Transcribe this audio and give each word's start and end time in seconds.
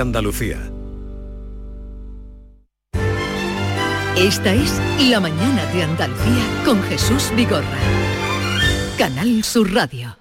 Andalucía. 0.00 0.58
Esta 4.16 4.54
es 4.54 4.80
La 5.10 5.20
mañana 5.20 5.64
de 5.72 5.82
Andalucía 5.82 6.44
con 6.64 6.82
Jesús 6.84 7.30
Vigorra. 7.36 7.78
Canal 8.96 9.44
Sur 9.44 9.72
Radio. 9.74 10.16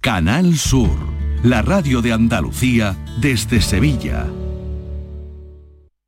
Canal 0.00 0.56
Sur, 0.56 0.96
la 1.42 1.62
radio 1.62 2.00
de 2.00 2.12
Andalucía 2.12 2.96
desde 3.18 3.60
Sevilla. 3.60 4.26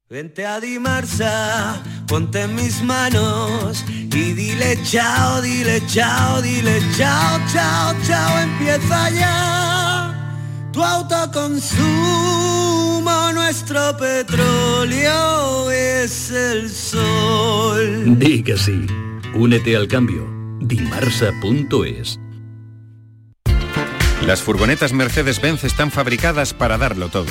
Vente 0.09 0.47
a 0.47 0.61
Dimarsa, 0.61 1.83
ponte 2.07 2.43
en 2.43 2.55
mis 2.55 2.83
manos 2.83 3.85
y 3.89 4.33
dile 4.35 4.79
chao, 4.85 5.43
dile 5.43 5.83
chao, 5.87 6.41
dile 6.41 6.81
chao, 6.97 7.41
chao, 7.53 7.95
chao, 8.07 8.39
empieza 8.39 9.11
ya 9.11 9.74
tu 10.75 10.83
autoconsumo, 10.83 13.33
nuestro 13.33 13.97
petróleo 13.97 15.71
es 15.71 16.33
el 16.33 16.69
sol. 16.69 18.19
Di 18.19 18.43
que 18.43 18.57
sí, 18.57 18.85
únete 19.35 19.77
al 19.77 19.87
cambio, 19.87 20.29
dimarsa.es. 20.61 22.19
Las 24.27 24.43
furgonetas 24.43 24.93
Mercedes-Benz 24.93 25.63
están 25.65 25.93
fabricadas 25.93 26.55
para 26.55 26.77
darlo 26.77 27.09
todo. 27.09 27.31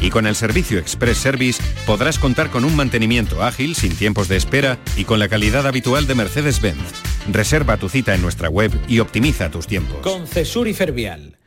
Y 0.00 0.10
con 0.10 0.26
el 0.26 0.36
servicio 0.36 0.78
Express 0.78 1.18
Service 1.18 1.62
podrás 1.84 2.18
contar 2.18 2.50
con 2.50 2.64
un 2.64 2.76
mantenimiento 2.76 3.42
ágil, 3.42 3.74
sin 3.74 3.96
tiempos 3.96 4.28
de 4.28 4.36
espera 4.36 4.78
y 4.96 5.04
con 5.04 5.18
la 5.18 5.28
calidad 5.28 5.66
habitual 5.66 6.06
de 6.06 6.14
Mercedes-Benz. 6.14 7.02
Reserva 7.30 7.76
tu 7.76 7.88
cita 7.88 8.14
en 8.14 8.22
nuestra 8.22 8.48
web 8.48 8.70
y 8.88 9.00
optimiza 9.00 9.50
tus 9.50 9.66
tiempos. 9.66 9.98
Concesur 10.02 10.68
y 10.68 10.74
Fervial, 10.74 11.37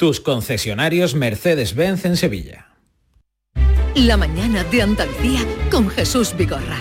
tus 0.00 0.18
concesionarios 0.18 1.14
Mercedes-Benz 1.14 2.06
en 2.06 2.16
Sevilla. 2.16 2.68
La 3.94 4.16
mañana 4.16 4.64
de 4.64 4.80
Andalucía 4.80 5.40
con 5.70 5.90
Jesús 5.90 6.34
Vigorra. 6.34 6.78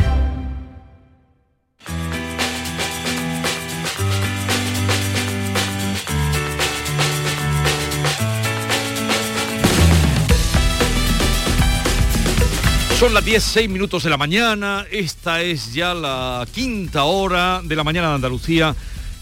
Son 12.97 13.13
las 13.13 13.25
10, 13.25 13.43
6 13.43 13.69
minutos 13.69 14.05
de 14.05 14.09
la 14.11 14.15
mañana, 14.15 14.85
esta 14.89 15.41
es 15.41 15.73
ya 15.73 15.93
la 15.93 16.47
quinta 16.53 17.03
hora 17.03 17.59
de 17.65 17.75
la 17.75 17.83
mañana 17.83 18.07
de 18.07 18.15
Andalucía 18.15 18.73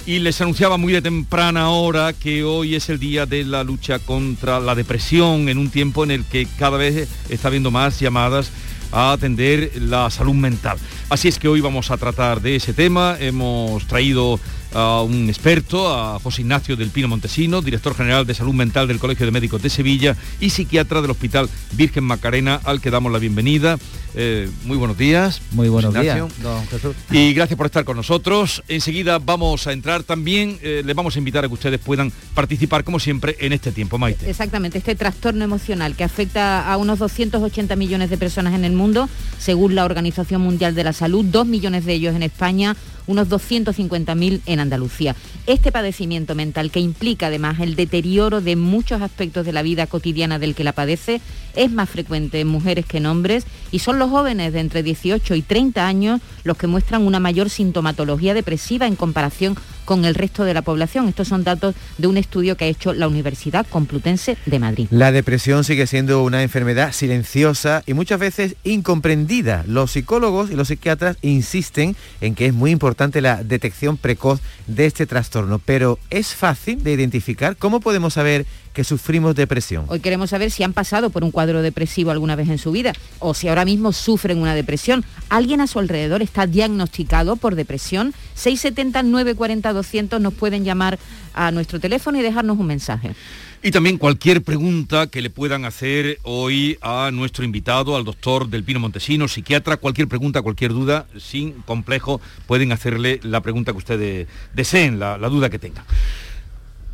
y 0.08 0.20
les 0.20 0.40
anunciaba 0.40 0.78
muy 0.78 0.94
de 0.94 1.02
temprana 1.02 1.70
hora 1.70 2.14
que 2.14 2.46
hoy 2.46 2.76
es 2.76 2.88
el 2.88 2.98
día 2.98 3.26
de 3.26 3.44
la 3.44 3.66
lucha 3.66 4.00
contra 4.00 4.62
la 4.62 4.74
depresión 4.74 5.50
en 5.50 5.58
un 5.58 5.70
tiempo 5.70 6.06
en 6.06 6.12
el 6.12 6.24
que 6.24 6.48
cada 6.58 6.78
vez 6.78 7.10
está 7.28 7.50
habiendo 7.50 7.72
más 7.72 8.00
llamadas 8.00 8.50
a 8.94 9.12
atender 9.12 9.70
la 9.82 10.10
salud 10.10 10.34
mental. 10.34 10.78
Así 11.10 11.28
es 11.28 11.38
que 11.38 11.50
hoy 11.50 11.60
vamos 11.60 11.92
a 11.92 11.98
tratar 11.98 12.42
de 12.42 12.56
ese 12.56 12.72
tema. 12.72 13.18
Hemos 13.20 13.86
traído 13.86 14.40
a 14.74 15.02
un 15.02 15.30
experto, 15.30 15.94
a 15.94 16.20
José 16.20 16.42
Ignacio 16.42 16.76
del 16.76 16.90
Pino 16.90 17.08
Montesino, 17.08 17.62
director 17.62 17.96
general 17.96 18.26
de 18.26 18.34
salud 18.34 18.54
mental 18.54 18.88
del 18.88 19.00
Colegio 19.00 19.26
de 19.26 19.32
Médicos 19.32 19.62
de 19.62 19.70
Sevilla 19.70 20.16
y 20.40 20.50
psiquiatra 20.50 21.02
del 21.02 21.12
Hospital 21.12 21.50
Virgen 21.74 22.04
Macarena, 22.04 22.60
al 22.64 22.82
que 22.82 22.92
damos 22.92 23.12
la 23.12 23.20
bienvenida. 23.20 23.78
Eh, 24.16 24.50
muy 24.66 24.78
buenos 24.78 24.98
días. 24.98 25.42
Muy 25.52 25.70
buenos 25.70 25.94
días, 25.94 26.18
don 26.42 26.66
Jesús. 26.68 26.96
Y 27.12 27.34
gracias 27.34 27.56
por 27.56 27.68
estar 27.68 27.86
con 27.86 27.98
nosotros. 27.98 28.64
Enseguida 28.68 29.20
vamos 29.20 29.68
a 29.68 29.74
entrar 29.74 30.04
también, 30.04 30.58
eh, 30.62 30.82
les 30.84 30.96
vamos 30.96 31.16
a 31.16 31.20
invitar 31.20 31.46
a 31.46 31.48
que 31.48 31.54
ustedes 31.54 31.80
puedan 31.80 32.12
participar 32.34 32.84
como 32.84 33.00
siempre 33.00 33.36
en 33.40 33.54
este 33.54 33.72
tiempo, 33.72 33.98
Maite. 33.98 34.30
Exactamente, 34.30 34.80
este 34.80 34.96
trastorno 34.96 35.44
emocional 35.44 35.96
que 35.96 36.04
afecta 36.04 36.72
a 36.72 36.78
unos 36.78 37.00
280 37.00 37.76
millones 37.76 38.10
de 38.10 38.18
personas 38.18 38.56
en 38.56 38.66
el 38.66 38.74
mundo, 38.74 39.08
según 39.38 39.76
la 39.76 39.86
Organización 39.86 40.42
Mundial 40.42 40.74
de 40.74 40.84
la 40.84 40.94
Salud, 40.94 41.24
2 41.26 41.46
millones 41.46 41.86
de 41.86 41.94
ellos 41.94 42.16
en 42.16 42.24
España, 42.24 42.76
unos 43.08 43.30
250.000 43.30 44.42
en 44.46 44.60
Andalucía. 44.60 45.16
Este 45.48 45.72
padecimiento 45.72 46.36
mental 46.36 46.72
que 46.72 46.80
implica 46.80 47.28
además 47.28 47.60
el 47.60 47.76
deterioro 47.76 48.42
de 48.42 48.56
muchos 48.56 49.02
aspectos 49.02 49.46
de 49.46 49.54
la 49.54 49.62
vida 49.62 49.88
cotidiana 49.88 50.40
del 50.40 50.56
que 50.56 50.64
la 50.64 50.74
padece 50.74 51.22
es 51.56 51.72
más 51.72 51.90
frecuente 51.90 52.40
en 52.40 52.48
mujeres 52.48 52.86
que 52.86 52.98
en 52.98 53.08
hombres 53.08 53.46
y 53.72 53.80
son 53.80 53.98
los 53.98 54.12
jóvenes 54.12 54.54
de 54.54 54.60
entre 54.60 54.84
18 54.84 55.36
y 55.36 55.42
30 55.42 55.88
años 55.88 56.22
los 56.44 56.58
que 56.58 56.68
muestran 56.68 57.08
una 57.08 57.20
mayor 57.20 57.50
sintomatología 57.50 58.34
depresiva 58.34 58.86
en 58.86 58.96
comparación 58.96 59.56
con 59.86 60.04
el 60.04 60.16
resto 60.16 60.44
de 60.44 60.54
la 60.54 60.62
población. 60.62 61.08
Estos 61.08 61.30
son 61.30 61.46
datos 61.46 61.74
de 61.98 62.08
un 62.08 62.18
estudio 62.18 62.58
que 62.58 62.66
ha 62.66 62.68
hecho 62.68 62.94
la 62.94 63.08
Universidad 63.08 63.66
Complutense 63.66 64.38
de 64.46 64.60
Madrid. 64.60 64.88
La 64.92 65.14
depresión 65.14 65.64
sigue 65.64 65.88
siendo 65.88 66.24
una 66.24 66.44
enfermedad 66.44 66.92
silenciosa 66.92 67.84
y 67.86 67.94
muchas 67.94 68.20
veces 68.20 68.56
incomprendida. 68.66 69.64
Los 69.66 69.92
psicólogos 69.92 70.52
y 70.52 70.56
los 70.56 70.68
psiquiatras 70.68 71.18
insisten 71.22 71.96
en 72.20 72.36
que 72.36 72.48
es 72.48 72.54
muy 72.54 72.72
importante 72.72 72.97
la 72.98 73.44
detección 73.44 73.96
precoz 73.96 74.42
de 74.66 74.88
este 74.88 75.06
trastorno, 75.06 75.60
pero 75.60 76.00
¿es 76.10 76.34
fácil 76.34 76.84
de 76.84 76.94
identificar? 76.94 77.56
¿Cómo 77.56 77.80
podemos 77.80 78.16
saber 78.16 78.48
que 78.74 78.84
sufrimos 78.84 79.36
depresión? 79.36 79.86
Hoy 79.88 80.00
queremos 80.00 80.32
saber 80.32 80.50
si 80.50 80.64
han 80.64 80.74
pasado 80.74 81.12
por 81.12 81.24
un 81.24 81.30
cuadro 81.30 81.62
depresivo 81.62 82.10
alguna 82.10 82.36
vez 82.36 82.50
en 82.50 82.58
su 82.58 82.72
vida 82.72 82.94
o 83.20 83.36
si 83.36 83.50
ahora 83.50 83.66
mismo 83.66 83.94
sufren 83.94 84.40
una 84.40 84.56
depresión. 84.56 85.06
¿Alguien 85.30 85.62
a 85.62 85.68
su 85.68 85.78
alrededor 85.78 86.24
está 86.24 86.48
diagnosticado 86.48 87.36
por 87.36 87.54
depresión? 87.54 88.14
670 88.34 89.04
940 89.04 89.74
200 89.74 90.20
nos 90.20 90.34
pueden 90.34 90.64
llamar 90.64 90.98
a 91.36 91.52
nuestro 91.52 91.80
teléfono 91.80 92.18
y 92.18 92.24
dejarnos 92.24 92.58
un 92.58 92.66
mensaje. 92.66 93.16
Y 93.64 93.72
también 93.72 93.98
cualquier 93.98 94.44
pregunta 94.44 95.08
que 95.08 95.22
le 95.22 95.30
puedan 95.30 95.66
hacer 95.66 96.20
hoy 96.24 96.78
a 96.82 97.10
nuestro 97.12 97.44
invitado, 97.44 97.96
al 97.96 98.06
doctor 98.06 98.48
Del 98.50 98.64
Pino 98.64 98.80
Montesino, 98.80 99.28
psiquiatra, 99.28 99.78
cualquier 99.78 100.08
pregunta, 100.08 100.42
cualquier 100.42 100.74
duda, 100.74 101.08
sin 101.18 101.54
complejo, 101.64 102.22
pueden 102.46 102.72
hacerle 102.72 103.20
la 103.24 103.42
pregunta 103.42 103.72
que 103.72 103.78
ustedes 103.80 104.28
deseen, 104.54 105.00
la, 105.00 105.18
la 105.18 105.28
duda 105.30 105.50
que 105.50 105.58
tengan. 105.58 105.84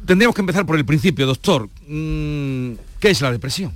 Tendríamos 0.05 0.35
que 0.35 0.41
empezar 0.41 0.65
por 0.65 0.77
el 0.77 0.85
principio, 0.85 1.25
doctor. 1.25 1.69
Mm, 1.87 2.73
¿Qué 2.99 3.09
es 3.09 3.21
la 3.21 3.31
depresión? 3.31 3.73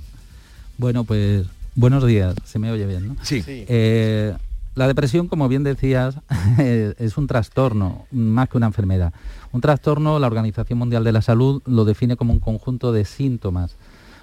Bueno, 0.78 1.04
pues 1.04 1.46
buenos 1.74 2.06
días, 2.06 2.34
se 2.44 2.58
me 2.58 2.70
oye 2.70 2.86
bien, 2.86 3.08
¿no? 3.08 3.16
Sí. 3.22 3.42
Eh, 3.46 4.34
la 4.74 4.86
depresión, 4.86 5.28
como 5.28 5.48
bien 5.48 5.62
decías, 5.62 6.14
es 6.58 7.16
un 7.18 7.26
trastorno 7.26 8.06
más 8.12 8.48
que 8.48 8.56
una 8.56 8.66
enfermedad. 8.66 9.12
Un 9.52 9.60
trastorno, 9.60 10.18
la 10.18 10.26
Organización 10.26 10.78
Mundial 10.78 11.04
de 11.04 11.12
la 11.12 11.22
Salud 11.22 11.62
lo 11.66 11.84
define 11.84 12.16
como 12.16 12.32
un 12.32 12.38
conjunto 12.38 12.92
de 12.92 13.04
síntomas. 13.04 13.76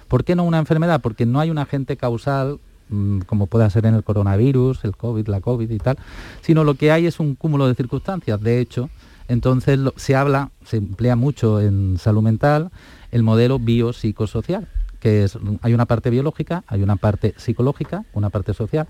¿Por 0.08 0.24
qué 0.24 0.36
no 0.36 0.44
una 0.44 0.58
enfermedad? 0.58 1.00
Porque 1.00 1.26
no 1.26 1.40
hay 1.40 1.50
un 1.50 1.58
agente 1.58 1.96
causal 1.96 2.60
mm, 2.88 3.20
como 3.20 3.46
pueda 3.46 3.68
ser 3.70 3.86
en 3.86 3.94
el 3.94 4.04
coronavirus, 4.04 4.84
el 4.84 4.96
COVID, 4.96 5.26
la 5.26 5.40
COVID 5.40 5.68
y 5.68 5.78
tal, 5.78 5.98
sino 6.42 6.62
lo 6.62 6.74
que 6.74 6.92
hay 6.92 7.06
es 7.06 7.18
un 7.18 7.34
cúmulo 7.34 7.66
de 7.66 7.74
circunstancias. 7.74 8.40
De 8.40 8.60
hecho, 8.60 8.88
entonces 9.28 9.80
se 9.96 10.14
habla, 10.14 10.50
se 10.64 10.76
emplea 10.76 11.16
mucho 11.16 11.60
en 11.60 11.98
salud 11.98 12.22
mental 12.22 12.70
el 13.10 13.22
modelo 13.22 13.58
biopsicosocial, 13.58 14.68
que 15.00 15.24
es, 15.24 15.38
hay 15.62 15.74
una 15.74 15.86
parte 15.86 16.10
biológica, 16.10 16.62
hay 16.68 16.82
una 16.82 16.96
parte 16.96 17.34
psicológica, 17.36 18.04
una 18.12 18.30
parte 18.30 18.54
social. 18.54 18.86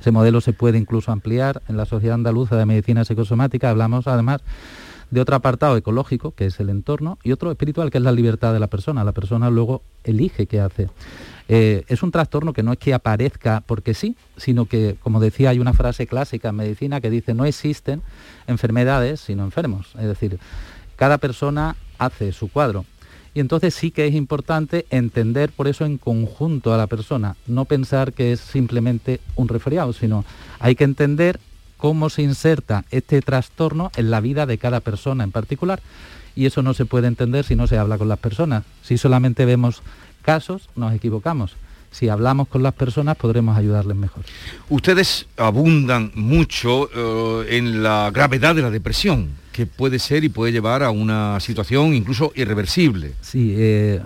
Ese 0.00 0.12
modelo 0.12 0.40
se 0.40 0.52
puede 0.52 0.78
incluso 0.78 1.12
ampliar 1.12 1.62
en 1.68 1.76
la 1.76 1.84
Sociedad 1.84 2.14
Andaluza 2.14 2.56
de 2.56 2.64
Medicina 2.64 3.04
Psicosomática. 3.04 3.70
Hablamos 3.70 4.06
además 4.06 4.40
de 5.10 5.20
otro 5.20 5.36
apartado 5.36 5.76
ecológico, 5.76 6.32
que 6.32 6.46
es 6.46 6.60
el 6.60 6.70
entorno, 6.70 7.18
y 7.22 7.32
otro 7.32 7.50
espiritual, 7.50 7.90
que 7.90 7.98
es 7.98 8.04
la 8.04 8.12
libertad 8.12 8.52
de 8.52 8.60
la 8.60 8.68
persona. 8.68 9.04
La 9.04 9.12
persona 9.12 9.50
luego 9.50 9.82
elige 10.04 10.46
qué 10.46 10.60
hace. 10.60 10.88
Eh, 11.48 11.84
es 11.88 12.02
un 12.02 12.12
trastorno 12.12 12.52
que 12.52 12.62
no 12.62 12.72
es 12.72 12.78
que 12.78 12.94
aparezca 12.94 13.62
porque 13.66 13.92
sí, 13.92 14.16
sino 14.36 14.66
que, 14.66 14.96
como 15.02 15.18
decía, 15.18 15.50
hay 15.50 15.58
una 15.58 15.72
frase 15.72 16.06
clásica 16.06 16.50
en 16.50 16.56
medicina 16.56 17.00
que 17.00 17.10
dice, 17.10 17.34
no 17.34 17.44
existen 17.44 18.02
enfermedades 18.46 19.20
sino 19.20 19.44
enfermos. 19.44 19.94
Es 19.96 20.06
decir, 20.06 20.38
cada 20.94 21.18
persona 21.18 21.76
hace 21.98 22.30
su 22.32 22.50
cuadro. 22.52 22.84
Y 23.34 23.40
entonces 23.40 23.74
sí 23.74 23.90
que 23.90 24.06
es 24.06 24.14
importante 24.14 24.86
entender 24.90 25.50
por 25.50 25.68
eso 25.68 25.84
en 25.84 25.98
conjunto 25.98 26.74
a 26.74 26.76
la 26.76 26.88
persona, 26.88 27.36
no 27.46 27.64
pensar 27.64 28.12
que 28.12 28.32
es 28.32 28.40
simplemente 28.40 29.20
un 29.36 29.48
resfriado, 29.48 29.92
sino 29.92 30.24
hay 30.58 30.74
que 30.74 30.84
entender 30.84 31.38
cómo 31.80 32.10
se 32.10 32.22
inserta 32.22 32.84
este 32.90 33.22
trastorno 33.22 33.90
en 33.96 34.10
la 34.10 34.20
vida 34.20 34.44
de 34.44 34.58
cada 34.58 34.80
persona 34.80 35.24
en 35.24 35.32
particular. 35.32 35.80
Y 36.36 36.46
eso 36.46 36.62
no 36.62 36.74
se 36.74 36.84
puede 36.84 37.08
entender 37.08 37.44
si 37.44 37.56
no 37.56 37.66
se 37.66 37.78
habla 37.78 37.96
con 37.98 38.08
las 38.08 38.18
personas. 38.18 38.64
Si 38.82 38.98
solamente 38.98 39.46
vemos 39.46 39.82
casos, 40.22 40.68
nos 40.76 40.94
equivocamos. 40.94 41.56
Si 41.90 42.08
hablamos 42.08 42.48
con 42.48 42.62
las 42.62 42.74
personas, 42.74 43.16
podremos 43.16 43.56
ayudarles 43.56 43.96
mejor. 43.96 44.24
Ustedes 44.68 45.26
abundan 45.36 46.12
mucho 46.14 46.88
eh, 46.94 47.56
en 47.56 47.82
la 47.82 48.10
gravedad 48.12 48.54
de 48.54 48.62
la 48.62 48.70
depresión. 48.70 49.30
Que 49.52 49.66
puede 49.66 49.98
ser 49.98 50.24
y 50.24 50.28
puede 50.28 50.52
llevar 50.52 50.82
a 50.82 50.90
una 50.90 51.40
situación 51.40 51.94
incluso 51.94 52.32
irreversible. 52.36 53.14
Sí, 53.20 53.54
eh, 53.56 54.00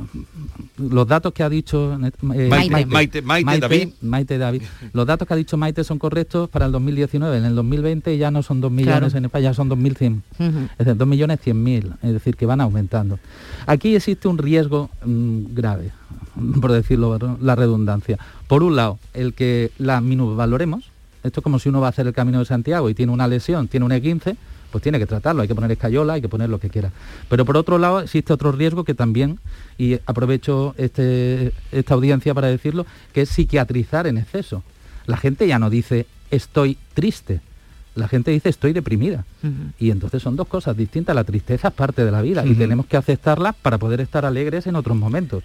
los 0.78 1.06
datos 1.06 1.32
que 1.32 1.42
ha 1.42 1.48
dicho 1.48 1.92
eh, 1.94 2.48
Maite, 2.48 3.22
Maite, 3.22 3.60
David. 3.60 3.88
Maite 4.00 4.38
David. 4.38 4.62
Los 4.92 5.06
datos 5.06 5.28
que 5.28 5.34
ha 5.34 5.36
dicho 5.36 5.56
Maite 5.56 5.84
son 5.84 5.98
correctos 5.98 6.48
para 6.48 6.66
el 6.66 6.72
2019. 6.72 7.38
En 7.38 7.44
el 7.44 7.54
2020 7.54 8.16
ya 8.16 8.30
no 8.30 8.42
son 8.42 8.60
2 8.60 8.72
millones 8.72 9.14
en 9.14 9.26
España, 9.26 9.50
ya 9.50 9.54
son 9.54 9.68
2.100. 9.68 10.22
Es 10.38 10.78
decir, 10.78 10.96
2 10.96 11.08
millones 11.08 11.40
100 11.42 11.62
mil, 11.62 11.92
es 12.02 12.12
decir, 12.12 12.36
que 12.36 12.46
van 12.46 12.60
aumentando. 12.60 13.18
Aquí 13.66 13.94
existe 13.94 14.28
un 14.28 14.38
riesgo 14.38 14.90
mm, 15.04 15.54
grave, 15.54 15.92
por 16.60 16.72
decirlo 16.72 17.18
la 17.40 17.54
redundancia. 17.54 18.18
Por 18.48 18.62
un 18.62 18.76
lado, 18.76 18.98
el 19.12 19.34
que 19.34 19.70
la 19.78 20.00
valoremos. 20.00 20.90
Esto 21.22 21.40
es 21.40 21.44
como 21.44 21.58
si 21.58 21.70
uno 21.70 21.80
va 21.80 21.86
a 21.86 21.90
hacer 21.90 22.06
el 22.06 22.12
Camino 22.12 22.38
de 22.38 22.44
Santiago 22.44 22.90
y 22.90 22.94
tiene 22.94 23.10
una 23.10 23.26
lesión, 23.26 23.66
tiene 23.68 23.86
un 23.86 23.92
E15, 23.92 24.36
pues 24.74 24.82
tiene 24.82 24.98
que 24.98 25.06
tratarlo, 25.06 25.42
hay 25.42 25.46
que 25.46 25.54
poner 25.54 25.70
escayola, 25.70 26.14
hay 26.14 26.20
que 26.20 26.28
poner 26.28 26.50
lo 26.50 26.58
que 26.58 26.68
quiera. 26.68 26.90
Pero 27.28 27.44
por 27.44 27.56
otro 27.56 27.78
lado 27.78 28.00
existe 28.00 28.32
otro 28.32 28.50
riesgo 28.50 28.82
que 28.82 28.92
también, 28.92 29.38
y 29.78 30.00
aprovecho 30.04 30.74
este, 30.78 31.52
esta 31.70 31.94
audiencia 31.94 32.34
para 32.34 32.48
decirlo, 32.48 32.84
que 33.12 33.20
es 33.20 33.28
psiquiatrizar 33.28 34.08
en 34.08 34.18
exceso. 34.18 34.64
La 35.06 35.16
gente 35.16 35.46
ya 35.46 35.60
no 35.60 35.70
dice 35.70 36.08
estoy 36.32 36.76
triste, 36.92 37.40
la 37.94 38.08
gente 38.08 38.32
dice 38.32 38.48
estoy 38.48 38.72
deprimida. 38.72 39.24
Y 39.78 39.92
entonces 39.92 40.20
son 40.20 40.34
dos 40.34 40.48
cosas 40.48 40.76
distintas. 40.76 41.14
La 41.14 41.22
tristeza 41.22 41.68
es 41.68 41.74
parte 41.74 42.04
de 42.04 42.10
la 42.10 42.20
vida 42.20 42.44
y 42.44 42.54
tenemos 42.54 42.86
que 42.86 42.96
aceptarla 42.96 43.52
para 43.52 43.78
poder 43.78 44.00
estar 44.00 44.24
alegres 44.24 44.66
en 44.66 44.74
otros 44.74 44.96
momentos. 44.96 45.44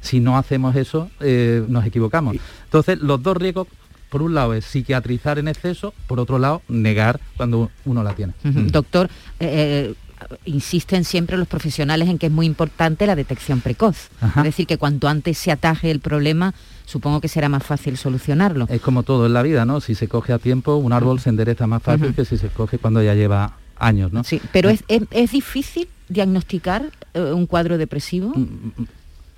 Si 0.00 0.20
no 0.20 0.38
hacemos 0.38 0.76
eso, 0.76 1.10
eh, 1.18 1.64
nos 1.66 1.84
equivocamos. 1.84 2.36
Entonces 2.66 3.00
los 3.00 3.20
dos 3.20 3.36
riesgos 3.36 3.66
por 4.08 4.22
un 4.22 4.34
lado 4.34 4.54
es 4.54 4.64
psiquiatrizar 4.64 5.38
en 5.38 5.48
exceso, 5.48 5.94
por 6.06 6.20
otro 6.20 6.38
lado 6.38 6.62
negar 6.68 7.20
cuando 7.36 7.70
uno 7.84 8.02
la 8.02 8.14
tiene. 8.14 8.32
Doctor, 8.42 9.10
eh, 9.40 9.94
eh, 10.20 10.36
insisten 10.44 11.04
siempre 11.04 11.36
los 11.36 11.46
profesionales 11.46 12.08
en 12.08 12.18
que 12.18 12.26
es 12.26 12.32
muy 12.32 12.46
importante 12.46 13.06
la 13.06 13.14
detección 13.14 13.60
precoz. 13.60 14.08
Es 14.36 14.42
decir, 14.42 14.66
que 14.66 14.78
cuanto 14.78 15.08
antes 15.08 15.38
se 15.38 15.52
ataje 15.52 15.90
el 15.90 16.00
problema, 16.00 16.54
supongo 16.86 17.20
que 17.20 17.28
será 17.28 17.48
más 17.48 17.62
fácil 17.62 17.96
solucionarlo. 17.96 18.66
Es 18.68 18.80
como 18.80 19.02
todo 19.02 19.26
en 19.26 19.32
la 19.32 19.42
vida, 19.42 19.64
¿no? 19.64 19.80
Si 19.80 19.94
se 19.94 20.08
coge 20.08 20.32
a 20.32 20.38
tiempo, 20.38 20.76
un 20.76 20.92
árbol 20.92 21.20
se 21.20 21.30
endereza 21.30 21.66
más 21.66 21.82
fácil 21.82 22.14
que 22.14 22.24
si 22.24 22.36
se 22.36 22.48
coge 22.48 22.78
cuando 22.78 23.02
ya 23.02 23.14
lleva 23.14 23.56
años, 23.76 24.12
¿no? 24.12 24.24
Sí, 24.24 24.40
pero 24.52 24.70
es, 24.70 24.82
es 24.88 25.30
difícil 25.30 25.88
diagnosticar 26.08 26.90
eh, 27.14 27.32
un 27.32 27.46
cuadro 27.46 27.78
depresivo. 27.78 28.32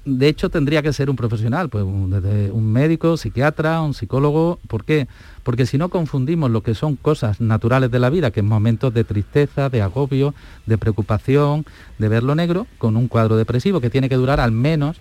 De 0.05 0.29
hecho 0.29 0.49
tendría 0.49 0.81
que 0.81 0.95
ser 0.95 1.11
un 1.11 1.17
profesional, 1.17 1.69
pues 1.69 1.85
desde 2.09 2.51
un 2.51 2.73
médico, 2.73 3.19
psiquiatra, 3.19 3.83
un 3.83 3.93
psicólogo. 3.93 4.59
¿Por 4.67 4.85
qué? 4.85 5.09
Porque 5.43 5.67
si 5.67 5.77
no 5.77 5.91
confundimos 5.91 6.51
lo 6.51 6.63
que 6.63 6.75
son 6.75 6.97
cosas 6.97 7.41
naturales 7.41 7.91
de 7.91 7.99
la 7.99 8.09
vida, 8.09 8.31
que 8.31 8.41
es 8.41 8.47
momentos 8.47 8.95
de 8.95 9.05
tristeza, 9.05 9.69
de 9.69 9.83
agobio, 9.83 10.35
de 10.65 10.79
preocupación, 10.79 11.67
de 11.99 12.09
verlo 12.09 12.35
negro, 12.35 12.67
con 12.79 12.97
un 12.97 13.09
cuadro 13.09 13.37
depresivo 13.37 13.81
que 13.81 13.91
tiene 13.91 14.09
que 14.09 14.17
durar 14.17 14.41
al 14.41 14.53
menos 14.53 14.97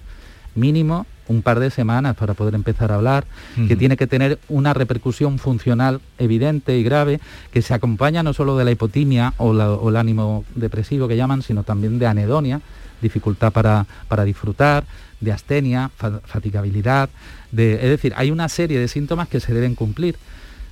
mínimo 0.55 1.05
un 1.29 1.43
par 1.43 1.59
de 1.59 1.69
semanas 1.69 2.15
para 2.15 2.33
poder 2.33 2.55
empezar 2.55 2.91
a 2.91 2.95
hablar, 2.95 3.25
que 3.67 3.75
tiene 3.75 3.95
que 3.97 4.07
tener 4.07 4.39
una 4.49 4.73
repercusión 4.73 5.37
funcional 5.37 6.01
evidente 6.17 6.77
y 6.77 6.83
grave, 6.83 7.19
que 7.51 7.61
se 7.61 7.73
acompaña 7.73 8.23
no 8.23 8.33
solo 8.33 8.57
de 8.57 8.65
la 8.65 8.71
hipotimia 8.71 9.35
o, 9.37 9.51
o 9.51 9.89
el 9.89 9.95
ánimo 9.95 10.43
depresivo 10.55 11.07
que 11.07 11.15
llaman, 11.15 11.43
sino 11.43 11.63
también 11.63 11.99
de 11.99 12.07
anedonia, 12.07 12.61
dificultad 13.01 13.51
para, 13.51 13.85
para 14.07 14.23
disfrutar, 14.23 14.83
de 15.19 15.31
astenia, 15.31 15.91
fatigabilidad, 16.25 17.09
de, 17.51 17.75
es 17.75 17.89
decir, 17.89 18.13
hay 18.15 18.31
una 18.31 18.47
serie 18.47 18.79
de 18.79 18.87
síntomas 18.87 19.27
que 19.27 19.39
se 19.39 19.53
deben 19.53 19.75
cumplir. 19.75 20.15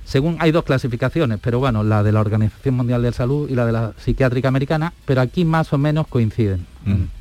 Según 0.04 0.38
hay 0.40 0.52
dos 0.52 0.64
clasificaciones, 0.64 1.38
pero 1.42 1.58
bueno, 1.58 1.84
la 1.84 2.02
de 2.02 2.12
la 2.12 2.20
Organización 2.20 2.76
Mundial 2.76 3.02
de 3.02 3.12
Salud 3.12 3.48
y 3.50 3.54
la 3.54 3.66
de 3.66 3.72
la 3.72 3.92
psiquiátrica 3.98 4.48
americana, 4.48 4.94
pero 5.04 5.20
aquí 5.20 5.44
más 5.44 5.72
o 5.74 5.78
menos 5.78 6.06
coinciden. 6.06 6.66
Mm. 6.86 7.17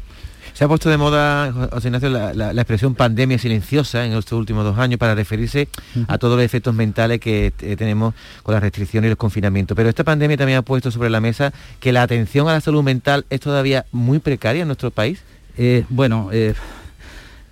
Se 0.58 0.64
ha 0.64 0.68
puesto 0.68 0.90
de 0.90 0.98
moda, 0.98 1.54
José 1.72 1.90
Ignacio, 1.90 2.10
la, 2.10 2.52
expresión 2.52 2.96
pandemia 2.96 3.38
silenciosa 3.38 4.08
en 4.08 4.14
estos 4.14 4.40
últimos 4.40 4.64
dos 4.64 4.80
años 4.80 4.98
para 4.98 5.14
referirse 5.14 5.68
a 6.08 6.18
todos 6.18 6.36
los 6.36 6.44
efectos 6.44 6.74
mentales 6.74 7.20
que 7.20 7.54
eh, 7.62 7.76
tenemos 7.76 8.16
con 8.42 8.54
las 8.56 8.64
restricciones 8.64 9.08
y 9.08 9.12
los 9.12 9.20
confinamientos. 9.20 9.76
Pero 9.76 9.88
esta 9.88 10.04
pandemia 10.04 10.36
también 10.36 10.58
ha 10.58 10.64
puesto 10.64 10.90
sobre 10.90 11.12
la 11.12 11.22
mesa 11.22 11.54
que 11.80 11.92
la 11.92 12.02
atención 12.02 12.50
a 12.50 12.54
la 12.54 12.62
salud 12.62 12.82
mental 12.82 13.28
es 13.30 13.40
todavía 13.40 13.86
muy 13.92 14.18
precaria 14.18 14.64
en 14.64 14.68
nuestro 14.68 14.90
país. 14.90 15.22
Eh, 15.60 15.86
bueno, 15.90 16.30
eh, 16.32 16.56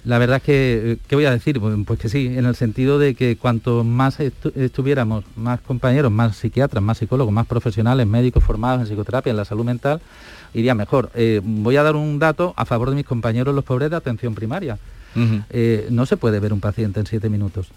la 0.05 0.19
verdad 0.19 0.37
es 0.37 0.43
que, 0.43 0.97
¿qué 1.07 1.15
voy 1.15 1.25
a 1.25 1.31
decir? 1.31 1.59
Pues, 1.59 1.75
pues, 1.85 1.99
que 1.99 2.09
sí, 2.09 2.27
en 2.27 2.45
el 2.45 2.55
sentido 2.55 2.99
de 2.99 3.15
que 3.15 3.37
cuanto 3.37 3.83
más 3.83 4.19
estuviéramos, 4.19 5.25
más 5.35 5.59
compañeros, 5.61 6.11
más 6.11 6.37
psiquiatras, 6.37 6.83
más 6.83 6.99
psicólogos, 6.99 7.33
más 7.33 7.47
profesionales, 7.47 8.05
médicos 8.05 8.43
formados 8.43 8.81
en 8.81 8.87
psicoterapia, 8.87 9.31
en 9.31 9.37
la 9.37 9.45
salud 9.45 9.65
mental, 9.65 9.99
iría 10.53 10.75
mejor. 10.75 11.09
Eh, 11.15 11.41
voy 11.43 11.77
a 11.77 11.83
dar 11.83 11.95
un 11.95 12.19
dato 12.19 12.53
a 12.55 12.65
favor 12.65 12.91
de 12.91 12.95
mis 12.95 13.05
compañeros 13.05 13.55
los 13.55 13.63
pobres 13.63 13.89
de 13.89 13.95
atención 13.95 14.35
primaria. 14.35 14.77
Eh, 15.49 15.87
no 15.91 16.05
se 16.05 16.17
puede 16.17 16.39
ver 16.39 16.51
un 16.51 16.59
paciente 16.59 16.99
en 16.99 17.05
siete 17.07 17.29
minutos. 17.29 17.69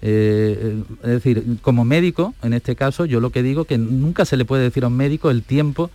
Eh, 0.00 0.80
es 1.02 1.08
decir, 1.08 1.56
como 1.60 1.84
médico, 1.84 2.34
en 2.42 2.52
este 2.52 2.76
caso, 2.76 3.04
yo 3.04 3.20
lo 3.20 3.30
que 3.30 3.42
digo 3.42 3.64
que 3.64 3.78
nunca 3.78 4.24
se 4.24 4.36
le 4.36 4.44
puede 4.44 4.64
decir 4.64 4.84
a 4.84 4.88
un 4.88 4.96
médico 4.96 5.30
el 5.30 5.42
tiempo 5.42 5.90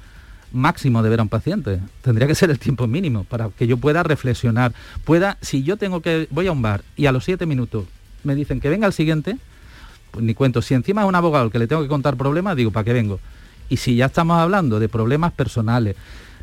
máximo 0.53 1.03
de 1.03 1.09
ver 1.09 1.19
a 1.19 1.23
un 1.23 1.29
paciente. 1.29 1.79
Tendría 2.01 2.27
que 2.27 2.35
ser 2.35 2.50
el 2.50 2.59
tiempo 2.59 2.88
mínimo 2.88 3.25
para 3.25 3.50
que 3.50 3.67
yo 3.67 3.77
pueda 3.77 4.03
reflexionar. 4.03 4.73
Pueda, 5.03 5.38
si 5.41 5.63
yo 5.63 5.77
tengo 5.77 6.01
que, 6.01 6.27
voy 6.31 6.47
a 6.47 6.51
un 6.51 6.61
bar 6.61 6.83
y 6.95 7.07
a 7.07 7.11
los 7.11 7.25
siete 7.25 7.45
minutos 7.45 7.85
me 8.23 8.35
dicen 8.35 8.61
que 8.61 8.69
venga 8.69 8.88
al 8.88 8.94
siguiente, 8.94 9.38
pues 10.11 10.23
ni 10.23 10.33
cuento. 10.33 10.61
Si 10.61 10.73
encima 10.73 11.01
es 11.01 11.07
un 11.07 11.15
abogado 11.15 11.50
que 11.50 11.59
le 11.59 11.67
tengo 11.67 11.81
que 11.81 11.88
contar 11.89 12.15
problemas, 12.15 12.55
digo, 12.55 12.71
¿para 12.71 12.85
qué 12.85 12.94
vengo? 12.94 13.19
Y 13.67 13.77
si 13.77 13.95
ya 13.95 14.05
estamos 14.05 14.38
hablando 14.38 14.79
de 14.79 14.88
problemas 14.88 15.33
personales, 15.33 15.95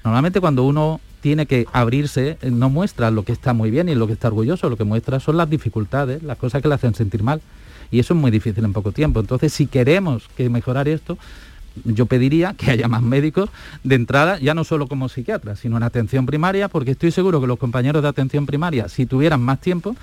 normalmente 0.04 0.40
cuando 0.40 0.64
uno 0.64 1.00
tiene 1.20 1.46
que 1.46 1.66
abrirse, 1.72 2.38
eh, 2.40 2.50
no 2.50 2.70
muestra 2.70 3.10
lo 3.10 3.24
que 3.24 3.32
está 3.32 3.52
muy 3.52 3.70
bien 3.70 3.88
y 3.88 3.94
lo 3.94 4.06
que 4.06 4.14
está 4.14 4.28
orgulloso, 4.28 4.68
lo 4.68 4.76
que 4.76 4.84
muestra 4.84 5.20
son 5.20 5.36
las 5.36 5.48
dificultades, 5.48 6.22
las 6.22 6.38
cosas 6.38 6.62
que 6.62 6.68
le 6.68 6.74
hacen 6.74 6.94
sentir 6.94 7.22
mal. 7.22 7.40
Y 7.90 7.98
eso 7.98 8.14
es 8.14 8.20
muy 8.20 8.30
difícil 8.30 8.64
en 8.64 8.72
poco 8.72 8.92
tiempo. 8.92 9.20
Entonces, 9.20 9.52
si 9.52 9.66
queremos 9.66 10.28
que 10.36 10.48
mejorar 10.48 10.88
esto, 10.88 11.18
yo 11.84 12.06
pediría 12.06 12.54
que 12.54 12.70
haya 12.70 12.88
más 12.88 13.02
médicos 13.02 13.50
de 13.84 13.94
entrada, 13.94 14.38
ya 14.38 14.54
no 14.54 14.64
solo 14.64 14.86
como 14.86 15.08
psiquiatras, 15.08 15.60
sino 15.60 15.76
en 15.76 15.82
atención 15.82 16.26
primaria, 16.26 16.68
porque 16.68 16.92
estoy 16.92 17.10
seguro 17.10 17.40
que 17.40 17.46
los 17.46 17.58
compañeros 17.58 18.02
de 18.02 18.08
atención 18.08 18.46
primaria, 18.46 18.88
si 18.88 19.06
tuvieran 19.06 19.40
más 19.40 19.60
tiempo, 19.60 19.96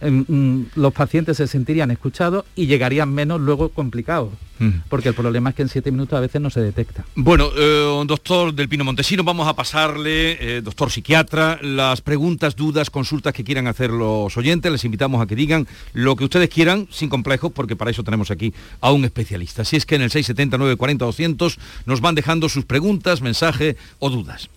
los 0.00 0.92
pacientes 0.92 1.36
se 1.36 1.46
sentirían 1.46 1.90
escuchados 1.90 2.44
y 2.56 2.66
llegarían 2.66 3.12
menos 3.12 3.40
luego 3.40 3.68
complicados. 3.70 4.30
Mm. 4.58 4.68
Porque 4.88 5.08
el 5.08 5.14
problema 5.14 5.50
es 5.50 5.56
que 5.56 5.62
en 5.62 5.68
siete 5.68 5.90
minutos 5.90 6.16
a 6.16 6.20
veces 6.20 6.40
no 6.40 6.48
se 6.48 6.60
detecta. 6.60 7.04
Bueno, 7.16 7.50
eh, 7.56 8.04
doctor 8.06 8.54
Del 8.54 8.68
Pino 8.68 8.84
Montesino, 8.84 9.24
vamos 9.24 9.48
a 9.48 9.54
pasarle, 9.54 10.38
eh, 10.40 10.60
doctor 10.62 10.90
psiquiatra, 10.90 11.58
las 11.60 12.00
preguntas, 12.00 12.54
dudas, 12.54 12.90
consultas 12.90 13.32
que 13.32 13.42
quieran 13.42 13.66
hacer 13.66 13.90
los 13.90 14.36
oyentes. 14.36 14.70
Les 14.70 14.84
invitamos 14.84 15.20
a 15.20 15.26
que 15.26 15.34
digan 15.34 15.66
lo 15.92 16.14
que 16.14 16.24
ustedes 16.24 16.48
quieran, 16.48 16.86
sin 16.90 17.08
complejos, 17.08 17.50
porque 17.52 17.74
para 17.74 17.90
eso 17.90 18.04
tenemos 18.04 18.30
aquí 18.30 18.54
a 18.80 18.92
un 18.92 19.04
especialista. 19.04 19.62
Así 19.62 19.76
es 19.76 19.86
que 19.86 19.96
en 19.96 20.02
el 20.02 20.10
679 20.10 20.76
40 20.76 21.04
200 21.04 21.58
nos 21.86 22.00
van 22.00 22.14
dejando 22.14 22.48
sus 22.48 22.64
preguntas, 22.64 23.22
mensajes 23.22 23.76
o 23.98 24.10
dudas. 24.10 24.48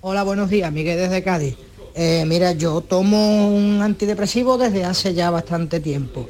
Hola, 0.00 0.22
buenos 0.22 0.48
días, 0.48 0.72
Miguel 0.72 0.96
desde 0.96 1.24
Cádiz. 1.24 1.56
Eh, 2.00 2.24
mira, 2.24 2.52
yo 2.52 2.80
tomo 2.80 3.48
un 3.48 3.82
antidepresivo 3.82 4.56
desde 4.56 4.84
hace 4.84 5.14
ya 5.14 5.30
bastante 5.30 5.80
tiempo. 5.80 6.28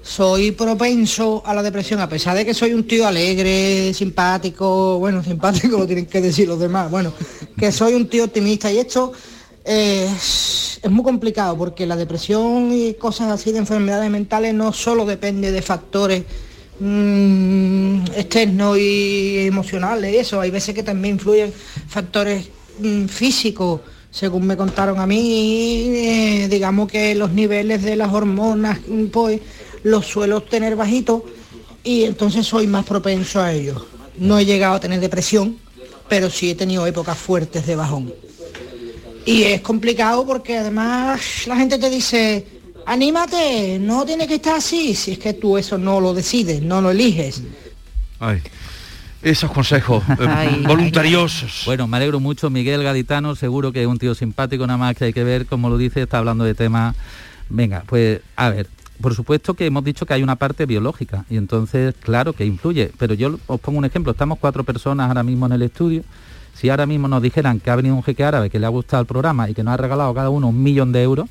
Soy 0.00 0.52
propenso 0.52 1.42
a 1.44 1.52
la 1.52 1.62
depresión, 1.62 2.00
a 2.00 2.08
pesar 2.08 2.34
de 2.34 2.46
que 2.46 2.54
soy 2.54 2.72
un 2.72 2.86
tío 2.86 3.06
alegre, 3.06 3.92
simpático, 3.92 4.98
bueno, 4.98 5.22
simpático 5.24 5.76
lo 5.76 5.86
tienen 5.86 6.06
que 6.06 6.22
decir 6.22 6.48
los 6.48 6.58
demás, 6.58 6.90
bueno, 6.90 7.12
que 7.58 7.70
soy 7.72 7.92
un 7.92 8.08
tío 8.08 8.24
optimista 8.24 8.72
y 8.72 8.78
esto 8.78 9.12
es, 9.62 10.80
muy 10.88 11.04
complicado 11.04 11.58
porque 11.58 11.84
la 11.84 11.96
depresión 11.96 12.72
y 12.72 12.94
cosas 12.94 13.30
así 13.30 13.52
de 13.52 13.58
enfermedades 13.58 14.10
mentales 14.10 14.54
no 14.54 14.72
solo 14.72 15.04
depende 15.04 15.52
de 15.52 15.60
factores 15.60 16.22
mm, 16.80 17.98
externos 18.16 18.78
y 18.78 19.40
emocionales, 19.40 20.16
eso, 20.16 20.40
hay 20.40 20.50
veces 20.50 20.74
que 20.74 20.82
también 20.82 21.16
influyen 21.16 21.52
factores 21.86 22.48
mm, 22.78 23.04
físicos 23.08 23.82
según 24.16 24.46
me 24.46 24.56
contaron 24.56 24.98
a 24.98 25.06
mí, 25.06 25.90
eh, 25.94 26.48
digamos 26.48 26.90
que 26.90 27.14
los 27.14 27.32
niveles 27.32 27.82
de 27.82 27.96
las 27.96 28.10
hormonas, 28.14 28.78
pues 29.12 29.42
los 29.82 30.06
suelo 30.06 30.40
tener 30.42 30.74
bajitos 30.74 31.20
y 31.84 32.04
entonces 32.04 32.46
soy 32.46 32.66
más 32.66 32.86
propenso 32.86 33.42
a 33.42 33.52
ellos. 33.52 33.84
No 34.16 34.38
he 34.38 34.46
llegado 34.46 34.76
a 34.76 34.80
tener 34.80 35.00
depresión, 35.00 35.58
pero 36.08 36.30
sí 36.30 36.48
he 36.48 36.54
tenido 36.54 36.86
épocas 36.86 37.18
fuertes 37.18 37.66
de 37.66 37.76
bajón. 37.76 38.14
Y 39.26 39.42
es 39.42 39.60
complicado 39.60 40.24
porque 40.24 40.56
además 40.56 41.20
la 41.46 41.56
gente 41.56 41.76
te 41.76 41.90
dice, 41.90 42.46
anímate, 42.86 43.78
no 43.78 44.06
tiene 44.06 44.26
que 44.26 44.36
estar 44.36 44.56
así, 44.56 44.94
si 44.94 45.12
es 45.12 45.18
que 45.18 45.34
tú 45.34 45.58
eso 45.58 45.76
no 45.76 46.00
lo 46.00 46.14
decides, 46.14 46.62
no 46.62 46.80
lo 46.80 46.90
eliges 46.90 47.42
esos 49.26 49.50
consejos 49.50 50.04
eh, 50.08 50.62
voluntariosos. 50.66 51.62
Bueno, 51.66 51.88
me 51.88 51.96
alegro 51.96 52.20
mucho. 52.20 52.48
Miguel 52.48 52.82
Gaditano, 52.84 53.34
seguro 53.34 53.72
que 53.72 53.82
es 53.82 53.86
un 53.88 53.98
tío 53.98 54.14
simpático, 54.14 54.66
nada 54.66 54.76
más 54.76 54.94
que 54.94 55.06
hay 55.06 55.12
que 55.12 55.24
ver, 55.24 55.46
como 55.46 55.68
lo 55.68 55.76
dice, 55.76 56.02
está 56.02 56.18
hablando 56.18 56.44
de 56.44 56.54
temas. 56.54 56.94
Venga, 57.48 57.82
pues 57.86 58.20
a 58.36 58.50
ver, 58.50 58.68
por 59.00 59.14
supuesto 59.14 59.54
que 59.54 59.66
hemos 59.66 59.82
dicho 59.82 60.06
que 60.06 60.14
hay 60.14 60.22
una 60.22 60.36
parte 60.36 60.64
biológica 60.64 61.24
y 61.28 61.36
entonces, 61.36 61.94
claro 62.00 62.32
que 62.34 62.46
influye, 62.46 62.92
pero 62.98 63.14
yo 63.14 63.38
os 63.46 63.60
pongo 63.60 63.78
un 63.78 63.84
ejemplo, 63.84 64.12
estamos 64.12 64.38
cuatro 64.38 64.62
personas 64.62 65.08
ahora 65.08 65.22
mismo 65.22 65.46
en 65.46 65.52
el 65.52 65.62
estudio, 65.62 66.02
si 66.54 66.70
ahora 66.70 66.86
mismo 66.86 67.08
nos 67.08 67.20
dijeran 67.20 67.60
que 67.60 67.70
ha 67.70 67.76
venido 67.76 67.94
un 67.94 68.02
jeque 68.02 68.24
árabe 68.24 68.48
que 68.48 68.58
le 68.58 68.66
ha 68.66 68.70
gustado 68.70 69.00
el 69.00 69.06
programa 69.06 69.50
y 69.50 69.54
que 69.54 69.62
nos 69.62 69.74
ha 69.74 69.76
regalado 69.76 70.14
cada 70.14 70.30
uno 70.30 70.48
un 70.48 70.62
millón 70.62 70.92
de 70.92 71.02
euros, 71.02 71.28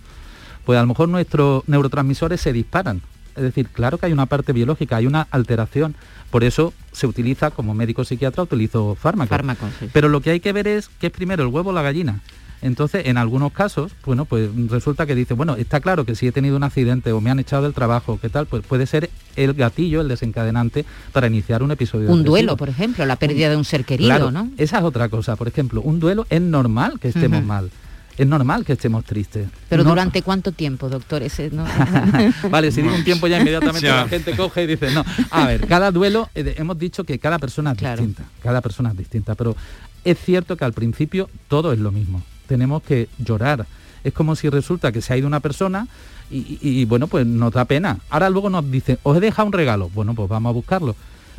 pues 0.65 0.77
a 0.77 0.81
lo 0.81 0.87
mejor 0.87 1.09
nuestros 1.09 1.63
neurotransmisores 1.67 2.41
se 2.41 2.53
disparan. 2.53 3.01
Es 3.35 3.43
decir, 3.43 3.67
claro 3.69 3.97
que 3.97 4.05
hay 4.05 4.13
una 4.13 4.25
parte 4.25 4.53
biológica, 4.53 4.97
hay 4.97 5.07
una 5.07 5.27
alteración. 5.31 5.95
Por 6.31 6.43
eso 6.43 6.73
se 6.91 7.07
utiliza, 7.07 7.51
como 7.51 7.73
médico 7.73 8.03
psiquiatra, 8.03 8.43
utilizo 8.43 8.95
fármacos. 8.95 9.29
Fármacos, 9.29 9.69
sí. 9.79 9.89
Pero 9.91 10.09
lo 10.09 10.21
que 10.21 10.31
hay 10.31 10.39
que 10.39 10.53
ver 10.53 10.67
es 10.67 10.89
qué 10.99 11.07
es 11.07 11.13
primero 11.13 11.43
el 11.43 11.49
huevo 11.49 11.69
o 11.69 11.73
la 11.73 11.81
gallina. 11.81 12.21
Entonces, 12.61 13.05
en 13.05 13.17
algunos 13.17 13.51
casos, 13.51 13.91
bueno, 14.05 14.25
pues 14.25 14.49
resulta 14.69 15.05
que 15.05 15.13
dice, 15.13 15.33
bueno, 15.35 15.55
está 15.55 15.81
claro 15.81 16.05
que 16.05 16.15
si 16.15 16.27
he 16.27 16.31
tenido 16.31 16.55
un 16.55 16.63
accidente 16.63 17.11
o 17.11 17.21
me 17.21 17.29
han 17.29 17.39
echado 17.39 17.63
del 17.63 17.73
trabajo, 17.73 18.17
¿qué 18.19 18.29
tal? 18.29 18.47
Pues 18.47 18.65
puede 18.65 18.87
ser 18.87 19.11
el 19.35 19.53
gatillo, 19.53 20.01
el 20.01 20.07
desencadenante 20.07 20.85
para 21.11 21.27
iniciar 21.27 21.61
un 21.61 21.71
episodio. 21.71 22.09
Un 22.09 22.23
duelo, 22.23 22.57
por 22.57 22.69
ejemplo, 22.69 23.05
la 23.05 23.17
pérdida 23.17 23.49
de 23.49 23.57
un 23.57 23.65
ser 23.65 23.85
querido, 23.85 24.09
Claro, 24.09 24.31
¿no? 24.31 24.49
Esa 24.57 24.79
es 24.79 24.83
otra 24.83 25.09
cosa. 25.09 25.35
Por 25.35 25.47
ejemplo, 25.47 25.81
un 25.81 25.99
duelo 25.99 26.25
es 26.29 26.41
normal 26.41 26.99
que 26.99 27.09
estemos 27.09 27.43
mal. 27.43 27.69
Es 28.17 28.25
normal 28.27 28.63
que 28.63 28.73
estemos 28.73 29.03
tristes. 29.03 29.47
Pero 29.67 29.83
No- 29.83 29.89
durante 29.89 30.21
cuánto 30.21 30.51
tiempo, 30.53 30.87
doctor, 30.89 31.21
ese 31.23 31.49
no. 31.51 31.65
vale, 32.49 32.71
si 32.71 32.81
digo 32.81 32.95
un 32.95 33.03
tiempo 33.03 33.27
ya 33.27 33.39
inmediatamente 33.39 33.87
la 33.89 34.07
gente 34.07 34.35
coge 34.35 34.63
y 34.63 34.67
dice, 34.67 34.91
no. 34.91 35.03
A 35.31 35.45
ver, 35.47 35.67
cada 35.67 35.91
duelo, 35.91 36.29
eh, 36.35 36.55
hemos 36.57 36.77
dicho 36.79 37.03
que 37.03 37.19
cada 37.19 37.39
persona 37.39 37.71
es 37.73 37.77
distinta, 37.77 38.23
cada 38.41 38.61
persona 38.61 38.91
es 38.91 38.97
distinta, 38.97 39.35
pero 39.35 39.55
es 40.03 40.17
cierto 40.19 40.55
que 40.55 40.63
al 40.65 40.73
principio 40.73 41.29
todo 41.47 41.73
es 41.73 41.79
lo 41.79 41.91
mismo. 41.91 42.21
Tenemos 42.47 42.83
que 42.83 43.09
llorar. 43.17 43.65
Es 44.03 44.13
como 44.13 44.35
si 44.35 44.49
resulta 44.49 44.91
que 44.91 45.01
se 45.01 45.13
ha 45.13 45.17
ido 45.17 45.25
una 45.27 45.39
persona 45.39 45.87
y, 46.31 46.37
y- 46.37 46.59
y, 46.61 46.85
bueno, 46.85 47.07
pues 47.07 47.25
nos 47.25 47.51
da 47.51 47.65
pena. 47.65 47.97
Ahora 48.09 48.29
luego 48.29 48.49
nos 48.49 48.69
dice, 48.69 48.97
os 49.03 49.17
he 49.17 49.19
dejado 49.19 49.47
un 49.47 49.53
regalo. 49.53 49.89
Bueno, 49.93 50.13
pues 50.13 50.29
vamos 50.29 50.51
a 50.51 50.53
buscarlo. 50.53 50.95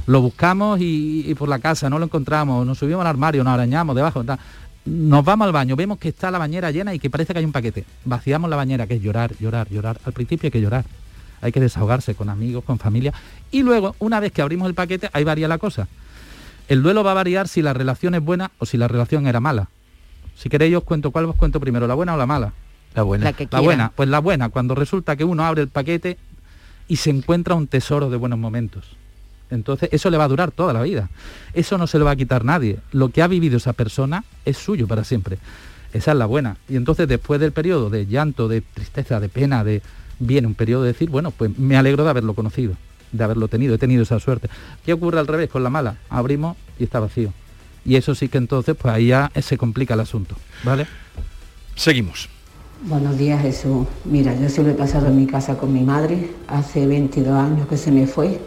Lo 0.06 0.20
buscamos 0.20 0.80
y, 0.80 1.24
y 1.26 1.34
por 1.34 1.48
la 1.48 1.58
casa 1.58 1.88
no 1.90 1.98
lo 1.98 2.04
encontramos, 2.04 2.64
nos 2.66 2.78
subimos 2.78 3.00
al 3.00 3.06
armario, 3.08 3.42
nos 3.44 3.54
arañamos 3.54 3.94
debajo. 3.96 4.22
tal. 4.24 4.38
Nos 4.86 5.24
vamos 5.24 5.46
al 5.46 5.52
baño, 5.52 5.74
vemos 5.74 5.98
que 5.98 6.08
está 6.08 6.30
la 6.30 6.38
bañera 6.38 6.70
llena 6.70 6.94
y 6.94 7.00
que 7.00 7.10
parece 7.10 7.32
que 7.32 7.40
hay 7.40 7.44
un 7.44 7.52
paquete. 7.52 7.84
Vaciamos 8.04 8.48
la 8.48 8.56
bañera, 8.56 8.86
que 8.86 8.94
es 8.94 9.02
llorar, 9.02 9.34
llorar, 9.40 9.68
llorar. 9.68 9.98
Al 10.04 10.12
principio 10.12 10.46
hay 10.46 10.52
que 10.52 10.60
llorar. 10.60 10.84
Hay 11.40 11.50
que 11.50 11.60
desahogarse 11.60 12.14
con 12.14 12.28
amigos, 12.28 12.64
con 12.64 12.78
familia. 12.78 13.12
Y 13.50 13.62
luego, 13.62 13.96
una 13.98 14.20
vez 14.20 14.32
que 14.32 14.42
abrimos 14.42 14.68
el 14.68 14.74
paquete, 14.74 15.10
ahí 15.12 15.24
varía 15.24 15.48
la 15.48 15.58
cosa. 15.58 15.88
El 16.68 16.82
duelo 16.82 17.02
va 17.02 17.10
a 17.10 17.14
variar 17.14 17.48
si 17.48 17.62
la 17.62 17.72
relación 17.72 18.14
es 18.14 18.22
buena 18.22 18.52
o 18.58 18.66
si 18.66 18.76
la 18.76 18.86
relación 18.86 19.26
era 19.26 19.40
mala. 19.40 19.68
Si 20.36 20.48
queréis 20.48 20.76
os 20.76 20.84
cuento 20.84 21.10
cuál 21.10 21.24
os 21.24 21.34
cuento 21.34 21.58
primero, 21.58 21.86
la 21.86 21.94
buena 21.94 22.14
o 22.14 22.16
la 22.16 22.26
mala. 22.26 22.52
La 22.94 23.02
buena. 23.02 23.24
La 23.24 23.32
que 23.32 23.48
La 23.50 23.60
buena, 23.60 23.92
pues 23.94 24.08
la 24.08 24.20
buena, 24.20 24.48
cuando 24.50 24.74
resulta 24.74 25.16
que 25.16 25.24
uno 25.24 25.44
abre 25.44 25.62
el 25.62 25.68
paquete 25.68 26.16
y 26.88 26.96
se 26.96 27.10
encuentra 27.10 27.54
un 27.54 27.66
tesoro 27.66 28.08
de 28.08 28.16
buenos 28.16 28.38
momentos. 28.38 28.96
Entonces 29.50 29.88
eso 29.92 30.10
le 30.10 30.16
va 30.16 30.24
a 30.24 30.28
durar 30.28 30.50
toda 30.50 30.72
la 30.72 30.82
vida. 30.82 31.08
Eso 31.54 31.78
no 31.78 31.86
se 31.86 31.98
lo 31.98 32.04
va 32.04 32.12
a 32.12 32.16
quitar 32.16 32.44
nadie. 32.44 32.78
Lo 32.92 33.10
que 33.10 33.22
ha 33.22 33.28
vivido 33.28 33.56
esa 33.56 33.72
persona 33.72 34.24
es 34.44 34.56
suyo 34.56 34.86
para 34.86 35.04
siempre. 35.04 35.38
Esa 35.92 36.12
es 36.12 36.18
la 36.18 36.26
buena. 36.26 36.56
Y 36.68 36.76
entonces 36.76 37.08
después 37.08 37.40
del 37.40 37.52
periodo 37.52 37.90
de 37.90 38.06
llanto, 38.06 38.48
de 38.48 38.60
tristeza, 38.60 39.20
de 39.20 39.28
pena, 39.28 39.64
de 39.64 39.82
viene 40.18 40.46
un 40.46 40.54
periodo 40.54 40.82
de 40.82 40.92
decir, 40.92 41.10
bueno, 41.10 41.30
pues 41.30 41.56
me 41.58 41.76
alegro 41.76 42.04
de 42.04 42.10
haberlo 42.10 42.34
conocido, 42.34 42.74
de 43.12 43.24
haberlo 43.24 43.48
tenido, 43.48 43.74
he 43.74 43.78
tenido 43.78 44.02
esa 44.02 44.18
suerte. 44.18 44.48
¿Qué 44.84 44.92
ocurre 44.92 45.20
al 45.20 45.26
revés 45.26 45.50
con 45.50 45.62
la 45.62 45.70
mala? 45.70 45.96
Abrimos 46.08 46.56
y 46.78 46.84
está 46.84 47.00
vacío. 47.00 47.32
Y 47.84 47.96
eso 47.96 48.14
sí 48.14 48.28
que 48.28 48.38
entonces, 48.38 48.76
pues 48.76 48.92
ahí 48.92 49.08
ya 49.08 49.30
se 49.40 49.56
complica 49.56 49.94
el 49.94 50.00
asunto, 50.00 50.34
¿vale? 50.64 50.86
Seguimos. 51.76 52.28
Buenos 52.82 53.16
días 53.16 53.40
Jesús. 53.40 53.86
Mira, 54.04 54.38
yo 54.38 54.48
se 54.48 54.62
lo 54.62 54.70
he 54.70 54.74
pasado 54.74 55.06
en 55.06 55.16
mi 55.16 55.26
casa 55.26 55.56
con 55.56 55.72
mi 55.72 55.82
madre. 55.82 56.30
Hace 56.48 56.86
22 56.86 57.32
años 57.32 57.68
que 57.68 57.76
se 57.76 57.90
me 57.90 58.06
fue 58.06 58.38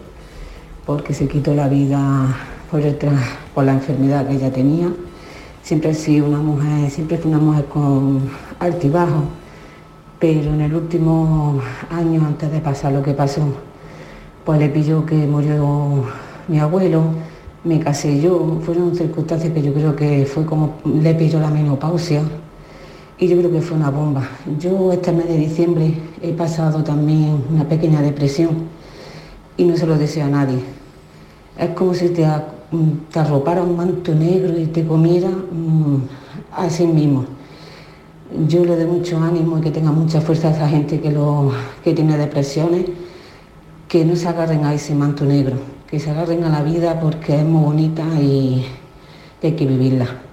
porque 0.90 1.14
se 1.14 1.28
quitó 1.28 1.54
la 1.54 1.70
vida 1.70 2.36
por, 2.72 3.64
la 3.64 3.74
enfermedad 3.74 4.28
que 4.28 4.34
ella 4.34 4.52
tenía. 4.52 4.92
Siempre 5.62 5.92
he 5.92 5.94
sido 5.94 6.26
una 6.26 6.40
mujer, 6.40 6.90
siempre 6.90 7.20
fui 7.20 7.30
una 7.30 7.40
mujer 7.40 7.66
con 7.66 8.22
altibajo, 8.58 9.26
pero 10.18 10.52
en 10.52 10.62
el 10.62 10.74
último 10.74 11.62
año 11.92 12.26
antes 12.26 12.52
de 12.52 12.60
pasar 12.60 12.92
lo 12.92 13.04
que 13.04 13.14
pasó, 13.14 13.54
pues 14.44 14.58
le 14.58 14.68
pilló 14.70 15.06
que 15.06 15.14
murió 15.28 16.06
mi 16.48 16.58
abuelo, 16.58 17.04
me 17.64 17.80
casé 17.80 18.20
yo, 18.20 18.60
fueron 18.66 18.96
circunstancias 18.96 19.54
que 19.54 19.62
yo 19.62 19.72
creo 19.72 19.96
que 19.96 20.26
fue 20.26 20.44
como 20.44 20.78
le 20.86 21.14
pilló 21.14 21.40
la 21.40 21.52
menopausia 21.52 22.24
y 23.20 23.28
yo 23.28 23.38
creo 23.38 23.52
que 23.52 23.62
fue 23.62 23.78
una 23.78 23.92
bomba. 23.92 24.28
Yo 24.60 24.92
este 24.92 25.12
mes 25.12 25.28
de 25.28 25.38
diciembre 25.38 25.94
he 26.20 26.34
pasado 26.34 26.84
también 26.84 27.44
una 27.52 27.66
pequeña 27.66 28.02
depresión 28.02 28.64
y 29.56 29.66
no 29.66 29.78
se 29.78 29.86
lo 29.86 29.96
deseo 29.96 30.26
a 30.26 30.30
nadie. 30.30 30.79
Es 31.60 31.70
como 31.72 31.94
si 31.94 32.10
te, 32.10 32.26
mm, 32.26 33.12
te 33.12 33.20
arropara 33.20 33.62
un 33.62 33.76
manto 33.76 34.16
negro 34.16 34.58
y 34.58 34.68
te 34.68 34.86
comiera 34.86 35.28
mm, 35.30 35.98
a 36.56 36.70
sí 36.70 36.86
mismo. 36.88 37.26
Yo 38.48 38.64
le 38.64 38.78
doy 38.78 38.86
mucho 38.86 39.18
ánimo 39.18 39.58
y 39.58 39.62
que 39.62 39.72
tenga 39.72 39.92
mucha 39.92 40.22
fuerza 40.22 40.48
a 40.48 40.52
esa 40.52 40.70
gente 40.70 41.02
que, 41.02 41.12
lo, 41.12 41.52
que 41.84 41.94
tiene 41.94 42.18
depresiones, 42.18 42.86
que 43.90 44.06
no 44.06 44.16
se 44.16 44.28
agarren 44.30 44.64
a 44.64 44.74
ese 44.74 44.96
manto 44.96 45.26
negro, 45.26 45.58
que 45.90 46.00
se 46.00 46.12
agarren 46.12 46.44
a 46.46 46.50
la 46.50 46.64
vida 46.64 47.00
porque 47.02 47.36
es 47.36 47.44
muy 47.44 47.64
bonita 47.64 48.04
y 48.22 48.66
hay 49.44 49.52
que 49.54 49.66
vivirla. 49.66 50.29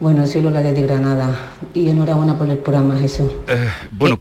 Bueno, 0.00 0.24
soy 0.28 0.42
Lola 0.42 0.60
desde 0.62 0.82
Granada 0.82 1.36
y 1.74 1.88
enhorabuena 1.88 2.38
por 2.38 2.48
el 2.48 2.58
programa, 2.58 2.96
Jesús. 2.98 3.32
Eh, 3.48 3.68
bueno, 3.90 4.16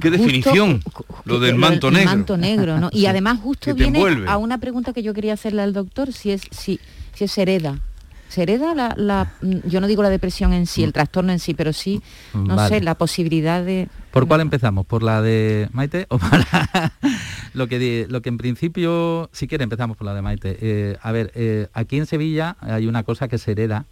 qué 0.00 0.10
definición, 0.10 0.82
lo 1.24 1.38
del 1.38 1.54
manto 1.54 1.88
el 1.88 1.94
negro. 1.94 2.10
manto 2.10 2.36
negro, 2.36 2.80
¿no? 2.80 2.88
Y 2.92 3.00
Sí, 3.00 3.06
además 3.06 3.38
justo 3.40 3.72
viene 3.72 3.98
envuelve. 3.98 4.28
a 4.28 4.36
una 4.36 4.58
pregunta 4.58 4.92
que 4.92 5.02
yo 5.04 5.14
quería 5.14 5.34
hacerle 5.34 5.62
al 5.62 5.72
doctor, 5.72 6.12
si 6.12 6.32
es 6.32 6.42
si, 6.50 6.80
si 7.14 7.24
es 7.24 7.38
hereda. 7.38 7.78
¿Se 8.30 8.42
hereda 8.42 8.74
la, 8.74 8.94
la- 8.96 9.32
mm, 9.42 9.68
yo 9.68 9.80
no 9.80 9.86
digo 9.86 10.02
la 10.02 10.08
depresión 10.10 10.52
en 10.54 10.66
sí, 10.66 10.82
el 10.82 10.92
trastorno 10.92 11.30
en 11.32 11.38
sí, 11.38 11.54
pero 11.54 11.72
sí, 11.72 12.02
no 12.34 12.40
Mm. 12.54 12.56
Vale. 12.56 12.68
sé, 12.78 12.80
la 12.82 12.96
posibilidad 12.96 13.62
de... 13.64 13.88
¿Por 14.10 14.26
cuál 14.26 14.40
empezamos? 14.40 14.86
¿Por 14.86 15.02
la 15.04 15.22
de 15.22 15.68
Maite 15.72 16.06
o 16.08 16.18
por 16.18 16.32
la- 16.32 16.92
lo, 17.54 17.68
que, 17.68 18.06
lo 18.08 18.22
que 18.22 18.28
en 18.28 18.38
principio, 18.38 19.28
si 19.32 19.46
quiere 19.46 19.62
empezamos 19.62 19.96
por 19.96 20.06
la 20.06 20.14
de 20.14 20.22
Maite. 20.22 20.58
Eh, 20.60 20.96
a 21.00 21.12
ver, 21.12 21.30
eh, 21.36 21.68
aquí 21.74 21.96
en 21.98 22.06
Sevilla 22.06 22.56
hay 22.60 22.88
una 22.88 23.04
cosa 23.04 23.28
que 23.28 23.38
se 23.38 23.52
hereda 23.52 23.84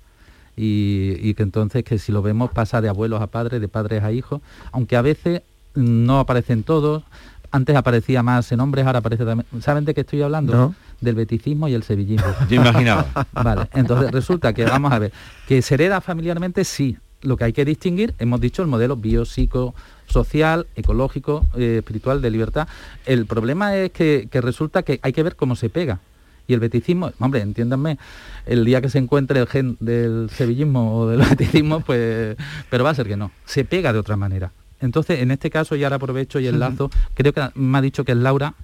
y, 0.61 1.17
y 1.19 1.33
que 1.33 1.43
entonces 1.43 1.85
que 1.85 1.99
si 1.99 2.13
lo 2.13 2.21
vemos 2.21 2.51
pasa 2.51 2.83
de 2.83 2.91
abuelos 2.91 3.23
a 3.23 3.29
padres, 3.29 3.63
de 3.63 3.69
padres 3.69 4.03
a 4.03 4.13
hijos, 4.13 4.43
aunque 4.73 4.97
a 4.97 5.03
veces 5.03 5.41
no 5.75 6.19
aparecen 6.19 6.65
todos. 6.65 7.03
Antes 7.51 7.75
aparecía 7.75 8.23
más 8.23 8.53
en 8.53 8.61
hombres, 8.61 8.87
ahora 8.87 8.99
aparece 8.99 9.25
también. 9.25 9.47
¿Saben 9.63 9.85
de 9.85 9.95
qué 9.95 10.03
estoy 10.03 10.23
hablando? 10.23 10.55
No. 10.55 10.75
Del 11.01 11.15
beticismo 11.15 11.67
y 11.67 11.75
el 11.75 11.83
sevillismo. 11.83 12.29
Yo 12.49 12.57
imaginaba. 12.57 13.07
Vale, 13.33 13.69
entonces 13.73 14.11
resulta 14.13 14.53
que, 14.53 14.65
vamos 14.65 14.93
a 14.93 14.99
ver, 14.99 15.13
que 15.49 15.63
se 15.63 15.75
hereda 15.75 16.01
familiarmente, 16.01 16.65
sí. 16.65 16.99
Lo 17.23 17.37
que 17.37 17.45
hay 17.45 17.53
que 17.53 17.65
distinguir, 17.65 18.15
hemos 18.19 18.41
dicho, 18.41 18.63
el 18.63 18.69
modelo 18.69 18.97
biopsico 18.97 19.75
social, 20.07 20.67
ecológico, 20.77 21.47
eh, 21.57 21.77
espiritual, 21.79 22.23
de 22.23 22.31
libertad. 22.31 22.69
El 23.05 23.27
problema 23.27 23.77
es 23.77 23.91
que, 23.93 24.29
que 24.31 24.41
resulta 24.41 24.83
que 24.83 25.01
hay 25.03 25.13
que 25.13 25.23
ver 25.23 25.37
cómo 25.37 25.57
se 25.57 25.71
pega. 25.71 26.01
Y 26.51 26.53
el 26.53 26.59
beticismo, 26.59 27.13
hombre, 27.21 27.43
entiéndanme, 27.43 27.97
el 28.45 28.65
día 28.65 28.81
que 28.81 28.89
se 28.89 28.99
encuentre 28.99 29.39
el 29.39 29.47
gen 29.47 29.77
del 29.79 30.29
sevillismo 30.31 30.97
o 30.97 31.07
del 31.07 31.21
beticismo, 31.31 31.79
pues, 31.79 32.37
pero 32.69 32.83
va 32.83 32.91
a 32.91 32.95
ser 32.97 33.07
que 33.07 33.17
no, 33.17 33.31
se 33.45 33.65
pega 33.65 33.93
de 33.93 34.01
otra 34.01 34.17
manera. 34.17 34.51
Entonces, 34.81 35.21
en 35.21 35.31
este 35.31 35.49
caso, 35.49 35.77
y 35.77 35.85
ahora 35.85 35.97
aprovecho 35.97 36.41
y 36.41 36.49
enlazo, 36.49 36.91
creo 37.15 37.33
que 37.33 37.51
me 37.55 37.79
ha 37.79 37.83
dicho 37.83 38.05
que 38.05 38.11
es 38.11 38.19
Laura 38.19 38.55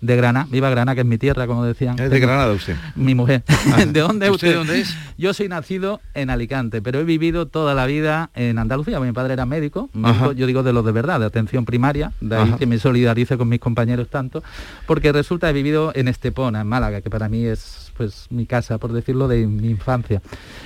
de 0.00 0.16
Granada, 0.16 0.46
viva 0.50 0.70
Granada, 0.70 0.94
que 0.94 1.00
es 1.02 1.06
mi 1.06 1.18
tierra, 1.18 1.46
como 1.46 1.64
decían. 1.64 1.98
Es 1.98 2.10
de 2.10 2.20
Granada 2.20 2.52
usted. 2.52 2.76
Mi 2.94 3.14
mujer. 3.14 3.42
¿De 3.88 4.00
dónde 4.00 4.26
es 4.26 4.32
¿Usted 4.32 4.48
usted? 4.48 4.48
de 4.48 4.54
dónde 4.54 4.80
es? 4.80 4.96
Yo 5.18 5.34
soy 5.34 5.48
nacido 5.48 6.00
en 6.14 6.30
Alicante, 6.30 6.80
pero 6.80 7.00
he 7.00 7.04
vivido 7.04 7.46
toda 7.46 7.74
la 7.74 7.86
vida 7.86 8.30
en 8.34 8.58
Andalucía. 8.58 8.98
Mi 9.00 9.12
padre 9.12 9.34
era 9.34 9.46
médico, 9.46 9.90
yo 10.34 10.46
digo 10.46 10.62
de 10.62 10.72
los 10.72 10.84
de 10.84 10.92
verdad, 10.92 11.20
de 11.20 11.26
atención 11.26 11.64
primaria, 11.64 12.12
de 12.20 12.36
ahí 12.36 12.48
Ajá. 12.48 12.58
que 12.58 12.66
me 12.66 12.78
solidarice 12.78 13.36
con 13.36 13.48
mis 13.48 13.60
compañeros 13.60 14.08
tanto, 14.08 14.42
porque 14.86 15.12
resulta 15.12 15.50
he 15.50 15.52
vivido 15.52 15.92
en 15.94 16.08
Estepona, 16.08 16.62
en 16.62 16.66
Málaga, 16.66 17.00
que 17.00 17.10
para 17.10 17.28
mí 17.28 17.44
es 17.44 17.92
pues 17.96 18.28
mi 18.30 18.46
casa, 18.46 18.78
por 18.78 18.92
decirlo, 18.94 19.28
de 19.28 19.46
mi 19.46 19.68
infancia. 19.68 20.22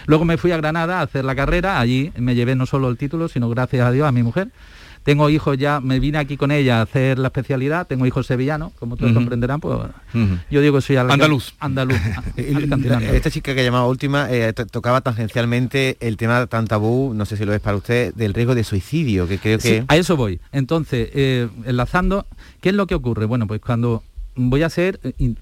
Luego 0.07 0.25
me 0.25 0.37
fui 0.37 0.53
a 0.53 0.57
Granada 0.57 1.01
a 1.01 1.03
hacer 1.03 1.25
la 1.25 1.35
carrera, 1.35 1.81
allí 1.81 2.13
me 2.17 2.37
llevé 2.37 2.55
no 2.55 2.65
solo 2.65 2.89
el 2.89 2.97
título, 2.97 3.27
sino 3.29 3.49
gracias 3.49 3.85
a 3.85 3.91
Dios 3.91 4.07
a 4.07 4.13
mi 4.13 4.23
mujer. 4.23 4.51
Tengo 5.05 5.29
hijos 5.31 5.57
ya, 5.59 5.81
me 5.81 6.01
vine 6.01 6.19
aquí 6.19 6.37
con 6.37 6.51
ella 6.51 6.79
a 6.81 6.83
hacer 6.83 7.19
la 7.19 7.29
especialidad, 7.29 7.87
tengo 7.87 8.07
hijos 8.07 8.27
sevillanos, 8.27 8.73
como 8.79 8.97
todos 8.97 9.13
comprenderán, 9.13 9.61
pues 9.61 9.79
yo 10.51 10.61
digo 10.61 10.77
que 10.77 10.81
soy 10.83 10.97
Andaluz. 10.97 11.53
Andaluz. 11.61 11.99
Esta 13.13 13.31
chica 13.31 13.55
que 13.55 13.61
ha 13.61 13.65
llamado 13.65 13.89
última 13.89 14.31
eh, 14.31 14.53
to- 14.55 14.67
tocaba 14.67 15.03
tangencialmente 15.03 15.97
el 16.01 16.17
tema 16.17 16.47
tan 16.47 16.67
tabú, 16.67 17.13
no 17.15 17.27
sé 17.27 17.37
si 17.37 17.45
lo 17.45 17.53
es 17.53 17.61
para 17.61 17.77
usted, 17.77 18.15
del 18.15 18.33
riesgo 18.35 18.55
de 18.55 18.65
suicidio, 18.65 19.29
que 19.29 19.39
creo 19.39 19.59
que... 19.59 19.81
Sí, 19.81 19.85
a 19.89 19.97
eso 19.97 20.17
voy. 20.17 20.41
Entonces, 20.53 21.11
eh, 21.15 21.49
enlazando, 21.67 22.27
¿qué 22.63 22.71
es 22.71 22.75
lo 22.75 22.87
que 22.87 22.95
ocurre? 22.95 23.27
Bueno, 23.27 23.47
pues 23.47 23.61
cuando 23.61 24.03
voy 24.35 24.63
a 24.63 24.71
ser... 24.71 25.01
eh, 25.05 25.13
in- 25.19 25.37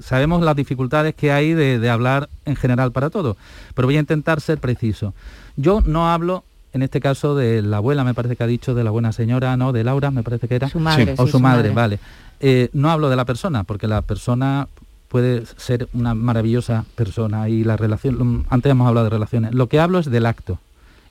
sabemos 0.00 0.42
las 0.42 0.56
dificultades 0.56 1.14
que 1.14 1.30
hay 1.30 1.52
de, 1.52 1.78
de 1.78 1.90
hablar 1.90 2.28
en 2.44 2.56
general 2.56 2.90
para 2.92 3.08
todo, 3.10 3.36
pero 3.74 3.86
voy 3.86 3.96
a 3.96 4.00
intentar 4.00 4.40
ser 4.40 4.58
preciso. 4.58 5.14
Yo 5.56 5.80
no 5.86 6.10
hablo 6.10 6.44
en 6.74 6.82
este 6.82 7.00
caso 7.00 7.34
de 7.34 7.62
la 7.62 7.78
abuela, 7.78 8.04
me 8.04 8.12
parece 8.14 8.36
que 8.36 8.44
ha 8.44 8.46
dicho, 8.46 8.74
de 8.74 8.84
la 8.84 8.90
buena 8.90 9.12
señora, 9.12 9.56
¿no? 9.56 9.72
De 9.72 9.82
Laura, 9.84 10.10
me 10.10 10.22
parece 10.22 10.48
que 10.48 10.56
era. 10.56 10.68
Su 10.68 10.80
madre, 10.80 11.14
o 11.16 11.24
sí, 11.24 11.30
su, 11.32 11.40
madre, 11.40 11.70
madre. 11.70 11.74
vale. 11.74 11.98
Eh, 12.40 12.68
no 12.72 12.90
hablo 12.90 13.08
de 13.08 13.16
la 13.16 13.24
persona, 13.24 13.64
porque 13.64 13.86
la 13.88 14.02
persona 14.02 14.68
puede 15.08 15.44
ser 15.56 15.88
una 15.94 16.14
maravillosa 16.14 16.84
persona 16.96 17.48
y 17.48 17.62
la 17.64 17.76
relación, 17.76 18.16
mm, 18.38 18.44
antes 18.50 18.70
hemos 18.70 18.88
hablado 18.88 19.04
de 19.04 19.10
relaciones, 19.10 19.54
lo 19.54 19.68
que 19.68 19.78
hablo 19.80 19.98
es 20.00 20.10
del 20.10 20.26
acto. 20.26 20.58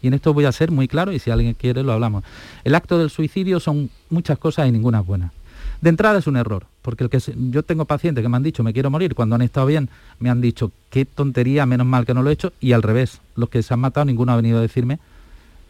Y 0.01 0.07
en 0.07 0.13
esto 0.13 0.33
voy 0.33 0.43
a 0.43 0.51
ser 0.51 0.69
muy 0.71 0.89
claro 0.89 1.13
y 1.13 1.19
si 1.19 1.31
alguien 1.31 1.53
quiere 1.53 1.81
lo 1.81 1.93
hablamos. 1.93 2.25
El 2.65 2.75
acto 2.75 2.99
del 2.99 3.09
suicidio 3.09 3.61
son 3.61 3.89
muchas 4.09 4.37
cosas 4.37 4.67
y 4.67 4.71
ninguna 4.73 4.99
es 4.99 5.05
buena. 5.05 5.31
De 5.79 5.89
entrada 5.89 6.19
es 6.19 6.27
un 6.27 6.35
error, 6.35 6.65
porque 6.81 7.05
el 7.05 7.09
que 7.09 7.21
se- 7.21 7.33
yo 7.51 7.63
tengo 7.63 7.85
pacientes 7.85 8.21
que 8.21 8.27
me 8.29 8.35
han 8.35 8.43
dicho 8.43 8.63
me 8.63 8.73
quiero 8.73 8.89
morir, 8.89 9.15
cuando 9.15 9.35
han 9.35 9.41
estado 9.41 9.65
bien 9.67 9.87
me 10.19 10.29
han 10.29 10.41
dicho 10.41 10.71
qué 10.89 11.05
tontería, 11.05 11.65
menos 11.65 11.87
mal 11.87 12.05
que 12.05 12.13
no 12.13 12.21
lo 12.21 12.29
he 12.29 12.33
hecho, 12.33 12.51
y 12.59 12.73
al 12.73 12.83
revés, 12.83 13.21
los 13.37 13.47
que 13.47 13.63
se 13.63 13.73
han 13.73 13.79
matado 13.79 14.03
ninguno 14.05 14.33
ha 14.33 14.35
venido 14.35 14.57
a 14.57 14.61
decirme 14.61 14.99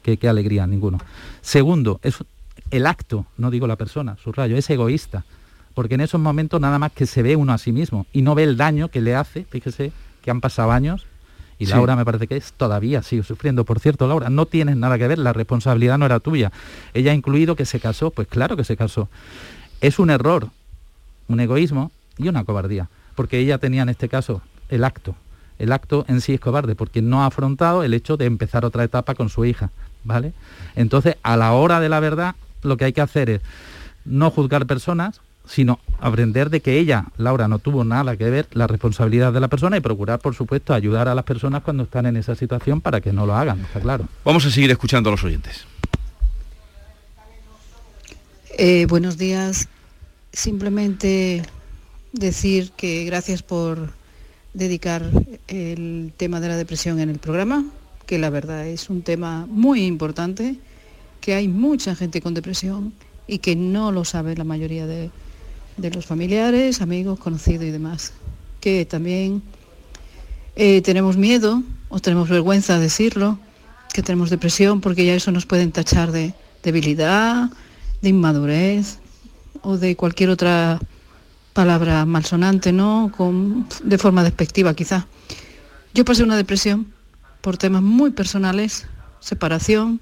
que 0.03 0.17
qué 0.17 0.29
alegría, 0.29 0.67
ninguno. 0.67 0.99
Segundo, 1.41 1.99
es 2.03 2.23
el 2.69 2.85
acto, 2.85 3.25
no 3.37 3.49
digo 3.49 3.65
la 3.65 3.75
persona, 3.75 4.17
subrayo, 4.23 4.55
es 4.57 4.69
egoísta, 4.69 5.23
porque 5.73 5.95
en 5.95 6.01
esos 6.01 6.21
momentos 6.21 6.61
nada 6.61 6.77
más 6.77 6.91
que 6.91 7.05
se 7.05 7.23
ve 7.23 7.35
uno 7.35 7.53
a 7.53 7.57
sí 7.57 7.71
mismo 7.71 8.05
y 8.13 8.21
no 8.21 8.35
ve 8.35 8.43
el 8.43 8.57
daño 8.57 8.89
que 8.89 9.01
le 9.01 9.15
hace, 9.15 9.45
fíjese 9.45 9.91
que 10.21 10.31
han 10.31 10.41
pasado 10.41 10.71
años 10.71 11.07
y 11.59 11.65
Sí. 11.65 11.71
Laura 11.71 11.95
me 11.95 12.03
parece 12.03 12.27
que 12.27 12.35
es 12.35 12.53
todavía 12.53 13.03
sigue 13.03 13.23
sufriendo. 13.23 13.63
Por 13.63 13.79
cierto, 13.79 14.07
Laura, 14.07 14.29
no 14.29 14.45
tienes 14.45 14.75
nada 14.75 14.97
que 14.97 15.07
ver, 15.07 15.19
la 15.19 15.33
responsabilidad 15.33 15.97
no 15.97 16.05
era 16.05 16.19
tuya. 16.19 16.51
Ella 16.93 17.11
ha 17.11 17.15
incluido 17.15 17.55
que 17.55 17.65
se 17.65 17.79
casó, 17.79 18.11
pues 18.11 18.27
claro 18.27 18.57
que 18.57 18.63
se 18.63 18.75
casó. 18.75 19.07
Es 19.79 19.99
un 19.99 20.09
error, 20.09 20.49
un 21.27 21.39
egoísmo 21.39 21.91
y 22.17 22.27
una 22.27 22.43
cobardía, 22.43 22.89
porque 23.15 23.39
ella 23.39 23.59
tenía 23.59 23.83
en 23.83 23.89
este 23.89 24.09
caso 24.09 24.41
el 24.69 24.83
acto. 24.83 25.15
El 25.59 25.71
acto 25.71 26.05
en 26.07 26.21
sí 26.21 26.33
es 26.33 26.39
cobarde, 26.39 26.75
porque 26.75 27.01
no 27.01 27.23
ha 27.23 27.27
afrontado 27.27 27.83
el 27.83 27.93
hecho 27.93 28.17
de 28.17 28.25
empezar 28.25 28.65
otra 28.65 28.83
etapa 28.83 29.13
con 29.13 29.29
su 29.29 29.45
hija, 29.45 29.71
¿vale? 30.03 30.33
Entonces, 30.75 31.17
a 31.23 31.37
la 31.37 31.53
hora 31.53 31.79
de 31.79 31.89
la 31.89 31.99
verdad, 31.99 32.35
lo 32.61 32.77
que 32.77 32.85
hay 32.85 32.93
que 32.93 33.01
hacer 33.01 33.29
es 33.29 33.41
no 34.05 34.31
juzgar 34.31 34.65
personas, 34.65 35.21
sino 35.47 35.79
aprender 35.99 36.49
de 36.49 36.61
que 36.61 36.79
ella, 36.79 37.05
Laura, 37.17 37.47
no 37.47 37.59
tuvo 37.59 37.83
nada 37.83 38.15
que 38.15 38.29
ver 38.29 38.47
la 38.53 38.67
responsabilidad 38.67 39.33
de 39.33 39.39
la 39.39 39.47
persona 39.47 39.77
y 39.77 39.81
procurar, 39.81 40.19
por 40.19 40.35
supuesto, 40.35 40.73
ayudar 40.73 41.07
a 41.07 41.15
las 41.15 41.25
personas 41.25 41.63
cuando 41.63 41.83
están 41.83 42.05
en 42.05 42.17
esa 42.17 42.35
situación 42.35 42.81
para 42.81 43.01
que 43.01 43.11
no 43.11 43.25
lo 43.25 43.35
hagan, 43.35 43.59
está 43.59 43.79
claro. 43.79 44.07
Vamos 44.23 44.45
a 44.45 44.51
seguir 44.51 44.71
escuchando 44.71 45.09
a 45.09 45.11
los 45.11 45.23
oyentes. 45.23 45.65
Eh, 48.57 48.85
buenos 48.87 49.17
días. 49.17 49.67
Simplemente 50.31 51.43
decir 52.11 52.71
que 52.71 53.03
gracias 53.05 53.43
por 53.43 53.89
dedicar 54.53 55.03
el 55.47 56.13
tema 56.15 56.39
de 56.39 56.47
la 56.47 56.57
depresión 56.57 56.99
en 56.99 57.09
el 57.09 57.19
programa, 57.19 57.65
que 58.05 58.17
la 58.17 58.29
verdad 58.29 58.67
es 58.67 58.89
un 58.89 59.01
tema 59.01 59.45
muy 59.47 59.85
importante, 59.85 60.55
que 61.21 61.35
hay 61.35 61.47
mucha 61.47 61.95
gente 61.95 62.21
con 62.21 62.33
depresión 62.33 62.93
y 63.27 63.39
que 63.39 63.55
no 63.55 63.91
lo 63.91 64.05
sabe 64.05 64.35
la 64.35 64.43
mayoría 64.43 64.85
de, 64.85 65.09
de 65.77 65.91
los 65.91 66.05
familiares, 66.05 66.81
amigos, 66.81 67.19
conocidos 67.19 67.65
y 67.65 67.71
demás. 67.71 68.13
Que 68.59 68.85
también 68.85 69.41
eh, 70.55 70.81
tenemos 70.81 71.17
miedo 71.17 71.63
o 71.89 71.99
tenemos 71.99 72.29
vergüenza 72.29 72.75
de 72.75 72.83
decirlo, 72.83 73.39
que 73.93 74.03
tenemos 74.03 74.29
depresión, 74.29 74.81
porque 74.81 75.05
ya 75.05 75.13
eso 75.13 75.31
nos 75.31 75.45
pueden 75.45 75.71
tachar 75.71 76.11
de 76.11 76.33
debilidad, 76.63 77.49
de 78.01 78.09
inmadurez 78.09 78.99
o 79.61 79.77
de 79.77 79.95
cualquier 79.95 80.29
otra 80.29 80.79
palabra 81.53 82.05
malsonante, 82.05 82.71
¿no? 82.71 83.11
Con, 83.15 83.67
de 83.83 83.97
forma 83.97 84.23
despectiva 84.23 84.73
quizá. 84.73 85.07
Yo 85.93 86.03
pasé 86.03 86.23
una 86.23 86.35
depresión 86.35 86.87
por 87.43 87.57
temas 87.57 87.81
muy 87.81 88.11
personales, 88.11 88.87
separación, 89.19 89.99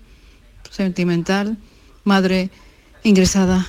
sentimental, 0.69 1.57
madre 2.03 2.51
ingresada 3.01 3.65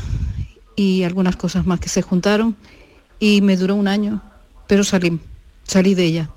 y 0.77 1.05
algunas 1.05 1.37
cosas 1.37 1.65
más 1.67 1.81
que 1.81 1.89
se 1.89 2.03
juntaron 2.03 2.55
y 3.19 3.41
me 3.41 3.57
duró 3.57 3.75
un 3.75 3.89
año, 3.89 4.21
pero 4.67 4.85
salí, 4.85 5.19
salí 5.65 5.95
de 5.95 6.05
ella. 6.05 6.31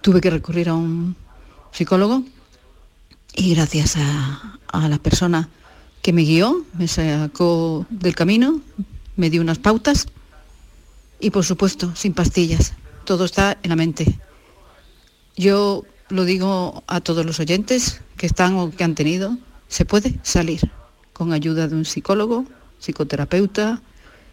Tuve 0.00 0.22
que 0.22 0.30
recurrir 0.30 0.70
a 0.70 0.74
un 0.74 1.16
psicólogo 1.70 2.24
y 3.34 3.54
gracias 3.54 3.98
a, 3.98 4.58
a 4.68 4.88
la 4.88 4.96
persona 4.96 5.50
que 6.00 6.14
me 6.14 6.22
guió, 6.22 6.64
me 6.78 6.88
sacó 6.88 7.84
del 7.90 8.14
camino, 8.14 8.62
me 9.16 9.28
dio 9.28 9.42
unas 9.42 9.58
pautas 9.58 10.06
y 11.20 11.28
por 11.28 11.44
supuesto 11.44 11.94
sin 11.94 12.14
pastillas. 12.14 12.72
Todo 13.04 13.26
está 13.26 13.58
en 13.62 13.68
la 13.68 13.76
mente. 13.76 14.18
Yo 15.36 15.84
lo 16.08 16.24
digo 16.24 16.84
a 16.86 17.00
todos 17.00 17.26
los 17.26 17.40
oyentes 17.40 18.00
que 18.16 18.26
están 18.26 18.54
o 18.54 18.70
que 18.70 18.84
han 18.84 18.94
tenido, 18.94 19.36
se 19.68 19.84
puede 19.84 20.18
salir 20.22 20.70
con 21.12 21.32
ayuda 21.32 21.68
de 21.68 21.74
un 21.74 21.84
psicólogo, 21.84 22.44
psicoterapeuta, 22.78 23.80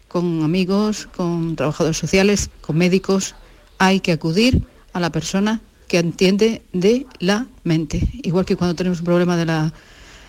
con 0.08 0.42
amigos, 0.44 1.08
con 1.16 1.56
trabajadores 1.56 1.96
sociales, 1.96 2.50
con 2.60 2.76
médicos. 2.76 3.34
Hay 3.78 4.00
que 4.00 4.12
acudir 4.12 4.64
a 4.92 5.00
la 5.00 5.10
persona 5.10 5.60
que 5.88 5.98
entiende 5.98 6.62
de 6.72 7.06
la 7.18 7.46
mente. 7.64 8.08
Igual 8.22 8.44
que 8.44 8.56
cuando 8.56 8.74
tenemos 8.74 9.00
un 9.00 9.06
problema 9.06 9.36
de 9.36 9.46
la, 9.46 9.72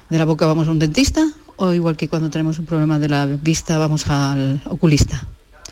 de 0.10 0.17
la 0.17 0.25
boca 0.25 0.45
vamos 0.45 0.67
a 0.67 0.71
un 0.71 0.79
dentista 0.79 1.25
o 1.58 1.71
igual 1.73 1.95
que 1.95 2.10
cuando 2.10 2.29
tenemos 2.29 2.60
un 2.60 2.65
problema 2.65 2.99
de 2.99 3.10
la 3.10 3.25
vista 3.25 3.77
vamos 3.77 4.08
al 4.08 4.62
oculista. 4.65 5.27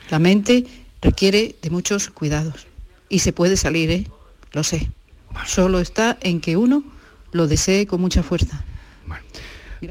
La 0.10 0.20
mente 0.20 0.66
requiere 1.02 1.56
de 1.62 1.70
muchos 1.70 2.10
cuidados 2.10 2.68
y 3.10 3.20
se 3.20 3.34
puede 3.34 3.58
salir, 3.58 3.92
¿eh? 3.92 4.08
lo 4.52 4.64
sé. 4.64 4.90
Solo 5.46 5.80
está 5.80 6.18
en 6.22 6.42
que 6.42 6.58
uno 6.58 6.84
lo 7.32 7.48
desee 7.48 7.86
con 7.88 8.02
mucha 8.02 8.24
fuerza. 8.24 8.64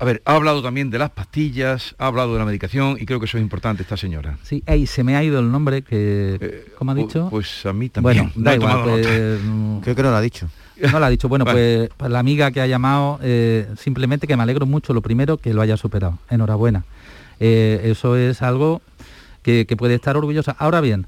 A 0.01 0.05
ver, 0.07 0.23
ha 0.25 0.37
hablado 0.37 0.63
también 0.63 0.89
de 0.89 0.99
las 0.99 1.11
pastillas, 1.11 1.95
ha 1.99 2.07
hablado 2.07 2.33
de 2.33 2.39
la 2.39 2.47
medicación 2.47 2.97
y 2.99 3.05
creo 3.05 3.21
que 3.21 3.27
eso 3.27 3.37
es 3.37 3.43
importante 3.43 3.83
esta 3.83 3.99
señora. 3.99 4.39
Sí, 4.43 4.63
ey, 4.65 4.87
se 4.87 5.05
me 5.05 5.17
ha 5.17 5.23
ido 5.23 5.39
el 5.39 5.51
nombre 5.53 5.83
que, 5.83 6.65
¿cómo 6.79 6.93
ha 6.93 6.95
dicho? 6.95 7.29
Pues 7.31 7.67
a 7.67 7.75
mí 7.75 7.91
también. 7.91 8.31
Bueno, 8.31 8.33
No 8.35 8.43
da 8.45 8.55
igual. 8.55 8.83
pues, 8.85 9.41
mm, 9.45 9.79
Creo 9.81 9.95
que 9.95 10.03
no 10.03 10.11
lo 10.11 10.17
ha 10.17 10.21
dicho. 10.23 10.49
No 10.91 10.99
lo 10.99 11.05
ha 11.05 11.11
dicho. 11.11 11.29
Bueno, 11.29 11.45
Vale. 11.47 11.89
pues, 11.89 11.91
pues 11.99 12.11
la 12.11 12.21
amiga 12.21 12.51
que 12.53 12.63
ha 12.63 12.67
llamado, 12.67 13.19
eh, 13.23 13.69
simplemente 13.79 14.27
que 14.27 14.35
me 14.35 14.43
alegro 14.43 14.65
mucho, 14.65 14.95
lo 14.95 15.03
primero, 15.03 15.37
que 15.37 15.53
lo 15.53 15.61
haya 15.61 15.77
superado. 15.77 16.19
Enhorabuena. 16.31 16.85
Eh, 17.39 17.83
eso 17.85 18.17
es 18.17 18.41
algo 18.41 18.81
que, 19.43 19.67
que 19.67 19.77
puede 19.77 19.95
estar 19.95 20.17
orgullosa. 20.17 20.57
Ahora 20.59 20.81
bien, 20.81 21.07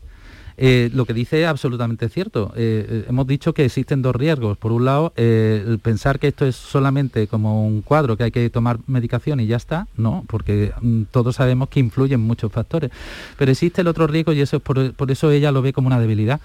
eh, 0.57 0.91
lo 0.93 1.05
que 1.05 1.15
dice 1.15 1.43
es 1.43 1.49
absolutamente 1.49 2.09
cierto. 2.09 2.53
Eh, 2.57 2.87
eh, 2.89 3.05
hemos 3.09 3.27
dicho 3.27 3.53
que 3.53 3.65
existen 3.65 4.03
dos 4.03 4.15
riesgos. 4.15 4.57
Por 4.57 4.73
un 4.73 4.85
lado, 4.85 5.13
el 5.17 5.79
pensar 5.83 6.19
que 6.19 6.29
esto 6.29 6.47
es 6.47 6.57
solamente 6.57 7.27
como 7.27 7.67
un 7.67 7.83
cuadro 7.83 8.17
que 8.17 8.25
hay 8.25 8.31
que 8.31 8.49
tomar 8.51 8.79
medicación 8.87 9.41
y 9.41 9.47
ya 9.47 9.57
está, 9.57 9.89
no, 9.97 10.25
porque 10.29 10.73
mm, 10.81 11.03
todos 11.11 11.37
sabemos 11.37 11.69
que 11.69 11.81
influyen 11.81 12.21
muchos 12.21 12.53
factores. 12.53 12.91
Pero 13.39 13.51
existe 13.51 13.81
el 13.81 13.89
otro 13.89 14.07
riesgo 14.07 14.33
y 14.33 14.41
eso 14.41 14.57
es 14.57 14.63
por, 14.63 14.93
por 14.95 15.11
eso 15.11 15.31
ella 15.31 15.51
lo 15.53 15.63
ve 15.63 15.73
como 15.73 15.89
una 15.89 16.01
debilidad 16.01 16.41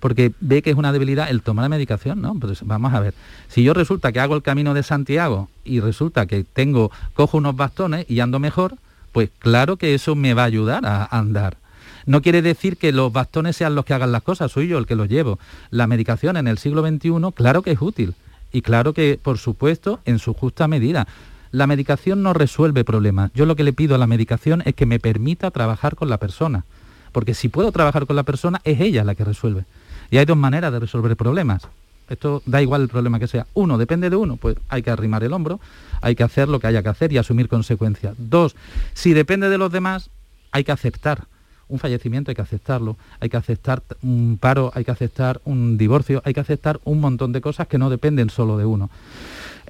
porque 0.00 0.32
ve 0.40 0.62
que 0.62 0.70
es 0.70 0.76
una 0.76 0.92
debilidad 0.92 1.28
el 1.28 1.42
tomar 1.42 1.64
la 1.64 1.68
medicación, 1.68 2.22
¿no? 2.22 2.34
Pues 2.34 2.62
vamos 2.64 2.94
a 2.94 3.00
ver, 3.00 3.12
si 3.48 3.62
yo 3.62 3.74
resulta 3.74 4.12
que 4.12 4.20
hago 4.20 4.34
el 4.34 4.42
camino 4.42 4.72
de 4.72 4.82
Santiago 4.82 5.50
y 5.62 5.80
resulta 5.80 6.24
que 6.24 6.42
tengo, 6.42 6.90
cojo 7.12 7.36
unos 7.36 7.54
bastones 7.54 8.06
y 8.08 8.20
ando 8.20 8.38
mejor, 8.38 8.76
pues 9.12 9.28
claro 9.38 9.76
que 9.76 9.94
eso 9.94 10.14
me 10.14 10.32
va 10.32 10.42
a 10.42 10.46
ayudar 10.46 10.86
a 10.86 11.04
andar. 11.04 11.59
No 12.06 12.22
quiere 12.22 12.42
decir 12.42 12.76
que 12.76 12.92
los 12.92 13.12
bastones 13.12 13.56
sean 13.56 13.74
los 13.74 13.84
que 13.84 13.94
hagan 13.94 14.12
las 14.12 14.22
cosas, 14.22 14.52
soy 14.52 14.68
yo 14.68 14.78
el 14.78 14.86
que 14.86 14.96
los 14.96 15.08
llevo. 15.08 15.38
La 15.70 15.86
medicación 15.86 16.36
en 16.36 16.48
el 16.48 16.58
siglo 16.58 16.86
XXI, 16.86 17.32
claro 17.34 17.62
que 17.62 17.72
es 17.72 17.80
útil. 17.80 18.14
Y 18.52 18.62
claro 18.62 18.92
que, 18.92 19.18
por 19.22 19.38
supuesto, 19.38 20.00
en 20.04 20.18
su 20.18 20.34
justa 20.34 20.66
medida. 20.68 21.06
La 21.52 21.66
medicación 21.66 22.22
no 22.22 22.32
resuelve 22.32 22.84
problemas. 22.84 23.30
Yo 23.34 23.46
lo 23.46 23.56
que 23.56 23.64
le 23.64 23.72
pido 23.72 23.94
a 23.94 23.98
la 23.98 24.06
medicación 24.06 24.62
es 24.64 24.74
que 24.74 24.86
me 24.86 25.00
permita 25.00 25.50
trabajar 25.50 25.96
con 25.96 26.08
la 26.08 26.18
persona. 26.18 26.64
Porque 27.12 27.34
si 27.34 27.48
puedo 27.48 27.72
trabajar 27.72 28.06
con 28.06 28.16
la 28.16 28.22
persona, 28.22 28.60
es 28.64 28.80
ella 28.80 29.04
la 29.04 29.14
que 29.14 29.24
resuelve. 29.24 29.64
Y 30.10 30.18
hay 30.18 30.24
dos 30.24 30.36
maneras 30.36 30.72
de 30.72 30.80
resolver 30.80 31.16
problemas. 31.16 31.62
Esto 32.08 32.42
da 32.44 32.60
igual 32.60 32.82
el 32.82 32.88
problema 32.88 33.20
que 33.20 33.28
sea. 33.28 33.46
Uno, 33.54 33.78
depende 33.78 34.10
de 34.10 34.16
uno, 34.16 34.36
pues 34.36 34.56
hay 34.68 34.82
que 34.82 34.90
arrimar 34.90 35.22
el 35.22 35.32
hombro, 35.32 35.60
hay 36.00 36.16
que 36.16 36.24
hacer 36.24 36.48
lo 36.48 36.58
que 36.58 36.66
haya 36.66 36.82
que 36.82 36.88
hacer 36.88 37.12
y 37.12 37.18
asumir 37.18 37.48
consecuencias. 37.48 38.14
Dos, 38.18 38.56
si 38.94 39.12
depende 39.12 39.48
de 39.48 39.58
los 39.58 39.70
demás, 39.70 40.10
hay 40.50 40.64
que 40.64 40.72
aceptar. 40.72 41.26
Un 41.70 41.78
fallecimiento 41.78 42.30
hay 42.30 42.34
que 42.34 42.42
aceptarlo, 42.42 42.96
hay 43.20 43.28
que 43.28 43.36
aceptar 43.36 43.82
un 44.02 44.38
paro, 44.40 44.72
hay 44.74 44.84
que 44.84 44.90
aceptar 44.90 45.40
un 45.44 45.78
divorcio, 45.78 46.20
hay 46.24 46.34
que 46.34 46.40
aceptar 46.40 46.80
un 46.84 47.00
montón 47.00 47.32
de 47.32 47.40
cosas 47.40 47.68
que 47.68 47.78
no 47.78 47.88
dependen 47.88 48.28
solo 48.28 48.58
de 48.58 48.64
uno. 48.64 48.90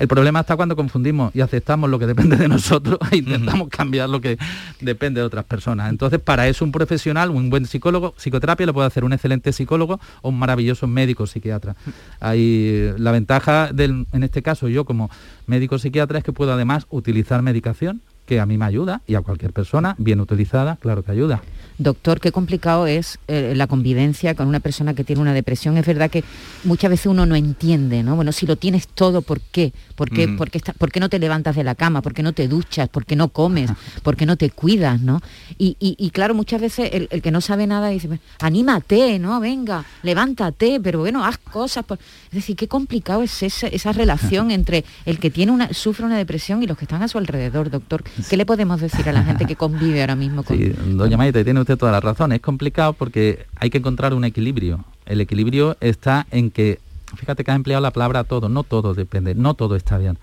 El 0.00 0.08
problema 0.08 0.40
está 0.40 0.56
cuando 0.56 0.76
confundimos 0.76 1.30
y 1.36 1.42
aceptamos 1.42 1.90
lo 1.90 1.98
que 1.98 2.06
depende 2.06 2.36
de 2.36 2.48
nosotros 2.48 2.98
e 3.12 3.18
intentamos 3.18 3.68
cambiar 3.68 4.08
lo 4.08 4.18
que 4.18 4.38
depende 4.80 5.20
de 5.20 5.26
otras 5.26 5.44
personas. 5.44 5.90
Entonces, 5.90 6.18
para 6.18 6.48
eso 6.48 6.64
un 6.64 6.72
profesional, 6.72 7.28
un 7.28 7.50
buen 7.50 7.66
psicólogo, 7.66 8.14
psicoterapia 8.16 8.64
lo 8.64 8.72
puede 8.72 8.86
hacer 8.86 9.04
un 9.04 9.12
excelente 9.12 9.52
psicólogo 9.52 10.00
o 10.22 10.30
un 10.30 10.38
maravilloso 10.38 10.86
médico 10.86 11.26
psiquiatra. 11.26 11.76
Hay 12.18 12.94
la 12.96 13.12
ventaja 13.12 13.74
del, 13.74 14.06
en 14.12 14.22
este 14.22 14.40
caso 14.40 14.68
yo 14.68 14.86
como 14.86 15.10
médico 15.46 15.78
psiquiatra 15.78 16.18
es 16.18 16.24
que 16.24 16.32
puedo 16.32 16.54
además 16.54 16.86
utilizar 16.88 17.42
medicación 17.42 18.00
que 18.30 18.38
a 18.38 18.46
mí 18.46 18.56
me 18.56 18.64
ayuda 18.64 19.00
y 19.08 19.16
a 19.16 19.22
cualquier 19.22 19.52
persona 19.52 19.96
bien 19.98 20.20
utilizada, 20.20 20.76
claro 20.76 21.02
que 21.02 21.10
ayuda. 21.10 21.42
doctor, 21.78 22.20
qué 22.20 22.30
complicado 22.30 22.86
es 22.86 23.18
eh, 23.26 23.54
la 23.56 23.66
convivencia 23.66 24.36
con 24.36 24.46
una 24.46 24.60
persona 24.60 24.94
que 24.94 25.02
tiene 25.02 25.20
una 25.20 25.32
depresión. 25.34 25.76
Es 25.78 25.84
verdad 25.86 26.10
que 26.10 26.22
muchas 26.62 26.90
veces 26.90 27.06
uno 27.06 27.26
no 27.26 27.34
entiende, 27.34 28.04
¿no? 28.04 28.14
Bueno, 28.14 28.30
si 28.30 28.46
lo 28.46 28.54
tienes 28.56 28.86
todo, 28.86 29.22
¿por 29.22 29.40
qué? 29.40 29.72
¿Por 29.96 30.10
qué, 30.10 30.28
por 30.28 30.48
qué, 30.50 30.60
por 30.78 30.92
qué 30.92 31.00
no 31.00 31.08
te 31.08 31.18
levantas 31.18 31.56
de 31.56 31.64
la 31.64 31.74
cama? 31.74 32.02
¿Por 32.02 32.14
qué 32.14 32.22
no 32.22 32.32
te 32.32 32.46
duchas? 32.46 32.88
¿Por 32.88 33.04
qué 33.04 33.16
no 33.16 33.28
comes? 33.30 33.70
¿Por 34.04 34.14
qué 34.16 34.26
no 34.26 34.36
te 34.36 34.50
cuidas, 34.50 35.00
no? 35.00 35.20
Y, 35.58 35.76
y- 35.80 35.96
y 35.98 36.10
claro, 36.10 36.34
muchas 36.34 36.60
veces 36.60 36.90
el, 36.92 37.08
el 37.10 37.20
que 37.22 37.30
no 37.32 37.40
sabe 37.40 37.66
nada 37.66 37.88
dice, 37.88 38.06
"Pues, 38.08 38.20
anímate, 38.40 39.18
¿no? 39.18 39.40
Venga, 39.40 39.84
levántate, 40.02 40.78
pero 40.80 41.00
bueno, 41.00 41.24
haz 41.24 41.38
cosas. 41.38 41.84
por-". 41.84 41.98
Es 42.28 42.34
decir, 42.34 42.54
qué 42.56 42.68
complicado 42.68 43.22
es 43.22 43.42
esa, 43.42 43.66
esa 43.68 43.92
relación 44.02 44.50
entre 44.50 44.84
el 45.06 45.18
que 45.18 45.30
tiene 45.30 45.50
una, 45.52 45.72
sufre 45.72 46.04
una 46.06 46.16
depresión 46.18 46.62
y 46.62 46.66
los 46.66 46.76
que 46.78 46.84
están 46.84 47.02
a 47.02 47.08
su 47.08 47.18
alrededor, 47.18 47.70
doctor. 47.70 48.04
¿Qué 48.28 48.36
le 48.36 48.46
podemos 48.46 48.80
decir 48.80 49.08
a 49.08 49.12
la 49.12 49.22
gente 49.22 49.44
que 49.46 49.56
convive 49.56 50.00
ahora 50.00 50.16
mismo 50.16 50.42
con... 50.42 50.56
Sí, 50.56 50.72
doña 50.86 51.16
Maite, 51.16 51.44
tiene 51.44 51.60
usted 51.60 51.76
toda 51.76 51.92
la 51.92 52.00
razón. 52.00 52.32
Es 52.32 52.40
complicado 52.40 52.92
porque 52.92 53.46
hay 53.56 53.70
que 53.70 53.78
encontrar 53.78 54.14
un 54.14 54.24
equilibrio. 54.24 54.84
El 55.06 55.20
equilibrio 55.20 55.76
está 55.80 56.26
en 56.30 56.50
que, 56.50 56.78
fíjate 57.16 57.44
que 57.44 57.50
has 57.50 57.56
empleado 57.56 57.82
la 57.82 57.90
palabra 57.90 58.24
todo, 58.24 58.48
no 58.48 58.62
todo 58.62 58.94
depende, 58.94 59.34
no 59.34 59.54
todo 59.54 59.76
está 59.76 59.98
bien. 59.98 60.18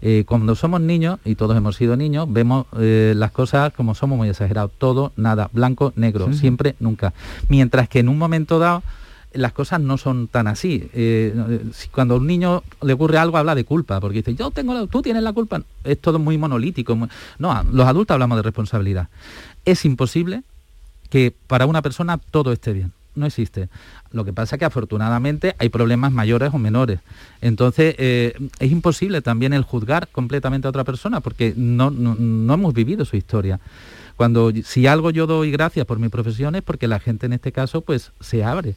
Eh, 0.00 0.24
cuando 0.26 0.54
somos 0.54 0.80
niños, 0.80 1.18
y 1.24 1.34
todos 1.34 1.56
hemos 1.56 1.76
sido 1.76 1.96
niños, 1.96 2.32
vemos 2.32 2.66
eh, 2.78 3.14
las 3.16 3.32
cosas 3.32 3.72
como 3.72 3.94
somos 3.94 4.16
muy 4.18 4.28
exagerados. 4.28 4.70
Todo, 4.78 5.12
nada, 5.16 5.50
blanco, 5.52 5.92
negro, 5.96 6.32
siempre, 6.32 6.76
nunca. 6.78 7.12
Mientras 7.48 7.88
que 7.88 8.00
en 8.00 8.08
un 8.08 8.18
momento 8.18 8.58
dado 8.58 8.82
las 9.32 9.52
cosas 9.52 9.80
no 9.80 9.98
son 9.98 10.28
tan 10.28 10.46
así. 10.46 10.88
Eh, 10.94 11.62
si 11.72 11.88
cuando 11.88 12.14
a 12.14 12.16
un 12.18 12.26
niño 12.26 12.62
le 12.82 12.92
ocurre 12.92 13.18
algo 13.18 13.36
habla 13.36 13.54
de 13.54 13.64
culpa, 13.64 14.00
porque 14.00 14.18
dice, 14.18 14.34
yo 14.34 14.50
tengo 14.50 14.74
la, 14.74 14.86
tú 14.86 15.02
tienes 15.02 15.22
la 15.22 15.32
culpa. 15.32 15.62
Es 15.84 16.00
todo 16.00 16.18
muy 16.18 16.38
monolítico. 16.38 16.96
No, 17.38 17.64
los 17.72 17.86
adultos 17.86 18.14
hablamos 18.14 18.36
de 18.38 18.42
responsabilidad. 18.42 19.08
Es 19.64 19.84
imposible 19.84 20.42
que 21.10 21.34
para 21.46 21.66
una 21.66 21.82
persona 21.82 22.18
todo 22.18 22.52
esté 22.52 22.72
bien. 22.72 22.92
No 23.14 23.26
existe. 23.26 23.68
Lo 24.12 24.24
que 24.24 24.32
pasa 24.32 24.56
es 24.56 24.58
que 24.60 24.64
afortunadamente 24.64 25.56
hay 25.58 25.68
problemas 25.70 26.12
mayores 26.12 26.54
o 26.54 26.58
menores. 26.58 27.00
Entonces 27.40 27.96
eh, 27.98 28.34
es 28.60 28.70
imposible 28.70 29.22
también 29.22 29.52
el 29.52 29.62
juzgar 29.62 30.08
completamente 30.08 30.68
a 30.68 30.70
otra 30.70 30.84
persona 30.84 31.20
porque 31.20 31.52
no, 31.56 31.90
no, 31.90 32.14
no 32.14 32.54
hemos 32.54 32.72
vivido 32.74 33.04
su 33.04 33.16
historia. 33.16 33.58
Cuando 34.16 34.52
si 34.64 34.86
algo 34.86 35.10
yo 35.10 35.26
doy 35.26 35.50
gracias 35.50 35.84
por 35.84 35.98
mi 35.98 36.08
profesión 36.08 36.54
es 36.54 36.62
porque 36.62 36.86
la 36.86 37.00
gente 37.00 37.26
en 37.26 37.32
este 37.32 37.50
caso 37.50 37.80
pues 37.80 38.12
se 38.20 38.44
abre 38.44 38.76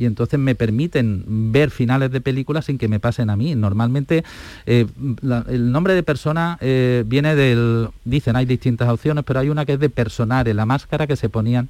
y 0.00 0.06
entonces 0.06 0.40
me 0.40 0.54
permiten 0.54 1.52
ver 1.52 1.70
finales 1.70 2.10
de 2.10 2.22
películas 2.22 2.64
sin 2.64 2.78
que 2.78 2.88
me 2.88 3.00
pasen 3.00 3.28
a 3.28 3.36
mí. 3.36 3.54
Normalmente 3.54 4.24
eh, 4.64 4.86
la- 5.20 5.44
el 5.46 5.70
nombre 5.70 5.92
de 5.94 6.02
persona 6.02 6.56
eh, 6.62 7.04
viene 7.06 7.34
del, 7.34 7.88
dicen 8.06 8.34
hay 8.34 8.46
distintas 8.46 8.88
opciones, 8.88 9.24
pero 9.26 9.40
hay 9.40 9.50
una 9.50 9.66
que 9.66 9.74
es 9.74 9.78
de 9.78 9.90
personare, 9.90 10.54
la 10.54 10.64
máscara 10.64 11.06
que 11.06 11.16
se 11.16 11.28
ponían 11.28 11.68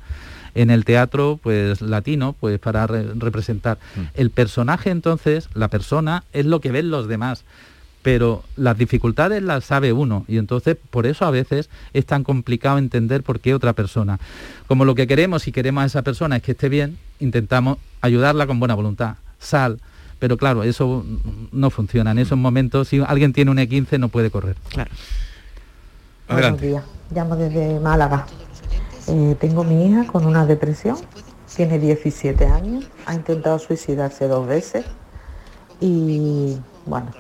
en 0.55 0.71
el 0.71 0.85
teatro 0.85 1.41
pues 1.43 1.81
latino 1.81 2.37
pues 2.39 2.61
para 2.61 2.87
re- 2.87 3.15
representar 3.17 3.79
el 4.15 4.31
personaje 4.31 4.91
entonces 4.91 5.49
la 5.55 5.69
persona 5.69 6.25
es 6.33 6.45
lo 6.47 6.61
que 6.61 6.73
ven 6.73 6.91
los 6.91 7.07
demás 7.09 7.45
pero 8.03 8.43
las 8.57 8.77
dificultades 8.79 9.43
las 9.43 9.65
sabe 9.65 9.93
uno 9.93 10.25
y 10.27 10.39
entonces 10.39 10.77
por 10.91 11.07
eso 11.07 11.25
a 11.25 11.31
veces 11.31 11.69
es 11.93 12.07
tan 12.07 12.25
complicado 12.25 12.79
entender 12.79 13.23
por 13.23 13.41
qué 13.41 13.55
otra 13.55 13.75
persona. 13.75 14.19
Como 14.67 14.85
lo 14.87 14.95
que 14.95 15.07
queremos 15.07 15.47
y 15.47 15.53
queremos 15.53 15.83
a 15.83 15.87
esa 15.87 16.03
persona 16.03 16.37
es 16.37 16.43
que 16.43 16.53
esté 16.53 16.69
bien, 16.71 16.97
intentamos 17.21 17.77
ayudarla 18.01 18.47
con 18.47 18.59
buena 18.59 18.75
voluntad, 18.75 19.17
sal, 19.39 19.81
pero 20.19 20.37
claro, 20.37 20.63
eso 20.63 21.05
no 21.53 21.71
funciona. 21.71 22.11
En 22.11 22.19
esos 22.19 22.39
momentos, 22.39 22.89
si 22.89 23.01
alguien 23.01 23.33
tiene 23.33 23.51
un 23.51 23.59
E15 23.59 23.99
no 23.99 24.09
puede 24.09 24.31
correr. 24.31 24.57
Claro. 24.69 24.91
Buenos 26.29 26.61
días, 26.61 26.85
llamo 27.11 27.37
desde 27.37 27.81
Málaga. 27.81 28.27
Eh, 29.09 29.37
tengo 29.41 29.65
mi 29.65 29.87
hija 29.87 30.07
con 30.07 30.25
una 30.27 30.47
depresión, 30.47 30.97
tiene 31.57 31.79
17 31.79 32.47
años, 32.47 32.89
ha 33.07 33.15
intentado 33.15 33.59
suicidarse 33.59 34.29
dos 34.29 34.47
veces 34.47 34.85
y 35.81 36.57
bueno, 36.87 37.11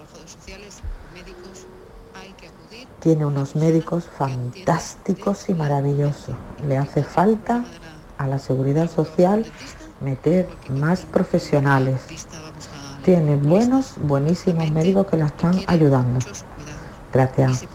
tiene 3.00 3.24
unos 3.24 3.56
médicos 3.56 4.04
fantásticos 4.16 5.48
y 5.48 5.54
maravillosos. 5.54 6.36
Le 6.68 6.76
hace 6.76 7.02
falta 7.02 7.64
a 8.18 8.26
la 8.28 8.38
seguridad 8.38 8.88
social 8.90 9.46
meter 10.00 10.48
más 10.68 11.00
profesionales. 11.00 12.00
Tiene 13.04 13.36
buenos, 13.36 13.94
buenísimos 14.02 14.70
médicos 14.70 15.06
que 15.06 15.16
la 15.16 15.26
están 15.26 15.60
ayudando. 15.66 16.18
Gracias. 17.12 17.66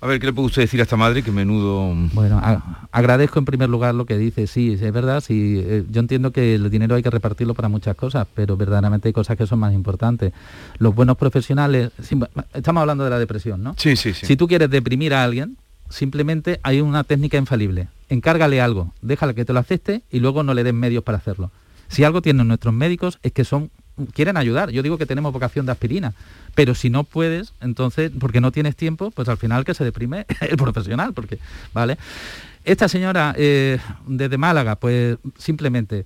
A 0.00 0.06
ver, 0.06 0.20
¿qué 0.20 0.26
le 0.26 0.32
puede 0.32 0.46
usted 0.46 0.62
decir 0.62 0.78
a 0.80 0.82
esta 0.82 0.96
madre 0.96 1.22
que 1.22 1.32
menudo... 1.32 1.92
Bueno, 2.12 2.38
a- 2.38 2.86
agradezco 2.92 3.38
en 3.38 3.44
primer 3.46 3.70
lugar 3.70 3.94
lo 3.94 4.04
que 4.04 4.18
dice. 4.18 4.46
Sí, 4.46 4.74
es 4.80 4.92
verdad, 4.92 5.20
sí, 5.22 5.60
eh, 5.64 5.84
yo 5.90 6.00
entiendo 6.00 6.32
que 6.32 6.54
el 6.54 6.68
dinero 6.70 6.96
hay 6.96 7.02
que 7.02 7.10
repartirlo 7.10 7.54
para 7.54 7.68
muchas 7.68 7.96
cosas, 7.96 8.26
pero 8.34 8.56
verdaderamente 8.56 9.08
hay 9.08 9.12
cosas 9.14 9.36
que 9.38 9.46
son 9.46 9.58
más 9.58 9.72
importantes. 9.72 10.32
Los 10.78 10.94
buenos 10.94 11.16
profesionales, 11.16 11.90
sí, 12.02 12.18
estamos 12.52 12.82
hablando 12.82 13.04
de 13.04 13.10
la 13.10 13.18
depresión, 13.18 13.62
¿no? 13.62 13.74
Sí, 13.78 13.96
sí, 13.96 14.12
sí. 14.12 14.26
Si 14.26 14.36
tú 14.36 14.46
quieres 14.46 14.68
deprimir 14.70 15.14
a 15.14 15.24
alguien, 15.24 15.56
simplemente 15.88 16.60
hay 16.62 16.80
una 16.80 17.04
técnica 17.04 17.38
infalible. 17.38 17.88
Encárgale 18.08 18.60
algo, 18.60 18.92
déjale 19.02 19.34
que 19.34 19.44
te 19.44 19.52
lo 19.52 19.58
acepte 19.58 20.02
y 20.10 20.20
luego 20.20 20.42
no 20.42 20.54
le 20.54 20.64
den 20.64 20.76
medios 20.76 21.02
para 21.02 21.18
hacerlo. 21.18 21.50
Si 21.88 22.04
algo 22.04 22.22
tienen 22.22 22.48
nuestros 22.48 22.74
médicos 22.74 23.18
es 23.22 23.32
que 23.32 23.44
son 23.44 23.70
quieren 24.12 24.36
ayudar. 24.36 24.70
Yo 24.70 24.82
digo 24.82 24.98
que 24.98 25.06
tenemos 25.06 25.32
vocación 25.32 25.66
de 25.66 25.72
aspirina, 25.72 26.12
pero 26.54 26.74
si 26.74 26.90
no 26.90 27.04
puedes, 27.04 27.52
entonces, 27.60 28.10
porque 28.18 28.40
no 28.40 28.52
tienes 28.52 28.76
tiempo, 28.76 29.10
pues 29.10 29.28
al 29.28 29.38
final 29.38 29.64
que 29.64 29.74
se 29.74 29.84
deprime 29.84 30.26
el 30.40 30.56
profesional, 30.56 31.14
porque, 31.14 31.38
¿vale? 31.72 31.98
Esta 32.64 32.88
señora 32.88 33.34
eh, 33.36 33.78
desde 34.06 34.38
Málaga, 34.38 34.76
pues 34.76 35.18
simplemente, 35.38 36.04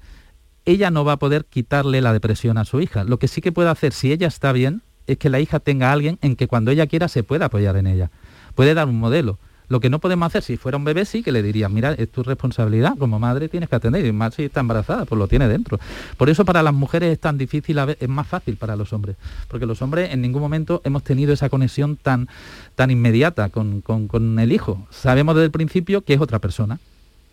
ella 0.66 0.90
no 0.90 1.04
va 1.04 1.12
a 1.12 1.18
poder 1.18 1.46
quitarle 1.46 2.00
la 2.00 2.12
depresión 2.12 2.58
a 2.58 2.64
su 2.64 2.80
hija. 2.80 3.04
Lo 3.04 3.18
que 3.18 3.28
sí 3.28 3.40
que 3.40 3.50
puede 3.50 3.70
hacer, 3.70 3.92
si 3.92 4.12
ella 4.12 4.28
está 4.28 4.52
bien, 4.52 4.82
es 5.06 5.18
que 5.18 5.30
la 5.30 5.40
hija 5.40 5.58
tenga 5.58 5.88
a 5.88 5.92
alguien 5.92 6.18
en 6.22 6.36
que 6.36 6.46
cuando 6.46 6.70
ella 6.70 6.86
quiera 6.86 7.08
se 7.08 7.22
pueda 7.22 7.46
apoyar 7.46 7.76
en 7.76 7.86
ella. 7.86 8.10
Puede 8.54 8.74
dar 8.74 8.88
un 8.88 8.98
modelo. 8.98 9.38
Lo 9.70 9.78
que 9.80 9.88
no 9.88 10.00
podemos 10.00 10.26
hacer, 10.26 10.42
si 10.42 10.56
fuera 10.56 10.76
un 10.76 10.84
bebé, 10.84 11.04
sí 11.04 11.22
que 11.22 11.30
le 11.30 11.42
diría, 11.44 11.68
mira, 11.68 11.92
es 11.92 12.10
tu 12.10 12.22
responsabilidad, 12.24 12.98
como 12.98 13.18
madre 13.20 13.48
tienes 13.48 13.68
que 13.68 13.76
atender, 13.76 14.04
y 14.04 14.10
más 14.12 14.34
si 14.34 14.42
está 14.42 14.60
embarazada, 14.60 15.04
pues 15.04 15.16
lo 15.16 15.28
tiene 15.28 15.46
dentro. 15.46 15.78
Por 16.16 16.28
eso 16.28 16.44
para 16.44 16.62
las 16.62 16.74
mujeres 16.74 17.12
es 17.12 17.20
tan 17.20 17.38
difícil, 17.38 17.78
es 17.78 18.08
más 18.08 18.26
fácil 18.26 18.56
para 18.56 18.74
los 18.74 18.92
hombres, 18.92 19.14
porque 19.46 19.66
los 19.66 19.80
hombres 19.80 20.12
en 20.12 20.22
ningún 20.22 20.42
momento 20.42 20.82
hemos 20.84 21.04
tenido 21.04 21.32
esa 21.32 21.48
conexión 21.48 21.96
tan, 21.96 22.28
tan 22.74 22.90
inmediata 22.90 23.48
con, 23.48 23.80
con- 23.80 24.08
con 24.08 24.38
el 24.40 24.50
hijo. 24.50 24.86
Sabemos 24.90 25.36
desde 25.36 25.46
el 25.46 25.50
principio 25.52 26.00
que 26.02 26.14
es 26.14 26.20
otra 26.20 26.40
persona 26.40 26.80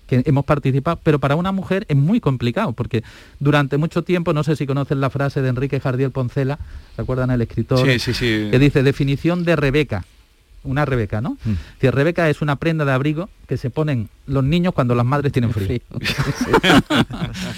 que 0.06 0.21
hemos 0.26 0.45
participado, 0.45 1.00
pero 1.04 1.17
para 1.19 1.36
una 1.36 1.52
mujer 1.52 1.86
es 1.89 1.97
muy 1.97 2.19
complicado, 2.21 2.71
porque 2.73 3.04
durante 3.39 3.78
mucho 3.78 4.04
tiempo, 4.04 4.32
no 4.32 4.43
sé 4.43 4.56
si 4.56 4.65
conocen 4.67 5.02
la 5.02 5.10
frase 5.10 5.41
de 5.41 5.50
Enrique 5.50 5.80
Jardiel 5.80 6.12
Poncela, 6.12 6.60
¿se 6.95 7.02
acuerdan 7.02 7.32
el 7.32 7.41
escritor? 7.41 7.86
Sí, 7.86 7.97
sí, 8.00 8.13
sí. 8.13 8.47
Que 8.52 8.60
dice, 8.60 8.84
definición 8.84 9.43
de 9.43 9.56
Rebeca, 9.58 10.06
una 10.63 10.86
Rebeca, 10.86 11.22
¿no? 11.22 11.38
Que 11.80 11.91
Rebeca 11.91 12.30
es 12.30 12.41
una 12.41 12.58
prenda 12.58 12.86
de 12.86 12.91
abrigo 12.91 13.30
que 13.48 13.58
se 13.58 13.70
ponen 13.70 14.10
los 14.26 14.43
niños 14.43 14.74
cuando 14.74 14.96
las 14.96 15.06
madres 15.06 15.32
tienen 15.32 15.52
frío. 15.52 15.80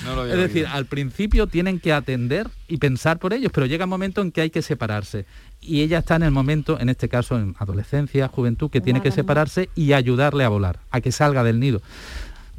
No 0.05 0.15
lo 0.15 0.21
había 0.21 0.33
es 0.33 0.39
decir, 0.39 0.65
oído. 0.65 0.75
al 0.75 0.85
principio 0.85 1.47
tienen 1.47 1.79
que 1.79 1.93
atender 1.93 2.47
y 2.67 2.77
pensar 2.77 3.19
por 3.19 3.33
ellos, 3.33 3.51
pero 3.53 3.65
llega 3.65 3.85
un 3.85 3.89
momento 3.89 4.21
en 4.21 4.31
que 4.31 4.41
hay 4.41 4.49
que 4.49 4.62
separarse. 4.62 5.25
Y 5.62 5.81
ella 5.81 5.99
está 5.99 6.15
en 6.15 6.23
el 6.23 6.31
momento, 6.31 6.79
en 6.79 6.89
este 6.89 7.09
caso 7.09 7.38
en 7.38 7.55
adolescencia, 7.59 8.27
juventud, 8.27 8.69
que 8.69 8.81
tiene 8.81 9.01
que 9.01 9.12
separarse 9.12 9.69
y 9.75 9.93
ayudarle 9.93 10.43
a 10.43 10.49
volar, 10.49 10.79
a 10.91 11.01
que 11.01 11.12
salga 11.12 11.43
del 11.43 11.59
nido 11.59 11.81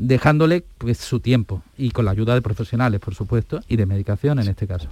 dejándole 0.00 0.64
pues, 0.78 0.96
su 0.96 1.20
tiempo 1.20 1.62
y 1.76 1.90
con 1.90 2.06
la 2.06 2.12
ayuda 2.12 2.34
de 2.34 2.40
profesionales, 2.40 3.00
por 3.00 3.14
supuesto, 3.14 3.60
y 3.68 3.76
de 3.76 3.84
medicación 3.84 4.38
en 4.38 4.48
este 4.48 4.66
caso. 4.66 4.88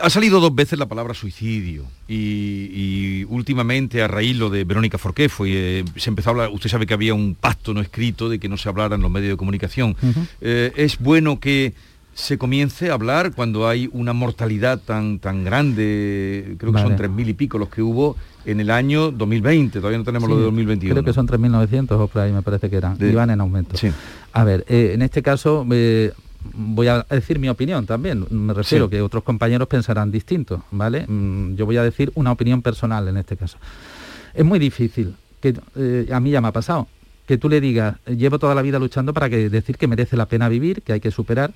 Ha 0.00 0.08
salido 0.10 0.40
dos 0.40 0.54
veces 0.54 0.78
la 0.78 0.86
palabra 0.86 1.12
suicidio 1.12 1.84
y, 2.08 2.70
y 2.72 3.26
últimamente 3.28 4.00
a 4.02 4.08
raíz 4.08 4.36
lo 4.36 4.48
de 4.48 4.64
Verónica 4.64 4.96
Forqué 4.96 5.28
fue, 5.28 5.48
eh, 5.80 5.84
se 5.96 6.08
empezó 6.08 6.30
a 6.30 6.32
hablar, 6.32 6.50
usted 6.52 6.70
sabe 6.70 6.86
que 6.86 6.94
había 6.94 7.14
un 7.14 7.34
pacto 7.34 7.74
no 7.74 7.80
escrito 7.80 8.28
de 8.28 8.38
que 8.38 8.48
no 8.48 8.56
se 8.56 8.68
hablara 8.68 8.94
en 8.94 9.02
los 9.02 9.10
medios 9.10 9.30
de 9.32 9.36
comunicación. 9.36 9.96
Eh, 10.40 10.72
es 10.76 10.98
bueno 10.98 11.40
que 11.40 11.74
se 12.14 12.38
comience 12.38 12.90
a 12.90 12.94
hablar 12.94 13.32
cuando 13.34 13.66
hay 13.68 13.88
una 13.92 14.12
mortalidad 14.12 14.78
tan, 14.78 15.18
tan 15.18 15.44
grande, 15.44 16.56
creo 16.58 16.72
que 16.72 16.78
son 16.80 16.94
tres 16.96 17.10
mil 17.10 17.28
y 17.28 17.32
pico 17.34 17.58
los 17.58 17.68
que 17.68 17.82
hubo 17.82 18.16
en 18.44 18.60
el 18.60 18.70
año 18.70 19.10
2020, 19.10 19.78
todavía 19.80 19.98
no 19.98 20.04
tenemos 20.04 20.28
lo 20.28 20.36
de 20.36 20.42
Sí, 20.42 20.44
2021. 20.46 20.94
Creo 20.94 21.04
que 21.04 21.12
son 21.12 21.26
3.900 21.26 21.90
o 21.92 22.06
por 22.08 22.22
ahí 22.22 22.32
me 22.32 22.42
parece 22.42 22.68
que 22.70 22.76
eran. 22.76 22.98
De- 22.98 23.10
y 23.10 23.14
van 23.14 23.30
en 23.30 23.40
aumento. 23.40 23.76
Sí. 23.76 23.90
A 24.32 24.44
ver, 24.44 24.64
eh, 24.68 24.92
en 24.94 25.02
este 25.02 25.22
caso 25.22 25.66
eh, 25.70 26.12
voy 26.54 26.88
a 26.88 27.04
decir 27.10 27.38
mi 27.38 27.48
opinión 27.48 27.86
también. 27.86 28.26
Me 28.30 28.52
refiero 28.54 28.86
Sí. 28.86 28.90
que 28.92 29.02
otros 29.02 29.22
compañeros 29.22 29.68
pensarán 29.68 30.10
distinto, 30.10 30.64
¿vale? 30.70 31.06
Mm, 31.06 31.54
Yo 31.56 31.66
voy 31.66 31.76
a 31.76 31.82
decir 31.82 32.12
una 32.14 32.32
opinión 32.32 32.62
personal 32.62 33.08
en 33.08 33.16
este 33.16 33.36
caso. 33.36 33.58
Es 34.34 34.44
muy 34.44 34.58
difícil, 34.58 35.14
que 35.40 35.54
eh, 35.76 36.08
a 36.12 36.20
mí 36.20 36.30
ya 36.30 36.40
me 36.40 36.48
ha 36.48 36.52
pasado, 36.52 36.88
que 37.26 37.38
tú 37.38 37.48
le 37.48 37.60
digas, 37.60 37.96
llevo 38.06 38.38
toda 38.38 38.54
la 38.54 38.62
vida 38.62 38.78
luchando 38.78 39.12
para 39.12 39.28
que 39.30 39.48
decir 39.48 39.76
que 39.76 39.86
merece 39.86 40.16
la 40.16 40.26
pena 40.26 40.48
vivir, 40.48 40.82
que 40.82 40.92
hay 40.92 41.00
que 41.00 41.10
superar, 41.10 41.52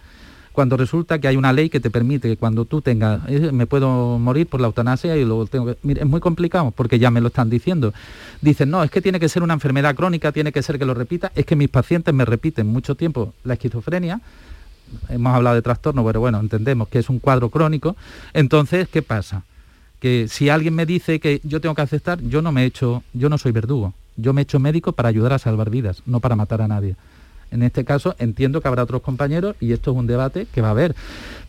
cuando 0.52 0.78
resulta 0.78 1.18
que 1.18 1.28
hay 1.28 1.36
una 1.36 1.52
ley 1.52 1.68
que 1.68 1.80
te 1.80 1.90
permite 1.90 2.28
que 2.28 2.36
cuando 2.38 2.64
tú 2.64 2.80
tengas, 2.80 3.20
eh, 3.28 3.50
me 3.52 3.66
puedo 3.66 4.18
morir 4.18 4.46
por 4.46 4.58
la 4.58 4.68
eutanasia 4.68 5.14
y 5.14 5.22
luego 5.22 5.44
tengo 5.46 5.66
que... 5.66 5.76
Mire, 5.82 6.00
es 6.00 6.06
muy 6.06 6.18
complicado 6.20 6.70
porque 6.70 6.98
ya 6.98 7.10
me 7.10 7.20
lo 7.20 7.26
están 7.28 7.50
diciendo. 7.50 7.92
Dicen, 8.40 8.70
no, 8.70 8.82
es 8.82 8.90
que 8.90 9.02
tiene 9.02 9.20
que 9.20 9.28
ser 9.28 9.42
una 9.42 9.52
enfermedad 9.52 9.94
crónica, 9.94 10.32
tiene 10.32 10.52
que 10.52 10.62
ser 10.62 10.78
que 10.78 10.86
lo 10.86 10.94
repita. 10.94 11.30
Es 11.34 11.44
que 11.44 11.56
mis 11.56 11.68
pacientes 11.68 12.14
me 12.14 12.24
repiten 12.24 12.66
mucho 12.68 12.94
tiempo 12.94 13.34
la 13.44 13.52
esquizofrenia, 13.54 14.22
hemos 15.08 15.34
hablado 15.34 15.56
de 15.56 15.62
trastorno, 15.62 16.04
pero 16.04 16.20
bueno, 16.20 16.40
entendemos 16.40 16.88
que 16.88 16.98
es 16.98 17.08
un 17.08 17.18
cuadro 17.18 17.50
crónico. 17.50 17.96
Entonces, 18.32 18.88
¿qué 18.88 19.02
pasa? 19.02 19.42
Que 20.00 20.26
si 20.28 20.48
alguien 20.48 20.74
me 20.74 20.86
dice 20.86 21.20
que 21.20 21.40
yo 21.44 21.60
tengo 21.60 21.74
que 21.74 21.82
aceptar, 21.82 22.20
yo 22.22 22.42
no 22.42 22.52
me 22.52 22.62
he 22.62 22.66
hecho, 22.66 23.02
yo 23.12 23.28
no 23.28 23.38
soy 23.38 23.52
verdugo. 23.52 23.94
Yo 24.16 24.32
me 24.32 24.42
he 24.42 24.44
hecho 24.44 24.58
médico 24.58 24.92
para 24.92 25.08
ayudar 25.08 25.32
a 25.32 25.38
salvar 25.38 25.70
vidas, 25.70 26.02
no 26.06 26.20
para 26.20 26.36
matar 26.36 26.62
a 26.62 26.68
nadie. 26.68 26.96
En 27.50 27.62
este 27.62 27.84
caso 27.84 28.16
entiendo 28.18 28.60
que 28.60 28.68
habrá 28.68 28.82
otros 28.82 29.02
compañeros 29.02 29.56
y 29.60 29.72
esto 29.72 29.92
es 29.92 29.96
un 29.96 30.06
debate 30.06 30.46
que 30.52 30.62
va 30.62 30.68
a 30.68 30.72
haber. 30.72 30.94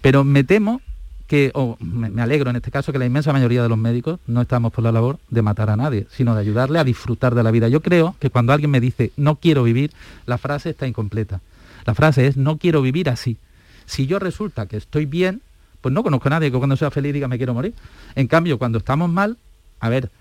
Pero 0.02 0.24
me 0.24 0.44
temo 0.44 0.82
que, 1.28 1.52
o 1.54 1.78
me, 1.80 2.10
me 2.10 2.22
alegro 2.22 2.50
en 2.50 2.56
este 2.56 2.72
caso, 2.72 2.92
que 2.92 3.00
la 3.00 3.06
inmensa 3.06 3.34
mayoría 3.34 3.62
de 3.62 3.70
los 3.70 3.78
médicos 3.78 4.20
no 4.28 4.42
estamos 4.42 4.72
por 4.72 4.84
la 4.84 4.92
labor 4.92 5.20
de 5.30 5.42
matar 5.42 5.70
a 5.70 5.76
nadie, 5.76 6.08
sino 6.10 6.34
de 6.34 6.42
ayudarle 6.42 6.80
a 6.80 6.84
disfrutar 6.84 7.36
de 7.36 7.44
la 7.44 7.52
vida. 7.52 7.68
Yo 7.68 7.82
creo 7.82 8.16
que 8.20 8.30
cuando 8.30 8.54
alguien 8.54 8.72
me 8.72 8.80
dice 8.80 9.12
no 9.18 9.36
quiero 9.36 9.64
vivir, 9.64 9.92
la 10.26 10.38
frase 10.38 10.70
está 10.70 10.88
incompleta. 10.88 11.42
La 11.88 11.96
frase 11.96 12.28
es 12.28 12.38
no 12.38 12.58
quiero 12.58 12.82
vivir 12.84 13.10
así. 13.10 13.38
Si 13.86 14.06
yo 14.06 14.20
resulta 14.20 14.66
que 14.66 14.76
estoy 14.76 15.06
bien, 15.06 15.42
pues 15.80 15.94
no 15.94 16.04
conozco 16.04 16.28
a 16.28 16.32
nadie 16.32 16.52
que 16.52 16.58
cuando 16.58 16.76
sea 16.76 16.92
feliz 16.92 17.14
diga 17.14 17.30
me 17.30 17.38
quiero 17.38 17.54
morir. 17.54 17.74
En 18.14 18.28
cambio, 18.28 18.60
cuando 18.60 18.78
estamos 18.78 19.10
mal, 19.10 19.38
a 19.80 19.88
ver, 19.88 20.12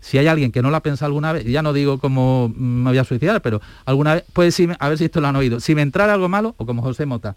si 0.00 0.18
hay 0.18 0.28
alguien 0.28 0.52
que 0.52 0.62
no 0.62 0.70
lo 0.70 0.76
ha 0.76 0.80
pensado 0.80 1.06
alguna 1.06 1.32
vez, 1.32 1.44
ya 1.44 1.60
no 1.60 1.72
digo 1.72 1.98
como 1.98 2.52
me 2.56 2.90
voy 2.90 2.98
a 2.98 3.04
suicidar, 3.04 3.42
pero 3.42 3.60
alguna 3.84 4.14
vez, 4.14 4.24
pues 4.32 4.54
sí, 4.54 4.68
a 4.78 4.88
ver 4.88 4.96
si 4.96 5.06
esto 5.06 5.20
lo 5.20 5.26
han 5.26 5.34
oído, 5.34 5.58
si 5.58 5.74
me 5.74 5.82
entrara 5.82 6.14
algo 6.14 6.28
malo, 6.28 6.54
o 6.56 6.66
como 6.66 6.82
José 6.82 7.04
Mota, 7.04 7.34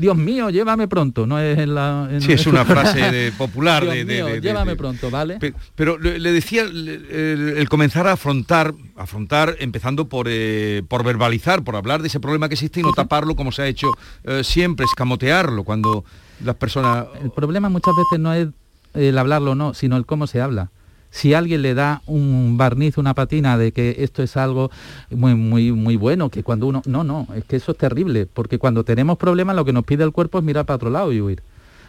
Dios 0.00 0.16
mío, 0.16 0.48
llévame 0.50 0.88
pronto, 0.88 1.26
no 1.26 1.38
es 1.38 1.58
en 1.58 1.74
la... 1.74 2.08
En 2.10 2.20
sí, 2.22 2.32
es 2.32 2.46
una 2.46 2.64
frase 2.64 2.98
de, 3.10 3.32
popular 3.38 3.82
Dios 3.82 3.94
de, 3.94 4.04
de- 4.06 4.14
mío, 4.14 4.26
de- 4.26 4.32
de- 4.34 4.40
llévame 4.40 4.74
pronto, 4.76 5.10
¿vale? 5.10 5.38
Pe- 5.38 5.52
Pero 5.74 5.98
le, 5.98 6.18
decía 6.32 6.62
el 6.62 7.66
comenzar 7.68 8.06
a 8.06 8.12
afrontar, 8.12 8.72
afrontar 8.96 9.56
empezando 9.60 10.08
por, 10.08 10.26
eh, 10.28 10.82
por 10.88 11.04
verbalizar, 11.04 11.62
por 11.62 11.76
hablar 11.76 12.00
de 12.02 12.08
ese 12.08 12.18
problema 12.20 12.48
que 12.48 12.54
existe 12.54 12.80
y 12.80 12.82
no 12.82 12.92
taparlo 12.92 13.36
como 13.36 13.52
se 13.52 13.62
ha 13.62 13.66
hecho 13.66 13.92
eh, 14.24 14.42
siempre, 14.42 14.84
escamotearlo 14.86 15.64
cuando 15.64 16.04
las 16.44 16.56
personas... 16.56 17.06
El 17.22 17.30
problema 17.30 17.68
muchas 17.68 17.94
veces 17.94 18.18
no 18.18 18.32
es 18.32 18.48
el 18.94 19.18
hablarlo 19.18 19.52
o 19.52 19.54
no, 19.54 19.74
sino 19.74 19.96
el 19.96 20.06
cómo 20.06 20.26
se 20.26 20.40
habla. 20.40 20.70
Si 21.10 21.34
alguien 21.34 21.62
le 21.62 21.74
da 21.74 22.02
un 22.06 22.56
barniz, 22.56 22.96
una 22.96 23.14
patina 23.14 23.58
de 23.58 23.72
que 23.72 23.96
esto 23.98 24.22
es 24.22 24.36
algo 24.36 24.70
muy, 25.10 25.34
muy, 25.34 25.72
muy 25.72 25.96
bueno, 25.96 26.28
que 26.30 26.42
cuando 26.42 26.66
uno... 26.66 26.82
No, 26.86 27.02
no, 27.02 27.26
es 27.34 27.44
que 27.44 27.56
eso 27.56 27.72
es 27.72 27.78
terrible, 27.78 28.26
porque 28.26 28.58
cuando 28.58 28.84
tenemos 28.84 29.18
problemas 29.18 29.56
lo 29.56 29.64
que 29.64 29.72
nos 29.72 29.84
pide 29.84 30.04
el 30.04 30.12
cuerpo 30.12 30.38
es 30.38 30.44
mirar 30.44 30.66
para 30.66 30.76
otro 30.76 30.90
lado 30.90 31.12
y 31.12 31.20
huir. 31.20 31.42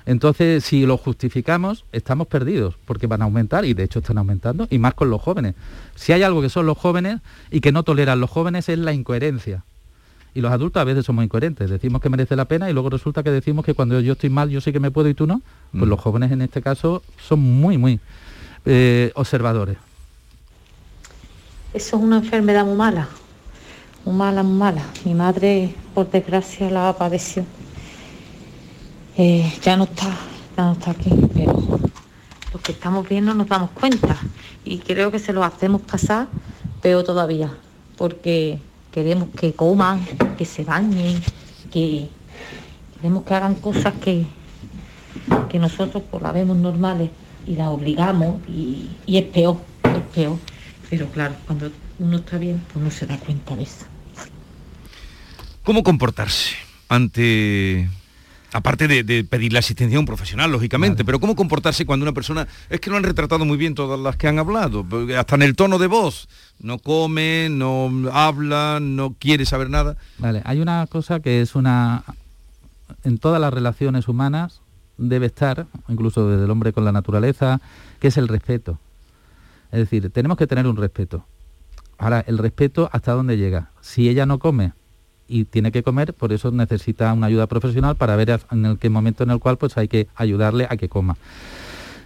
Entonces, 0.06 0.64
si 0.64 0.86
lo 0.88 0.98
justificamos, 0.98 1.86
estamos 1.92 2.28
perdidos, 2.28 2.76
porque 2.86 3.06
van 3.06 3.22
a 3.22 3.26
aumentar, 3.26 3.66
y 3.66 3.76
de 3.76 3.84
hecho 3.84 4.00
están 4.00 4.18
aumentando, 4.18 4.68
y 4.72 4.80
más 4.80 4.96
con 4.96 5.12
los 5.12 5.22
jóvenes. 5.22 5.54
Si 5.96 6.12
hay 6.12 6.24
algo 6.24 6.42
que 6.42 6.50
son 6.50 6.66
los 6.66 6.78
jóvenes 6.78 7.20
y 7.52 7.62
que 7.62 7.72
no 7.72 7.84
toleran 7.84 8.20
los 8.20 8.30
jóvenes 8.30 8.68
es 8.70 8.80
la 8.80 8.94
incoherencia. 8.94 9.64
Y 10.34 10.42
los 10.42 10.52
adultos 10.52 10.82
a 10.82 10.86
veces 10.86 11.06
somos 11.06 11.26
incoherentes, 11.26 11.70
decimos 11.70 12.02
que 12.02 12.10
merece 12.10 12.36
la 12.36 12.46
pena 12.46 12.70
y 12.70 12.74
luego 12.74 12.90
resulta 12.90 13.22
que 13.22 13.32
decimos 13.32 13.66
que 13.66 13.74
cuando 13.74 14.00
yo 14.00 14.14
estoy 14.14 14.30
mal 14.30 14.50
yo 14.50 14.62
sé 14.62 14.72
que 14.72 14.80
me 14.80 14.90
puedo 14.90 15.10
y 15.10 15.14
tú 15.14 15.28
no. 15.28 15.42
Pues 15.72 15.84
Mm. 15.86 15.90
los 15.90 16.00
jóvenes 16.00 16.32
en 16.32 16.42
este 16.42 16.62
caso 16.62 17.04
son 17.20 17.40
muy, 17.40 17.78
muy 17.78 18.00
eh, 18.66 19.12
observadores. 19.16 19.78
Eso 21.74 21.98
es 21.98 22.04
una 22.04 22.18
enfermedad 22.18 22.66
muy 22.66 22.76
mala, 22.76 23.08
muy 24.06 24.14
mala, 24.14 24.44
muy 24.44 24.58
mala. 24.58 24.84
Mi 25.06 25.14
madre, 25.14 25.74
por 25.94 26.10
desgracia, 26.12 26.70
la 26.70 26.96
padeció. 26.98 27.46
Eh, 29.18 29.52
ya 29.62 29.78
no 29.78 29.86
está, 29.86 30.18
ya 30.58 30.64
no 30.66 30.74
está 30.74 30.92
aquí, 30.92 31.12
pero 31.34 31.80
los 32.54 32.62
que 32.62 32.74
estamos 32.74 33.08
bien 33.08 33.26
no 33.26 33.34
nos 33.34 33.48
damos 33.48 33.72
cuenta. 33.72 34.18
Y 34.66 34.80
creo 34.80 35.12
que 35.12 35.20
se 35.20 35.34
lo 35.34 35.44
hacemos 35.44 35.82
pasar 35.82 36.28
peor 36.82 37.04
todavía, 37.04 37.52
porque 37.98 38.60
queremos 38.92 39.30
que 39.30 39.54
coman, 39.54 40.06
que 40.38 40.46
se 40.46 40.64
bañen, 40.64 41.22
que 41.72 42.10
queremos 42.96 43.24
que 43.24 43.34
hagan 43.34 43.56
cosas 43.56 43.94
que, 43.96 44.26
que 45.50 45.58
nosotros 45.58 46.04
pues 46.12 46.22
las 46.22 46.34
vemos 46.34 46.58
normales 46.58 47.10
y 47.52 47.56
las 47.56 47.68
obligamos 47.68 48.42
y, 48.48 48.88
y 49.06 49.18
es 49.18 49.26
peor, 49.26 49.58
es 49.84 50.16
peor. 50.16 50.38
Pero 50.90 51.08
claro, 51.08 51.36
cuando 51.46 51.70
uno 52.00 52.18
está 52.18 52.38
bien, 52.38 52.62
pues 52.72 52.84
no 52.84 52.92
se 52.92 53.06
da 53.06 53.18
cuenta 53.18 53.56
de 53.56 53.64
eso. 53.64 53.86
¿Cómo 55.64 55.84
comportarse 55.84 56.56
ante... 56.88 57.90
Aparte 58.54 58.90
de, 58.90 59.04
de 59.04 59.24
pedir 59.24 59.54
la 59.54 59.60
asistencia 59.60 59.96
a 59.96 60.00
un 60.02 60.06
profesional, 60.06 60.52
lógicamente, 60.52 61.06
pero 61.06 61.22
cómo 61.22 61.36
comportarse 61.38 61.86
cuando 61.86 62.04
una 62.04 62.12
persona... 62.12 62.48
Es 62.70 62.82
que 62.82 62.90
lo 62.90 62.98
han 62.98 63.04
retratado 63.04 63.46
muy 63.46 63.58
bien 63.58 63.76
todas 63.76 64.00
las 64.00 64.18
que 64.18 64.28
han 64.28 64.40
hablado, 64.40 64.86
hasta 65.18 65.36
en 65.36 65.42
el 65.42 65.56
tono 65.56 65.78
de 65.78 65.88
voz. 65.88 66.28
No 66.60 66.80
come, 66.80 67.48
no 67.50 67.90
habla, 68.12 68.80
no 68.82 69.16
quiere 69.18 69.46
saber 69.46 69.70
nada. 69.70 69.98
Vale, 70.18 70.42
hay 70.46 70.60
una 70.60 70.86
cosa 70.88 71.20
que 71.20 71.42
es 71.42 71.56
una... 71.56 72.04
En 73.04 73.18
todas 73.18 73.40
las 73.42 73.54
relaciones 73.54 74.08
humanas 74.08 74.61
debe 75.02 75.26
estar, 75.26 75.68
incluso 75.88 76.28
desde 76.30 76.46
el 76.46 76.52
hombre 76.52 76.74
con 76.74 76.86
la 76.86 76.92
naturaleza, 76.92 77.60
que 78.00 78.08
es 78.08 78.18
el 78.18 78.28
respeto. 78.28 78.80
Es 79.72 79.80
decir, 79.80 80.10
tenemos 80.12 80.38
que 80.38 80.48
tener 80.48 80.68
un 80.68 80.78
respeto. 80.78 81.26
Ahora, 81.98 82.24
el 82.28 82.38
respeto 82.38 82.90
hasta 82.92 83.14
dónde 83.14 83.38
llega. 83.38 83.70
Si 83.82 84.10
ella 84.10 84.26
no 84.26 84.40
come 84.40 84.74
y 85.28 85.46
tiene 85.46 85.72
que 85.72 85.84
comer, 85.84 86.14
por 86.14 86.34
eso 86.34 86.52
necesita 86.52 87.14
una 87.14 87.28
ayuda 87.28 87.48
profesional 87.48 87.96
para 87.96 88.16
ver 88.16 88.42
en 88.52 88.66
el 88.66 88.78
qué 88.78 88.90
momento 88.90 89.24
en 89.24 89.32
el 89.32 89.40
cual 89.40 89.58
pues 89.58 89.78
hay 89.78 89.88
que 89.88 90.08
ayudarle 90.16 90.68
a 90.70 90.78
que 90.78 90.90
coma. 90.90 91.18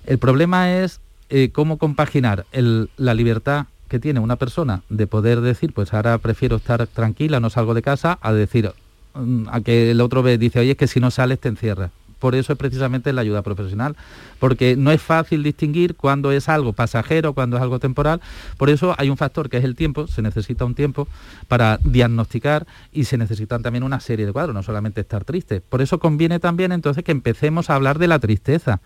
El 0.05 0.19
problema 0.19 0.71
es 0.71 0.99
eh, 1.29 1.49
cómo 1.51 1.77
compaginar 1.77 2.45
la 2.51 3.13
libertad 3.13 3.65
que 3.88 3.99
tiene 3.99 4.19
una 4.19 4.36
persona 4.36 4.81
de 4.89 5.08
poder 5.08 5.41
decir, 5.41 5.73
pues 5.73 5.93
ahora 5.93 6.17
prefiero 6.17 6.58
estar 6.58 6.86
tranquila, 6.88 7.39
no 7.39 7.49
salgo 7.49 7.73
de 7.73 7.81
casa, 7.81 8.19
a 8.21 8.34
decir, 8.34 8.71
mm, 9.13 9.47
a 9.49 9.62
que 9.62 9.91
el 9.91 10.01
otro 10.01 10.21
ve, 10.23 10.38
dice, 10.38 10.60
oye, 10.60 10.71
es 10.71 10.77
que 10.77 10.88
si 10.88 10.99
no 10.99 11.10
sales 11.10 11.39
te 11.39 11.49
encierras. 11.49 11.91
Por 12.25 12.33
eso 12.33 12.53
es 12.53 12.57
precisamente 12.57 13.13
la 13.13 13.21
ayuda 13.21 13.43
profesional, 13.43 13.95
porque 14.39 14.75
no 14.75 14.89
es 14.89 14.99
fácil 14.99 15.43
distinguir 15.43 15.93
cuando 15.93 16.31
es 16.31 16.49
algo 16.49 16.73
pasajero, 16.73 17.33
cuando 17.33 17.55
es 17.55 17.61
algo 17.61 17.77
temporal. 17.77 18.19
Por 18.57 18.71
eso 18.71 18.95
hay 18.97 19.11
un 19.11 19.17
factor 19.17 19.47
que 19.47 19.57
es 19.57 19.63
el 19.63 19.75
tiempo, 19.75 20.07
se 20.07 20.23
necesita 20.23 20.65
un 20.65 20.73
tiempo 20.73 21.07
para 21.47 21.77
diagnosticar 21.83 22.65
y 22.91 23.03
se 23.03 23.19
necesitan 23.19 23.61
también 23.61 23.83
una 23.83 23.99
serie 23.99 24.25
de 24.25 24.33
cuadros, 24.33 24.55
no 24.55 24.63
solamente 24.63 25.01
estar 25.01 25.23
triste. 25.23 25.61
Por 25.61 25.83
eso 25.83 25.99
conviene 25.99 26.39
también 26.39 26.71
entonces 26.71 27.03
que 27.03 27.11
empecemos 27.11 27.69
a 27.69 27.75
hablar 27.75 27.99
de 27.99 28.07
la 28.07 28.17
tristeza 28.17 28.81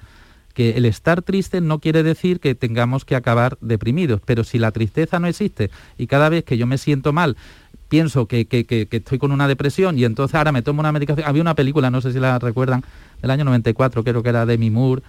que 0.54 0.72
el 0.72 0.84
estar 0.84 1.22
triste 1.22 1.62
no 1.62 1.80
quiere 1.80 2.04
decir 2.04 2.42
que 2.42 2.56
tengamos 2.56 3.06
que 3.06 3.16
acabar 3.16 3.58
deprimidos, 3.62 4.20
pero 4.26 4.44
si 4.44 4.60
la 4.60 4.72
tristeza 4.72 5.18
no 5.18 5.28
existe 5.28 5.72
y 5.98 6.08
cada 6.08 6.28
vez 6.28 6.44
que 6.44 6.58
yo 6.58 6.68
me 6.68 6.78
siento 6.78 7.14
mal 7.14 7.38
pienso 7.90 8.28
que, 8.28 8.46
que- 8.46 8.66
que- 8.66 8.86
que 8.86 8.98
estoy 8.98 9.18
con 9.20 9.32
una 9.32 9.48
depresión 9.48 9.98
y 10.00 10.06
entonces 10.06 10.36
ahora 10.36 10.52
me 10.52 10.62
tomo 10.62 10.80
una 10.80 10.92
medicación, 10.92 11.28
había 11.28 11.42
una 11.42 11.56
película, 11.56 11.90
no 11.90 12.00
sé 12.02 12.14
si 12.14 12.20
la 12.20 12.40
recuerdan, 12.40 12.84
del 13.22 13.32
año 13.32 13.44
94, 13.46 14.04
creo 14.04 14.24
que 14.24 14.30
era 14.30 14.46
Demi 14.46 14.70
Moore 14.70 15.02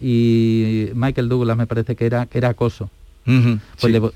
y 0.00 0.88
Michael 0.94 1.28
Douglas 1.28 1.56
me 1.56 1.66
parece 1.66 1.96
que 1.96 2.06
era, 2.06 2.26
que 2.26 2.38
era 2.38 2.50
acoso. 2.50 2.88
Pues 3.80 3.92
le- 3.92 4.10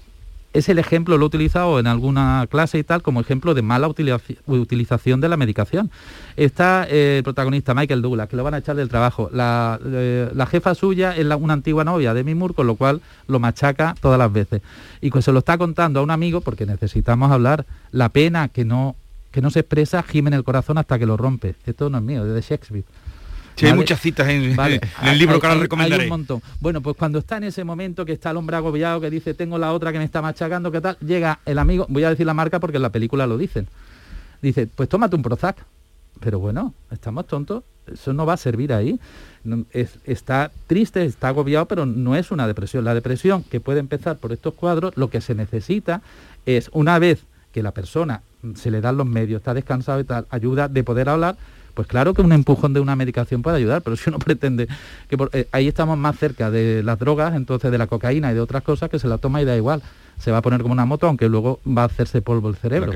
es 0.52 0.68
el 0.68 0.78
ejemplo, 0.78 1.16
lo 1.16 1.24
he 1.24 1.26
utilizado 1.26 1.78
en 1.78 1.86
alguna 1.86 2.46
clase 2.50 2.78
y 2.78 2.84
tal, 2.84 3.02
como 3.02 3.20
ejemplo 3.20 3.54
de 3.54 3.62
mala 3.62 3.88
utilizaci- 3.88 4.36
utilización 4.46 5.20
de 5.20 5.28
la 5.28 5.36
medicación. 5.36 5.90
Está 6.36 6.86
eh, 6.88 7.18
el 7.18 7.24
protagonista, 7.24 7.74
Michael 7.74 8.02
Douglas, 8.02 8.28
que 8.28 8.36
lo 8.36 8.44
van 8.44 8.54
a 8.54 8.58
echar 8.58 8.76
del 8.76 8.88
trabajo. 8.88 9.30
La, 9.32 9.80
eh, 9.84 10.30
jefa 10.46 10.74
suya 10.74 11.16
es 11.16 11.26
una 11.26 11.54
antigua 11.54 11.84
novia 11.84 12.12
de 12.14 12.34
Moore, 12.34 12.54
con 12.54 12.66
lo 12.66 12.74
cual 12.74 13.00
lo 13.28 13.38
machaca 13.38 13.94
todas 14.00 14.18
las 14.18 14.32
veces. 14.32 14.62
Y 15.00 15.10
pues 15.10 15.24
se 15.24 15.32
lo 15.32 15.38
está 15.38 15.56
contando 15.56 16.00
a 16.00 16.02
un 16.02 16.10
amigo, 16.10 16.40
porque 16.40 16.66
necesitamos 16.66 17.30
hablar, 17.30 17.64
la 17.90 18.10
pena 18.10 18.48
que 18.48 18.64
no, 18.64 18.96
que 19.30 19.40
no 19.40 19.50
se 19.50 19.60
expresa 19.60 20.02
gime 20.02 20.28
en 20.28 20.34
el 20.34 20.44
corazón 20.44 20.76
hasta 20.76 20.98
que 20.98 21.06
lo 21.06 21.16
rompe. 21.16 21.54
Esto 21.64 21.88
no 21.88 21.98
es 21.98 22.04
mío, 22.04 22.26
es 22.26 22.34
de 22.34 22.40
Shakespeare. 22.42 22.84
Sí, 23.56 23.66
hay 23.66 23.74
muchas 23.74 24.00
citas 24.00 24.28
en, 24.28 24.56
Vale, 24.56 24.80
en 25.02 25.08
el 25.08 25.18
libro 25.18 25.34
hay- 25.34 25.40
que 25.40 25.46
ahora 25.46 25.56
hay- 25.56 25.62
recomendaré. 25.62 26.02
Hay 26.04 26.08
un 26.10 26.18
montón. 26.18 26.42
Bueno, 26.60 26.80
pues 26.80 26.96
cuando 26.96 27.18
está 27.18 27.36
en 27.36 27.44
ese 27.44 27.64
momento 27.64 28.04
que 28.04 28.12
está 28.12 28.30
el 28.30 28.36
hombre 28.38 28.56
agobiado, 28.56 29.00
que 29.00 29.10
dice, 29.10 29.34
tengo 29.34 29.58
la 29.58 29.72
otra 29.72 29.92
que 29.92 29.98
me 29.98 30.04
está 30.04 30.22
machacando, 30.22 30.72
¿qué 30.72 30.80
tal? 30.80 30.96
Llega 31.00 31.38
el 31.44 31.58
amigo, 31.58 31.86
voy 31.88 32.04
a 32.04 32.10
decir 32.10 32.26
la 32.26 32.34
marca 32.34 32.58
porque 32.60 32.76
en 32.78 32.82
la 32.82 32.90
película 32.90 33.26
lo 33.26 33.36
dicen. 33.38 33.66
Dice, 34.40 34.66
pues 34.66 34.88
tómate 34.88 35.16
un 35.16 35.22
Prozac. 35.22 35.56
Pero 36.20 36.38
bueno, 36.38 36.72
estamos 36.92 37.26
tontos, 37.26 37.64
eso 37.92 38.12
no 38.12 38.24
va 38.24 38.34
a 38.34 38.36
servir 38.36 38.72
ahí. 38.72 38.98
No- 39.44 39.64
es- 39.72 39.98
está 40.04 40.52
triste, 40.68 41.04
está 41.04 41.28
agobiado, 41.28 41.66
pero 41.66 41.84
no 41.84 42.14
es 42.14 42.30
una 42.30 42.46
depresión. 42.46 42.84
La 42.84 42.94
depresión 42.94 43.42
que 43.42 43.58
puede 43.60 43.80
empezar 43.80 44.18
por 44.18 44.32
estos 44.32 44.54
cuadros, 44.54 44.96
lo 44.96 45.10
que 45.10 45.20
se 45.20 45.34
necesita 45.34 46.00
es 46.46 46.70
una 46.72 46.98
vez 47.00 47.24
que 47.52 47.62
la 47.62 47.72
persona 47.72 48.22
se 48.54 48.70
le 48.70 48.80
dan 48.80 48.96
los 48.96 49.06
medios, 49.06 49.40
está 49.40 49.52
descansado 49.52 50.00
y 50.00 50.04
tal, 50.04 50.26
ayuda 50.30 50.68
de 50.68 50.84
poder 50.84 51.08
hablar, 51.08 51.36
pues 51.74 51.88
claro 51.88 52.14
que 52.14 52.22
un 52.22 52.32
empujón 52.32 52.72
de 52.74 52.80
una 52.80 52.96
medicación 52.96 53.42
puede 53.42 53.56
ayudar, 53.56 53.82
pero 53.82 53.96
si 53.96 54.10
uno 54.10 54.18
pretende 54.24 54.68
que 55.08 55.16
por- 55.18 55.30
eh, 55.32 55.48
ahí 55.52 55.68
estamos 55.68 55.96
más 55.98 56.18
cerca 56.18 56.50
de 56.50 56.82
las 56.82 56.98
drogas, 56.98 57.34
entonces 57.34 57.70
de 57.70 57.78
la 57.78 57.86
cocaína 57.86 58.30
y 58.30 58.34
de 58.34 58.40
otras 58.40 58.62
cosas 58.62 58.90
que 58.90 58.98
se 58.98 59.08
la 59.08 59.18
toma 59.18 59.40
y 59.42 59.44
da 59.44 59.56
igual. 59.56 59.82
Se 60.18 60.30
va 60.30 60.38
a 60.38 60.42
poner 60.42 60.60
como 60.62 60.72
una 60.72 60.84
moto, 60.84 61.06
aunque 61.08 61.28
luego 61.28 61.60
va 61.66 61.82
a 61.82 61.86
hacerse 61.86 62.22
polvo 62.22 62.48
el 62.48 62.56
cerebro. 62.56 62.92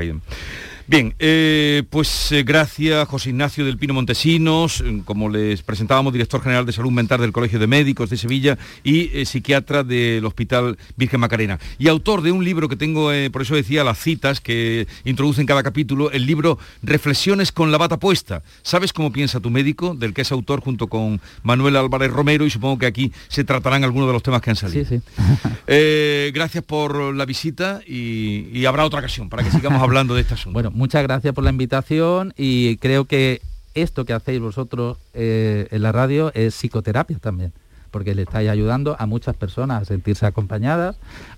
Bien, 0.89 1.15
eh, 1.19 1.83
pues 1.91 2.31
eh, 2.31 2.45
gracias 2.45 3.09
José 3.09 3.31
Ignacio 3.31 3.65
del 3.65 3.77
Pino 3.77 3.93
Montesinos, 3.93 4.81
eh, 4.81 5.03
como 5.05 5.29
les 5.29 5.63
presentábamos, 5.63 6.13
director 6.13 6.41
general 6.41 6.65
de 6.65 6.71
salud 6.71 6.93
mental 6.93 7.21
del 7.21 7.33
Colegio 7.33 7.59
de 7.59 7.67
Médicos 7.67 8.09
de 8.09 8.17
Sevilla 8.17 8.57
y 8.85 9.11
eh, 9.13 9.27
psiquiatra 9.27 9.83
del 9.83 10.25
Hospital 10.25 10.79
Virgen 10.97 11.19
Macarena. 11.19 11.59
Y 11.81 11.89
autor 11.89 12.23
de 12.23 12.31
un 12.31 12.45
libro 12.45 12.69
que 12.69 12.77
tengo, 12.77 13.11
por 13.33 13.43
eso 13.43 13.57
decía 13.57 13.83
las 13.83 13.99
citas 13.99 14.41
que 14.41 14.87
introducen 15.05 15.45
cada 15.45 15.65
capítulo, 15.65 16.13
el 16.13 16.25
libro 16.25 16.57
Reflexiones 16.85 17.51
con 17.51 17.73
la 17.73 17.79
bata 17.79 17.97
puesta. 17.97 18.45
¿Sabes 18.63 18.93
cómo 18.93 19.11
piensa 19.11 19.41
tu 19.41 19.51
médico? 19.51 19.97
Del 19.97 20.15
que 20.15 20.23
es 20.23 20.31
autor 20.31 20.61
junto 20.61 20.87
con 20.87 21.21
Manuel 21.43 21.75
Álvarez 21.75 22.13
Romero 22.13 22.47
y 22.47 22.51
supongo 22.51 22.79
que 22.79 22.87
aquí 22.87 23.13
se 23.27 23.43
tratarán 23.43 23.83
algunos 23.83 24.07
de 24.09 24.13
los 24.13 24.23
temas 24.23 24.41
que 24.41 24.51
han 24.51 24.57
salido. 24.57 24.85
Sí, 24.85 24.99
sí. 24.99 26.33
Gracias 26.33 26.63
por 26.63 27.13
la 27.13 27.25
visita 27.25 27.81
y, 27.85 28.51
y 28.53 28.67
habrá 28.67 28.85
otra 28.85 29.01
ocasión 29.01 29.29
para 29.29 29.43
que 29.43 29.51
sigamos 29.51 29.83
hablando 29.83 30.15
de 30.15 30.21
este 30.21 30.35
asunto. 30.35 30.55
Bueno, 30.55 30.71
muchas 30.77 31.03
gracias 31.03 31.35
por 31.35 31.43
la 31.43 31.51
invitación 31.51 32.35
y 32.37 32.77
creo 32.77 33.07
que 33.07 33.41
esto 33.75 34.05
que 34.05 34.13
hacéis 34.13 34.41
vosotros 34.41 34.99
eh, 35.15 35.69
en 35.71 35.83
la 35.83 35.91
radio 35.91 36.31
es 36.35 36.55
psicoterapia 36.55 37.19
también, 37.19 37.53
porque 37.97 38.15
le 38.15 38.25
estáis 38.25 38.51
ayudando 38.51 38.95
a 38.99 39.07
muchas 39.07 39.35
personas 39.37 39.81
a 39.81 39.85
sentirse 39.87 40.27
acompañadas, 40.27 40.97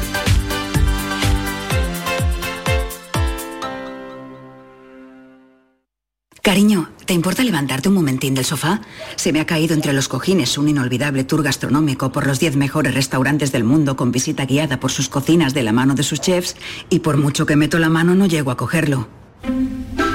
Cariño, 6.47 6.89
¿te 7.05 7.13
importa 7.13 7.43
levantarte 7.43 7.89
un 7.89 7.95
momentín 7.95 8.33
del 8.33 8.45
sofá? 8.45 8.79
Se 9.17 9.33
me 9.33 9.41
ha 9.41 9.45
caído 9.45 9.73
entre 9.73 9.91
los 9.91 10.07
cojines 10.07 10.57
un 10.57 10.69
inolvidable 10.69 11.25
tour 11.25 11.43
gastronómico 11.43 12.13
por 12.13 12.25
los 12.25 12.39
10 12.39 12.55
mejores 12.55 12.93
restaurantes 12.93 13.51
del 13.51 13.65
mundo 13.65 13.97
con 13.97 14.13
visita 14.13 14.45
guiada 14.45 14.79
por 14.79 14.89
sus 14.89 15.09
cocinas 15.09 15.53
de 15.53 15.63
la 15.63 15.73
mano 15.73 15.93
de 15.93 16.03
sus 16.03 16.21
chefs 16.21 16.55
y 16.89 16.99
por 16.99 17.17
mucho 17.17 17.45
que 17.45 17.57
meto 17.57 17.79
la 17.79 17.89
mano 17.89 18.15
no 18.15 18.27
llego 18.27 18.49
a 18.49 18.55
cogerlo. 18.55 19.09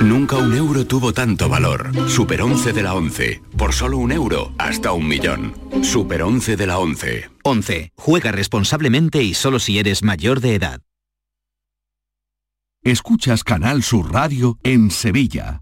Nunca 0.00 0.38
un 0.38 0.54
euro 0.54 0.86
tuvo 0.86 1.12
tanto 1.12 1.50
valor. 1.50 1.92
Super 2.08 2.40
11 2.40 2.72
de 2.72 2.82
la 2.82 2.94
11. 2.94 3.42
Por 3.58 3.74
solo 3.74 3.98
un 3.98 4.10
euro, 4.10 4.54
hasta 4.56 4.92
un 4.92 5.06
millón. 5.06 5.52
Super 5.82 6.22
11 6.22 6.56
de 6.56 6.66
la 6.66 6.78
11. 6.78 7.30
11. 7.44 7.92
Juega 7.94 8.32
responsablemente 8.32 9.22
y 9.22 9.34
solo 9.34 9.58
si 9.58 9.78
eres 9.78 10.02
mayor 10.02 10.40
de 10.40 10.54
edad. 10.54 10.80
Escuchas 12.82 13.44
Canal 13.44 13.82
Sur 13.82 14.10
Radio 14.14 14.58
en 14.62 14.90
Sevilla. 14.90 15.61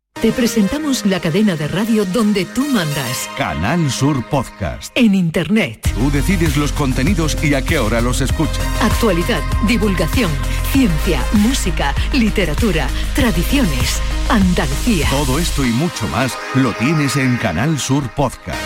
Te 0.21 0.31
presentamos 0.31 1.03
la 1.07 1.19
cadena 1.19 1.55
de 1.55 1.67
radio 1.67 2.05
donde 2.05 2.45
tú 2.45 2.63
mandas. 2.67 3.27
Canal 3.39 3.89
Sur 3.89 4.23
Podcast. 4.29 4.95
En 4.95 5.15
Internet. 5.15 5.91
Tú 5.95 6.11
decides 6.11 6.57
los 6.57 6.71
contenidos 6.71 7.35
y 7.43 7.55
a 7.55 7.63
qué 7.63 7.79
hora 7.79 8.01
los 8.01 8.21
escuchas. 8.21 8.59
Actualidad, 8.83 9.41
divulgación, 9.67 10.29
ciencia, 10.71 11.23
música, 11.33 11.95
literatura, 12.13 12.87
tradiciones, 13.15 13.99
Andalucía. 14.29 15.07
Todo 15.09 15.39
esto 15.39 15.65
y 15.65 15.71
mucho 15.71 16.07
más 16.09 16.37
lo 16.53 16.71
tienes 16.73 17.15
en 17.15 17.37
Canal 17.37 17.79
Sur 17.79 18.07
Podcast. 18.11 18.61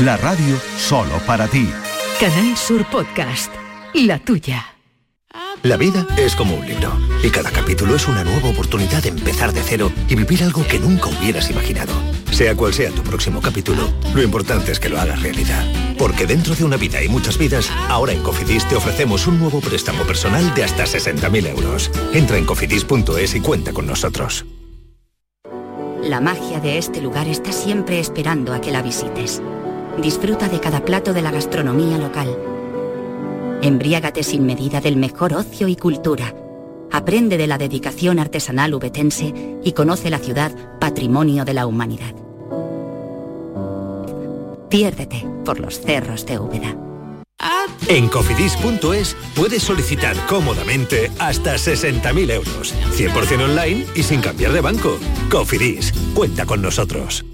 La 0.00 0.18
radio 0.18 0.60
solo 0.76 1.16
para 1.26 1.48
ti. 1.48 1.70
Canal 2.20 2.54
Sur 2.54 2.84
Podcast. 2.84 3.50
La 3.94 4.18
tuya. 4.18 4.77
La 5.62 5.76
vida 5.76 6.06
es 6.16 6.34
como 6.34 6.54
un 6.54 6.66
libro 6.66 6.90
y 7.22 7.30
cada 7.30 7.50
capítulo 7.50 7.96
es 7.96 8.08
una 8.08 8.24
nueva 8.24 8.48
oportunidad 8.48 9.02
de 9.02 9.10
empezar 9.10 9.52
de 9.52 9.62
cero 9.62 9.92
y 10.08 10.14
vivir 10.14 10.42
algo 10.42 10.66
que 10.66 10.78
nunca 10.78 11.08
hubieras 11.08 11.50
imaginado. 11.50 11.92
Sea 12.30 12.54
cual 12.54 12.72
sea 12.72 12.90
tu 12.90 13.02
próximo 13.02 13.42
capítulo, 13.42 13.92
lo 14.14 14.22
importante 14.22 14.72
es 14.72 14.80
que 14.80 14.88
lo 14.88 14.98
hagas 14.98 15.20
realidad. 15.20 15.64
Porque 15.98 16.26
dentro 16.26 16.54
de 16.54 16.64
una 16.64 16.76
vida 16.76 17.02
y 17.02 17.08
muchas 17.08 17.36
vidas, 17.36 17.70
ahora 17.88 18.12
en 18.12 18.22
Cofidis 18.22 18.66
te 18.68 18.76
ofrecemos 18.76 19.26
un 19.26 19.38
nuevo 19.38 19.60
préstamo 19.60 20.04
personal 20.04 20.54
de 20.54 20.64
hasta 20.64 20.84
60.000 20.84 21.48
euros. 21.48 21.90
Entra 22.14 22.38
en 22.38 22.46
cofidis.es 22.46 23.34
y 23.34 23.40
cuenta 23.40 23.72
con 23.72 23.86
nosotros. 23.86 24.46
La 26.02 26.20
magia 26.20 26.60
de 26.60 26.78
este 26.78 27.02
lugar 27.02 27.26
está 27.26 27.52
siempre 27.52 27.98
esperando 27.98 28.54
a 28.54 28.60
que 28.60 28.70
la 28.70 28.80
visites. 28.80 29.42
Disfruta 30.00 30.48
de 30.48 30.60
cada 30.60 30.84
plato 30.84 31.12
de 31.12 31.22
la 31.22 31.32
gastronomía 31.32 31.98
local 31.98 32.57
Embriágate 33.62 34.22
sin 34.22 34.46
medida 34.46 34.80
del 34.80 34.96
mejor 34.96 35.34
ocio 35.34 35.68
y 35.68 35.76
cultura. 35.76 36.34
Aprende 36.92 37.36
de 37.36 37.46
la 37.46 37.58
dedicación 37.58 38.18
artesanal 38.18 38.72
ubetense 38.74 39.58
y 39.62 39.72
conoce 39.72 40.10
la 40.10 40.18
ciudad 40.18 40.52
patrimonio 40.78 41.44
de 41.44 41.54
la 41.54 41.66
humanidad. 41.66 42.14
Piérdete 44.70 45.26
por 45.44 45.60
los 45.60 45.80
cerros 45.80 46.24
de 46.24 46.38
Úbeda. 46.38 46.76
En 47.88 48.08
cofidis.es 48.08 49.16
puedes 49.34 49.62
solicitar 49.62 50.14
cómodamente 50.26 51.10
hasta 51.18 51.54
60.000 51.54 52.30
euros, 52.32 52.74
100% 52.94 53.44
online 53.44 53.86
y 53.94 54.02
sin 54.02 54.20
cambiar 54.20 54.52
de 54.52 54.60
banco. 54.60 54.98
Cofidis, 55.30 55.92
cuenta 56.14 56.44
con 56.44 56.60
nosotros. 56.60 57.24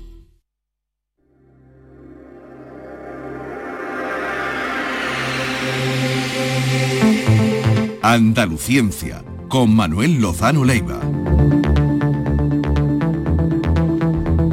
Andaluciencia, 8.07 9.25
con 9.49 9.75
Manuel 9.75 10.21
Lozano 10.21 10.63
Leiva. 10.63 11.01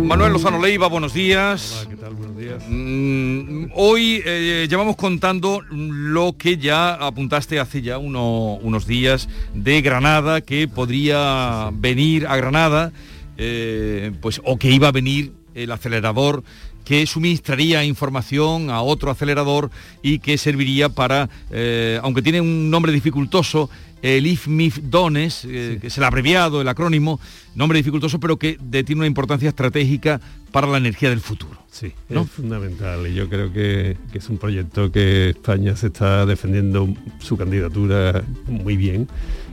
Manuel 0.01 0.31
Lozano 0.31 0.61
Leiva, 0.61 0.87
buenos 0.87 1.13
días. 1.13 1.85
¿qué 1.89 1.97
tal? 1.97 2.13
Buenos 2.13 2.37
días. 2.37 2.63
Mm, 2.69 3.65
hoy 3.75 4.23
eh, 4.25 4.67
llevamos 4.69 4.95
contando 4.95 5.59
lo 5.69 6.37
que 6.37 6.59
ya 6.59 6.93
apuntaste 6.93 7.59
hace 7.59 7.81
ya 7.81 7.97
unos 7.97 8.87
días 8.87 9.27
de 9.53 9.81
Granada, 9.81 10.39
que 10.39 10.69
podría 10.69 11.71
venir 11.73 12.27
a 12.27 12.37
Granada, 12.37 12.93
eh, 13.35 14.13
pues, 14.21 14.41
o 14.45 14.57
que 14.57 14.71
iba 14.71 14.87
a 14.87 14.91
venir 14.93 15.33
el 15.55 15.73
acelerador 15.73 16.45
que 16.85 17.05
suministraría 17.05 17.83
información 17.83 18.69
a 18.69 18.81
otro 18.81 19.11
acelerador 19.11 19.71
y 20.01 20.19
que 20.19 20.37
serviría 20.37 20.89
para, 20.89 21.29
eh, 21.51 21.99
aunque 22.03 22.21
tiene 22.21 22.41
un 22.41 22.69
nombre 22.69 22.91
dificultoso, 22.91 23.69
el 24.01 24.25
IFMIF 24.25 24.79
DONES, 24.83 25.45
eh, 25.45 25.77
que 25.79 25.87
es 25.87 25.97
el 25.97 26.03
abreviado, 26.03 26.61
el 26.61 26.67
acrónimo, 26.67 27.19
nombre 27.55 27.77
dificultoso, 27.77 28.19
pero 28.19 28.37
que 28.37 28.57
tiene 28.71 28.95
una 28.95 29.07
importancia 29.07 29.49
estratégica 29.49 30.19
para 30.51 30.67
la 30.67 30.77
energía 30.77 31.09
del 31.09 31.21
futuro. 31.21 31.61
Sí, 31.71 31.93
es 32.09 32.29
fundamental 32.29 33.07
y 33.07 33.13
yo 33.13 33.29
creo 33.29 33.53
que, 33.53 33.95
que, 34.11 34.17
es 34.17 34.27
un 34.27 34.37
proyecto 34.37 34.91
que 34.91 35.29
España 35.29 35.75
se 35.75 35.87
está 35.87 36.25
defendiendo 36.25 36.93
su 37.19 37.37
candidatura 37.37 38.23
muy 38.47 38.75
bien 38.75 39.07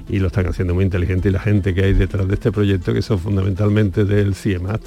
y 0.08 0.18
lo 0.18 0.28
están 0.28 0.46
haciendo 0.46 0.74
muy 0.74 0.84
inteligente 0.84 1.28
y 1.28 1.32
la 1.32 1.40
gente 1.40 1.74
que 1.74 1.84
hay 1.84 1.92
detrás 1.92 2.26
de 2.26 2.34
este 2.34 2.50
proyecto, 2.50 2.92
que 2.92 3.02
son 3.02 3.18
fundamentalmente 3.18 4.04
del 4.04 4.34
CIEMAT, 4.34 4.80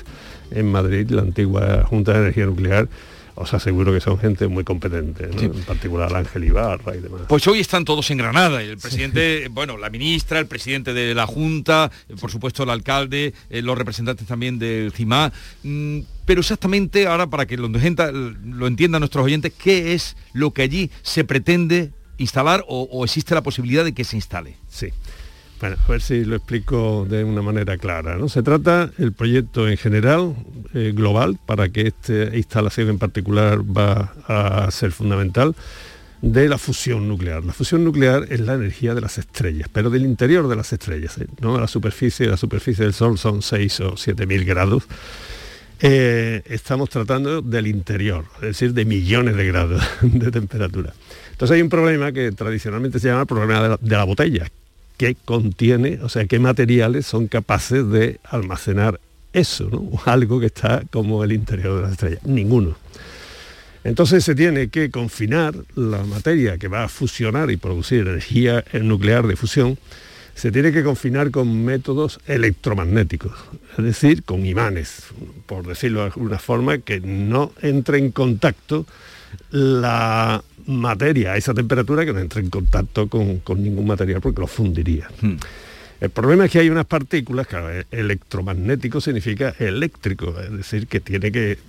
en 0.52 0.72
Madrid, 0.72 1.10
la 1.10 1.22
antigua 1.22 1.84
Junta 1.86 2.14
de 2.14 2.20
Energía 2.20 2.46
Nuclear, 2.46 2.88
os 3.36 3.54
aseguro 3.54 3.94
que 3.94 4.02
son 4.02 4.20
gente 4.20 4.48
muy 4.48 4.64
competente, 4.64 5.30
en 5.40 5.64
particular 5.64 6.14
Ángel 6.16 6.44
Ibarra 6.44 6.96
y 6.96 7.00
demás. 7.00 7.22
Pues 7.28 7.48
hoy 7.48 7.60
están 7.60 7.86
todos 7.86 8.10
en 8.12 8.18
Granada, 8.18 8.62
el 8.62 8.78
presidente, 8.78 9.48
bueno, 9.50 9.78
la 9.78 9.90
ministra, 9.90 10.40
el 10.40 10.48
presidente 10.48 10.94
de 10.94 11.16
la 11.16 11.26
Junta, 11.26 11.92
por 12.20 12.30
supuesto 12.30 12.64
el 12.64 12.70
alcalde, 12.70 13.34
eh, 13.50 13.62
los 13.62 13.78
representantes 13.78 14.28
también 14.28 14.60
del 14.60 14.92
CIMA, 14.92 15.32
mm, 15.64 16.00
pero 16.26 16.42
exactamente 16.42 17.08
ahora 17.08 17.28
para 17.28 17.46
que 17.46 17.58
lo, 17.58 17.68
lo 17.68 18.68
entiendan 18.68 19.00
nuestros 19.00 19.26
oyentes, 19.26 19.54
¿qué 19.58 19.94
es 19.94 20.16
lo 20.34 20.52
que 20.52 20.64
allí 20.64 20.92
se 21.02 21.24
pretende 21.24 21.92
instalar 22.18 22.64
o, 22.68 22.84
o 22.92 23.06
existe 23.06 23.34
la 23.34 23.42
posibilidad 23.42 23.84
de 23.84 23.94
que 23.94 24.04
se 24.04 24.18
instale? 24.18 24.58
Sí. 24.70 24.88
Bueno, 25.62 25.76
a 25.88 25.92
ver 25.92 26.02
si 26.02 26.26
lo 26.26 26.36
explico 26.36 27.06
de 27.08 27.24
una 27.24 27.44
manera 27.44 27.78
clara. 27.78 28.18
¿no? 28.18 28.28
Se 28.30 28.42
trata 28.42 28.90
el 28.98 29.14
proyecto 29.14 29.70
en 29.70 29.78
general, 29.78 30.36
eh, 30.74 30.92
global, 30.94 31.38
para 31.46 31.70
que 31.70 31.82
esta 31.82 32.36
instalación 32.36 32.90
en 32.90 32.98
particular 32.98 33.60
va 33.60 34.12
a 34.28 34.72
ser 34.72 34.92
fundamental, 34.92 35.56
de 36.24 36.50
la 36.50 36.58
fusión 36.58 37.08
nuclear. 37.08 37.44
La 37.46 37.54
fusión 37.54 37.84
nuclear 37.84 38.26
es 38.30 38.40
la 38.40 38.56
energía 38.56 38.96
de 38.96 39.02
las 39.02 39.20
estrellas, 39.20 39.70
pero 39.72 39.92
del 39.92 40.04
interior 40.04 40.48
de 40.48 40.56
las 40.56 40.74
estrellas, 40.74 41.20
¿eh? 41.20 41.28
no 41.40 41.60
la 41.60 41.68
superficie, 41.68 42.26
la 42.26 42.38
superficie 42.38 42.84
del 42.84 42.94
Sol 42.94 43.20
son 43.20 43.44
6 43.44 43.80
o 43.82 43.98
7 43.98 44.26
mil 44.26 44.46
grados. 44.46 44.84
Eh, 45.80 46.42
estamos 46.46 46.90
tratando 46.90 47.44
del 47.44 47.68
interior, 47.68 48.26
es 48.36 48.42
decir, 48.42 48.74
de 48.74 48.86
millones 48.86 49.36
de 49.36 49.46
grados 49.46 49.84
de 50.02 50.32
temperatura. 50.32 50.94
Entonces 51.32 51.56
hay 51.56 51.62
un 51.62 51.70
problema 51.70 52.12
que 52.12 52.32
tradicionalmente 52.32 53.00
se 53.00 53.10
llama 53.10 53.22
el 53.22 53.28
problema 53.28 53.78
de 53.80 53.96
la 53.96 54.04
botella, 54.04 54.48
qué 55.02 55.16
contiene, 55.26 55.98
o 56.04 56.10
sea, 56.10 56.28
qué 56.28 56.38
materiales 56.38 57.08
son 57.08 57.28
capaces 57.28 57.90
de 57.90 58.20
almacenar 58.24 59.00
eso, 59.34 59.68
algo 60.06 60.40
que 60.40 60.46
está 60.46 60.84
como 60.92 61.24
el 61.24 61.32
interior 61.32 61.78
de 61.78 61.82
la 61.82 61.92
estrella. 61.92 62.20
Ninguno. 62.24 62.76
Entonces 63.84 64.24
se 64.24 64.36
tiene 64.36 64.70
que 64.70 64.92
confinar 64.92 65.56
la 65.74 66.04
materia 66.04 66.60
que 66.60 66.68
va 66.68 66.84
a 66.84 66.88
fusionar 66.88 67.50
y 67.50 67.58
producir 67.58 68.02
energía 68.02 68.64
nuclear 68.74 69.26
de 69.26 69.36
fusión, 69.36 69.80
se 70.36 70.52
tiene 70.52 70.72
que 70.72 70.84
confinar 70.84 71.32
con 71.32 71.66
métodos 71.66 72.20
electromagnéticos, 72.28 73.34
es 73.80 73.84
decir, 73.84 74.22
con 74.22 74.46
imanes, 74.46 75.06
por 75.48 75.66
decirlo 75.66 76.02
de 76.02 76.06
alguna 76.06 76.38
forma, 76.38 76.78
que 76.78 77.00
no 77.00 77.54
entre 77.64 77.98
en 77.98 78.12
contacto 78.12 78.86
la 79.50 80.44
materia 80.68 81.34
a 81.34 81.38
esa 81.38 81.54
temperatura 81.54 82.06
que 82.06 82.14
no 82.14 82.20
entre 82.20 82.42
en 82.42 82.50
contacto 82.50 83.08
con, 83.08 83.42
ningún 83.58 83.88
material 83.88 84.22
porque 84.22 84.42
lo 84.42 84.48
fundiría. 84.48 85.08
Hmm. 85.22 85.38
El 86.00 86.10
problema 86.10 86.46
es 86.46 86.52
que 86.52 86.60
hay 86.60 86.70
unas 86.70 86.86
partículas, 86.86 87.48
claro, 87.48 87.72
e-, 87.72 87.86
electromagnético 87.92 89.02
significa 89.02 89.54
eléctrico, 89.60 90.36
es 90.40 90.52
decir, 90.52 90.88
que 90.88 91.00
tiene 91.00 91.32
que 91.32 91.60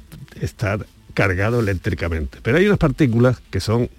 estar 0.40 0.86
cargado 1.14 1.60
eléctricamente. 1.60 2.38
Pero 2.42 2.56
hay 2.56 2.66
unas 2.66 2.78
partículas 2.78 3.40
que 3.50 3.60
son 3.60 3.90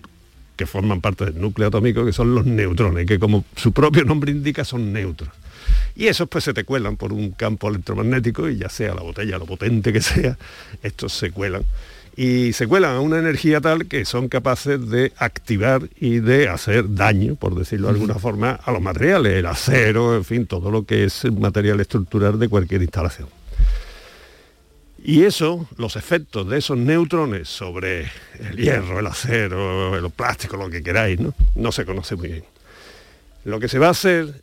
que 0.55 0.65
forman 0.67 1.01
parte 1.01 1.25
del 1.25 1.39
núcleo 1.39 1.67
atómico, 1.67 2.05
que 2.05 2.13
son 2.13 2.35
los 2.35 2.45
neutrones, 2.45 3.07
que 3.07 3.17
como 3.17 3.43
su 3.55 3.71
propio 3.71 4.05
nombre 4.05 4.31
indica 4.31 4.63
son 4.63 4.93
neutros. 4.93 5.29
Y 5.95 6.07
esos 6.07 6.27
pues 6.27 6.43
se 6.43 6.53
te 6.53 6.63
cuelan 6.63 6.97
por 6.97 7.13
un 7.13 7.31
campo 7.31 7.69
electromagnético 7.69 8.49
y 8.49 8.57
ya 8.57 8.69
sea 8.69 8.93
la 8.93 9.01
botella, 9.01 9.37
lo 9.37 9.45
potente 9.45 9.93
que 9.93 10.01
sea, 10.01 10.37
estos 10.81 11.13
se 11.13 11.31
cuelan 11.31 11.63
y 12.15 12.53
se 12.53 12.67
cuelan 12.67 12.95
a 12.95 12.99
una 12.99 13.17
energía 13.17 13.59
tal 13.59 13.87
que 13.87 14.05
son 14.05 14.27
capaces 14.29 14.89
de 14.89 15.11
activar 15.17 15.89
y 15.99 16.19
de 16.19 16.47
hacer 16.47 16.93
daño, 16.93 17.35
por 17.35 17.55
decirlo 17.55 17.87
de 17.87 17.93
alguna 17.93 18.15
forma, 18.15 18.51
a 18.63 18.71
los 18.71 18.81
materiales, 18.81 19.33
el 19.33 19.45
acero, 19.45 20.15
en 20.15 20.23
fin, 20.23 20.45
todo 20.45 20.69
lo 20.69 20.85
que 20.85 21.05
es 21.05 21.25
material 21.31 21.79
estructural 21.79 22.37
de 22.37 22.49
cualquier 22.49 22.83
instalación. 22.83 23.29
Y 25.05 25.23
eso, 25.23 25.67
los 25.77 25.95
efectos 25.95 26.47
de 26.47 26.59
esos 26.59 26.77
neutrones 26.77 27.49
sobre 27.49 28.09
el 28.39 28.55
hierro, 28.55 28.99
el 28.99 29.07
acero, 29.07 29.97
el 29.97 30.09
plástico, 30.11 30.55
lo 30.55 30.69
que 30.69 30.81
queráis, 30.81 31.19
no, 31.19 31.33
no 31.55 31.71
se 31.71 31.83
conoce 31.83 32.15
muy 32.15 32.29
bien. 32.29 32.43
Lo 33.43 33.59
que 33.59 33.67
se 33.67 33.79
va 33.79 33.87
a 33.87 33.91
hacer 33.91 34.41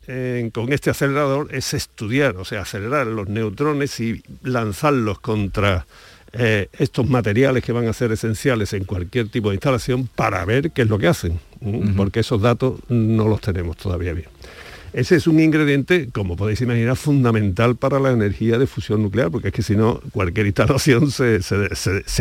con 0.53 0.71
este 0.71 0.91
acelerador 0.91 1.47
es 1.51 1.73
estudiar, 1.73 2.35
o 2.37 2.45
sea, 2.45 2.61
acelerar 2.61 3.07
los 3.07 3.27
neutrones 3.27 3.99
y 3.99 4.21
lanzarlos 4.43 5.19
contra 5.19 5.87
eh, 6.33 6.69
estos 6.77 7.09
materiales 7.09 7.63
que 7.63 7.71
van 7.71 7.87
a 7.87 7.93
ser 7.93 8.11
esenciales 8.11 8.73
en 8.73 8.85
cualquier 8.85 9.29
tipo 9.29 9.49
de 9.49 9.55
instalación 9.55 10.07
para 10.15 10.43
ver 10.45 10.71
qué 10.71 10.83
es 10.83 10.87
lo 10.87 10.97
que 10.97 11.07
hacen, 11.07 11.39
porque 11.97 12.21
esos 12.21 12.41
datos 12.41 12.79
no 12.89 13.27
los 13.27 13.41
tenemos 13.41 13.77
todavía 13.77 14.13
bien. 14.13 14.29
Ese 14.93 15.15
es 15.15 15.25
un 15.25 15.39
ingrediente, 15.39 16.09
como 16.11 16.35
podéis 16.35 16.59
imaginar, 16.61 16.97
fundamental 16.97 17.77
para 17.77 17.99
la 17.99 18.11
energía 18.11 18.57
de 18.57 18.67
fusión 18.67 19.01
nuclear, 19.01 19.31
porque 19.31 19.47
es 19.49 19.53
que 19.53 19.63
si 19.63 19.75
no, 19.75 20.01
cualquier 20.11 20.47
instalación 20.47 21.11
se, 21.11 21.39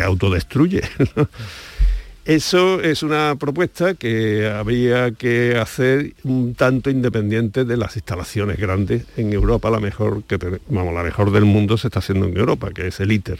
autodestruye. 0.02 0.82
Eso 2.24 2.80
es 2.80 3.02
una 3.02 3.34
propuesta 3.40 3.94
que 3.94 4.46
había 4.46 5.10
que 5.12 5.56
hacer 5.56 6.12
un 6.22 6.54
tanto 6.54 6.90
independiente 6.90 7.64
de 7.64 7.76
las 7.76 7.96
instalaciones 7.96 8.56
grandes 8.56 9.04
en 9.16 9.32
Europa, 9.32 9.68
la 9.70 9.80
mejor 9.80 10.22
que 10.24 10.36
vamos, 10.68 10.94
la 10.94 11.02
mejor 11.02 11.32
del 11.32 11.46
mundo 11.46 11.76
se 11.76 11.88
está 11.88 11.98
haciendo 11.98 12.26
en 12.26 12.36
Europa, 12.36 12.70
que 12.72 12.86
es 12.86 13.00
el 13.00 13.10
ITER, 13.10 13.38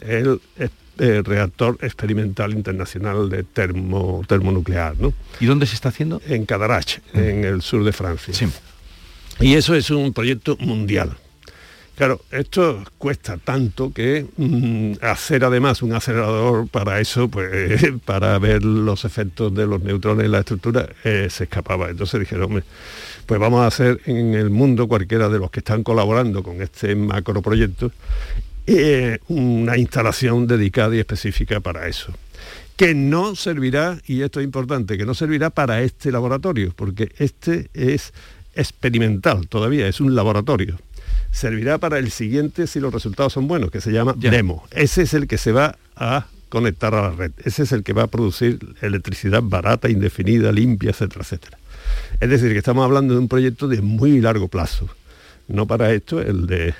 el, 0.00 0.40
el 0.98 1.24
reactor 1.24 1.78
experimental 1.80 2.52
internacional 2.52 3.28
de 3.28 3.44
termo, 3.44 4.22
termonuclear. 4.26 4.96
¿no? 4.98 5.12
¿Y 5.40 5.46
dónde 5.46 5.66
se 5.66 5.74
está 5.74 5.90
haciendo? 5.90 6.20
En 6.26 6.46
Cadarache, 6.46 7.00
en 7.14 7.44
el 7.44 7.62
sur 7.62 7.84
de 7.84 7.92
Francia. 7.92 8.34
Y 9.40 9.54
eso 9.54 9.74
es 9.74 9.90
un 9.90 10.12
proyecto 10.12 10.56
mundial. 10.58 11.16
Claro, 11.98 12.20
esto 12.30 12.84
cuesta 12.96 13.38
tanto 13.38 13.92
que 13.92 14.24
mm, 14.36 15.04
hacer 15.04 15.44
además 15.44 15.82
un 15.82 15.94
acelerador 15.94 16.68
para 16.68 17.00
eso, 17.00 17.28
pues 17.28 17.82
para 18.04 18.38
ver 18.38 18.62
los 18.62 19.04
efectos 19.04 19.52
de 19.52 19.66
los 19.66 19.82
neutrones 19.82 20.26
en 20.26 20.30
la 20.30 20.38
estructura, 20.38 20.88
eh, 21.02 21.26
se 21.28 21.44
escapaba. 21.44 21.90
Entonces 21.90 22.20
dijeron, 22.20 22.44
hombre, 22.44 22.62
pues 23.26 23.40
vamos 23.40 23.62
a 23.62 23.66
hacer 23.66 24.00
en 24.06 24.34
el 24.34 24.48
mundo, 24.48 24.86
cualquiera 24.86 25.28
de 25.28 25.40
los 25.40 25.50
que 25.50 25.58
están 25.58 25.82
colaborando 25.82 26.44
con 26.44 26.62
este 26.62 26.94
macroproyecto, 26.94 27.90
eh, 28.68 29.18
una 29.28 29.76
instalación 29.76 30.46
dedicada 30.46 30.94
y 30.94 30.98
específica 30.98 31.60
para 31.60 31.88
eso 31.88 32.12
que 32.76 32.94
no 32.94 33.34
servirá, 33.34 33.98
y 34.06 34.22
esto 34.22 34.38
es 34.38 34.44
importante, 34.44 34.96
que 34.96 35.04
no 35.04 35.12
servirá 35.12 35.50
para 35.50 35.82
este 35.82 36.12
laboratorio, 36.12 36.72
porque 36.76 37.10
este 37.18 37.70
es 37.74 38.12
experimental 38.54 39.48
todavía, 39.48 39.88
es 39.88 40.00
un 40.00 40.14
laboratorio 40.14 40.78
servirá 41.30 41.78
para 41.78 41.98
el 41.98 42.10
siguiente 42.10 42.66
si 42.66 42.80
los 42.80 42.92
resultados 42.92 43.32
son 43.32 43.48
buenos, 43.48 43.70
que 43.70 43.80
se 43.80 43.92
llama 43.92 44.14
demo. 44.16 44.66
Ese 44.70 45.02
es 45.02 45.14
el 45.14 45.26
que 45.26 45.38
se 45.38 45.52
va 45.52 45.76
a 45.96 46.26
conectar 46.48 46.94
a 46.94 47.02
la 47.02 47.10
red. 47.10 47.32
Ese 47.44 47.64
es 47.64 47.72
el 47.72 47.82
que 47.82 47.92
va 47.92 48.04
a 48.04 48.06
producir 48.06 48.58
electricidad 48.80 49.42
barata, 49.42 49.88
indefinida, 49.88 50.52
limpia, 50.52 50.90
etcétera, 50.90 51.22
etcétera. 51.22 51.58
Es 52.20 52.30
decir, 52.30 52.52
que 52.52 52.58
estamos 52.58 52.84
hablando 52.84 53.14
de 53.14 53.20
un 53.20 53.28
proyecto 53.28 53.68
de 53.68 53.82
muy 53.82 54.20
largo 54.20 54.48
plazo. 54.48 54.88
No 55.46 55.66
para 55.66 55.92
esto, 55.92 56.20
el 56.20 56.46
de 56.46 56.74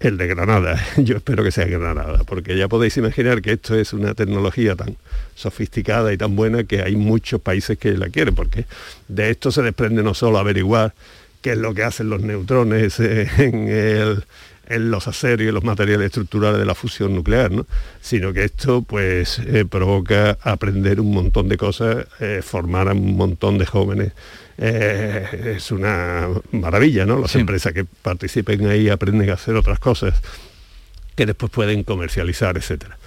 el 0.00 0.16
de 0.16 0.26
Granada. 0.26 0.82
Yo 0.96 1.16
espero 1.16 1.42
que 1.42 1.50
sea 1.50 1.66
Granada, 1.66 2.22
porque 2.24 2.56
ya 2.56 2.68
podéis 2.68 2.96
imaginar 2.96 3.42
que 3.42 3.52
esto 3.52 3.74
es 3.74 3.92
una 3.92 4.14
tecnología 4.14 4.76
tan 4.76 4.96
sofisticada 5.34 6.12
y 6.12 6.16
tan 6.16 6.36
buena 6.36 6.64
que 6.64 6.82
hay 6.82 6.96
muchos 6.96 7.40
países 7.40 7.78
que 7.78 7.92
la 7.92 8.08
quieren, 8.08 8.34
porque 8.34 8.66
de 9.08 9.30
esto 9.30 9.50
se 9.50 9.62
desprende 9.62 10.02
no 10.02 10.14
solo 10.14 10.38
averiguar 10.38 10.94
qué 11.42 11.52
es 11.52 11.58
lo 11.58 11.74
que 11.74 11.84
hacen 11.84 12.10
los 12.10 12.22
neutrones 12.22 13.00
en, 13.00 14.22
los 14.68 15.08
aceros 15.08 15.46
y 15.46 15.50
los 15.50 15.64
materiales 15.64 16.06
estructurales 16.06 16.58
de 16.58 16.66
la 16.66 16.74
fusión 16.74 17.14
nuclear, 17.14 17.50
sino 18.00 18.32
que 18.32 18.44
esto 18.44 18.82
pues 18.82 19.38
eh, 19.38 19.64
provoca 19.64 20.38
aprender 20.42 21.00
un 21.00 21.12
montón 21.12 21.48
de 21.48 21.56
cosas, 21.56 22.06
eh, 22.20 22.40
formar 22.42 22.88
a 22.88 22.92
un 22.92 23.16
montón 23.16 23.58
de 23.58 23.66
jóvenes. 23.66 24.12
Eh, 24.58 25.54
es 25.56 25.70
una 25.70 26.28
maravilla, 26.52 27.06
¿no? 27.06 27.18
Las 27.18 27.36
empresas 27.36 27.72
que 27.72 27.84
participen 27.84 28.66
ahí 28.66 28.88
aprenden 28.88 29.30
a 29.30 29.34
hacer 29.34 29.54
otras 29.54 29.78
cosas 29.78 30.20
que 31.14 31.26
después 31.26 31.50
pueden 31.50 31.84
comercializar, 31.84 32.56
etcétera. 32.56 32.98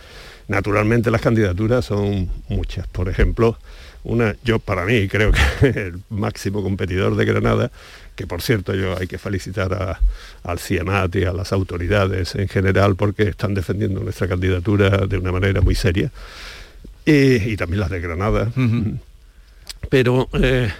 Naturalmente 0.48 1.12
las 1.12 1.22
candidaturas 1.22 1.86
son 1.86 2.30
muchas. 2.50 2.88
Por 2.88 3.08
ejemplo, 3.08 3.58
una, 4.04 4.36
yo 4.44 4.60
para 4.60 4.86
mí 4.86 5.08
creo 5.08 5.32
que 5.32 5.68
el 5.68 6.02
máximo 6.10 6.64
competidor 6.64 7.16
de 7.16 7.26
Granada 7.26 7.72
que 8.16 8.28
por 8.28 8.42
cierto 8.42 8.74
yo 8.76 8.98
hay 8.98 9.08
que 9.08 9.18
felicitar 9.18 10.00
al 10.44 10.60
CIEMAT 10.60 11.16
y 11.16 11.24
a 11.26 11.34
las 11.34 11.54
autoridades 11.54 12.36
en 12.36 12.48
general 12.48 12.96
porque 12.96 13.24
están 13.24 13.54
defendiendo 13.54 14.02
nuestra 14.02 14.28
candidatura 14.28 14.90
de 15.08 15.18
una 15.18 15.32
manera 15.32 15.62
muy 15.62 15.76
seria, 15.76 16.12
y, 17.06 17.58
también 17.58 17.80
las 17.80 17.90
de 17.90 18.00
Granada. 18.00 18.52
Pero 19.90 20.30
eh, 20.34 20.72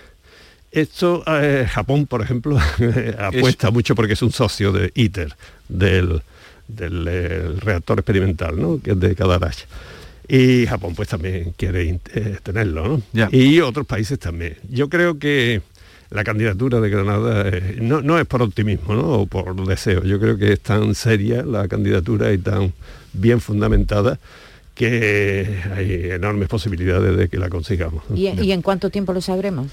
esto, 0.72 1.24
eh, 1.28 1.68
Japón, 1.70 2.06
por 2.06 2.22
ejemplo, 2.22 2.60
apuesta 3.18 3.72
mucho 3.72 3.96
porque 3.96 4.14
es 4.14 4.22
un 4.22 4.32
socio 4.32 4.72
de 4.72 4.92
ITER, 4.94 5.36
del, 5.68 6.22
del 6.68 7.60
reactor 7.60 8.00
experimental, 8.00 8.62
¿no? 8.62 8.80
que 8.82 8.92
es 8.92 9.00
de 9.00 9.16
Cadarache 9.16 9.66
y 10.28 10.66
Japón 10.66 10.96
pues 10.96 11.10
también 11.10 11.54
quiere 11.58 12.00
eh, 12.14 12.38
tenerlo, 12.42 13.04
¿no? 13.14 13.30
Y 13.32 13.60
otros 13.60 13.86
países 13.86 14.18
también. 14.18 14.56
Yo 14.70 14.88
creo 14.88 15.20
que 15.20 15.62
la 16.12 16.24
candidatura 16.26 16.80
de 16.82 16.90
Granada 16.90 17.48
eh, 17.48 17.78
no, 17.82 18.20
es 18.20 18.26
por 18.28 18.42
optimismo 18.42 18.94
¿no? 18.94 19.08
o 19.10 19.26
por 19.26 19.56
deseo, 19.66 20.04
yo 20.04 20.20
creo 20.20 20.38
que 20.38 20.54
es 20.54 20.60
tan 20.60 20.94
seria 20.94 21.44
la 21.44 21.68
candidatura 21.68 22.32
y 22.34 22.38
tan 22.38 22.74
bien 23.14 23.40
fundamentada 23.40 24.20
que 24.76 25.60
hay 25.74 26.12
enormes 26.12 26.48
posibilidades 26.48 27.16
de 27.18 27.30
que 27.30 27.38
la 27.38 27.50
consigamos. 27.50 28.04
¿Y, 28.16 28.28
en 28.28 28.62
cuánto 28.62 28.90
tiempo 28.90 29.14
lo 29.14 29.22
sabremos? 29.22 29.68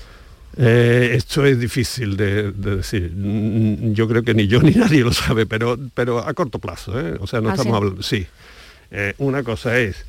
Eh, 0.57 1.13
esto 1.15 1.45
es 1.47 1.59
difícil 1.59 2.17
de, 2.17 2.51
decir. 2.53 3.13
Mm, 3.15 3.93
yo 3.93 4.09
creo 4.09 4.23
que 4.23 4.35
ni 4.35 4.49
yo 4.49 4.61
ni 4.61 4.71
nadie 4.75 5.01
lo 5.01 5.13
sabe, 5.13 5.47
pero, 5.47 5.79
pero 5.95 6.19
a 6.19 6.35
corto 6.35 6.59
plazo. 6.59 7.01
¿eh? 7.01 7.17
O 7.21 7.27
sea, 7.27 7.41
no 7.41 7.51
¿Ah, 7.51 7.53
estamos 7.53 7.77
hablando. 7.77 8.03
Sí. 8.03 8.27
una 9.19 9.43
cosa 9.43 9.79
es 9.79 10.05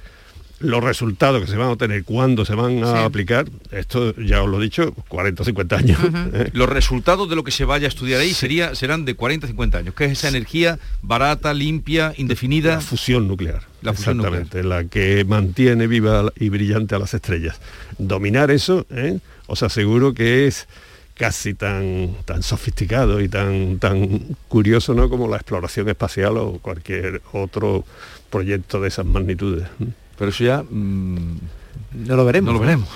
los 0.60 0.84
resultados 0.84 1.42
que 1.42 1.48
se 1.48 1.58
van 1.58 1.68
a 1.68 1.72
obtener, 1.72 2.04
cuándo 2.04 2.46
se 2.46 2.54
van 2.54 2.84
a 2.84 3.06
aplicar, 3.06 3.48
esto 3.72 4.16
ya 4.16 4.44
os 4.44 4.50
lo 4.50 4.60
he 4.60 4.64
dicho, 4.64 4.94
40 5.08 5.42
o 5.42 5.46
50 5.46 5.76
años. 5.76 6.00
¿eh? 6.34 6.50
Los 6.54 6.70
resultados 6.70 7.30
de 7.30 7.36
lo 7.36 7.44
que 7.44 7.52
se 7.52 7.66
vaya 7.66 7.86
a 7.86 7.90
estudiar 7.90 8.20
ahí 8.22 8.34
sería, 8.34 8.76
serán 8.76 9.06
de 9.06 9.16
40 9.16 9.46
o 9.46 9.50
50 9.50 9.78
años, 9.78 9.94
que 9.96 10.06
es 10.06 10.12
esa 10.12 10.28
energía 10.28 10.80
barata, 11.02 11.54
limpia, 11.54 12.14
indefinida. 12.18 12.76
La 12.76 12.82
fusión 12.82 13.28
nuclear. 13.28 13.64
La 13.82 13.94
fusión 13.94 14.18
Exactamente, 14.18 14.64
la 14.64 14.84
que 14.86 15.24
mantiene 15.26 15.88
viva 15.88 16.32
y 16.36 16.50
brillante 16.50 16.96
a 16.96 17.00
las 17.00 17.14
estrellas. 17.14 17.60
Dominar 17.98 18.52
eso, 18.52 18.86
¿eh? 18.90 19.20
os 19.48 19.64
aseguro 19.64 20.14
que 20.14 20.48
es 20.48 20.68
casi 21.16 21.54
tan, 21.54 22.16
tan 22.24 22.44
sofisticado 22.44 23.20
y 23.20 23.28
tan, 23.28 23.78
tan 23.80 24.20
curioso 24.48 24.94
¿no? 24.94 25.10
como 25.10 25.28
la 25.28 25.36
exploración 25.36 25.90
espacial 25.90 26.38
o 26.38 26.60
cualquier 26.60 27.22
otro 27.34 27.84
proyecto 28.30 28.80
de 28.80 28.88
esas 28.88 29.06
magnitudes. 29.06 29.68
Pero 30.20 30.32
eso 30.32 30.44
ya 30.44 30.62
mm, 30.62 31.40
no 32.06 32.16
lo 32.18 32.26
veremos. 32.26 32.54
No 32.54 32.60
lo 32.60 32.60
veremos. 32.60 32.90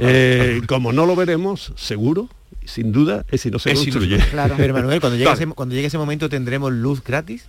Eh, 0.00 0.60
como 0.66 0.92
no 0.92 1.06
lo 1.06 1.14
veremos, 1.14 1.72
seguro, 1.76 2.28
sin 2.64 2.90
duda, 2.90 3.24
es 3.30 3.42
si 3.42 3.50
no 3.52 3.60
se 3.60 3.72
construye. 3.74 4.18
Claro. 4.30 4.54
Pero 4.56 4.74
Manuel, 4.74 5.00
cuando 5.00 5.16
llegue, 5.16 5.32
ese, 5.32 5.46
cuando 5.46 5.76
llegue 5.76 5.86
ese 5.86 5.98
momento 5.98 6.28
tendremos 6.28 6.72
luz 6.72 7.02
gratis. 7.02 7.44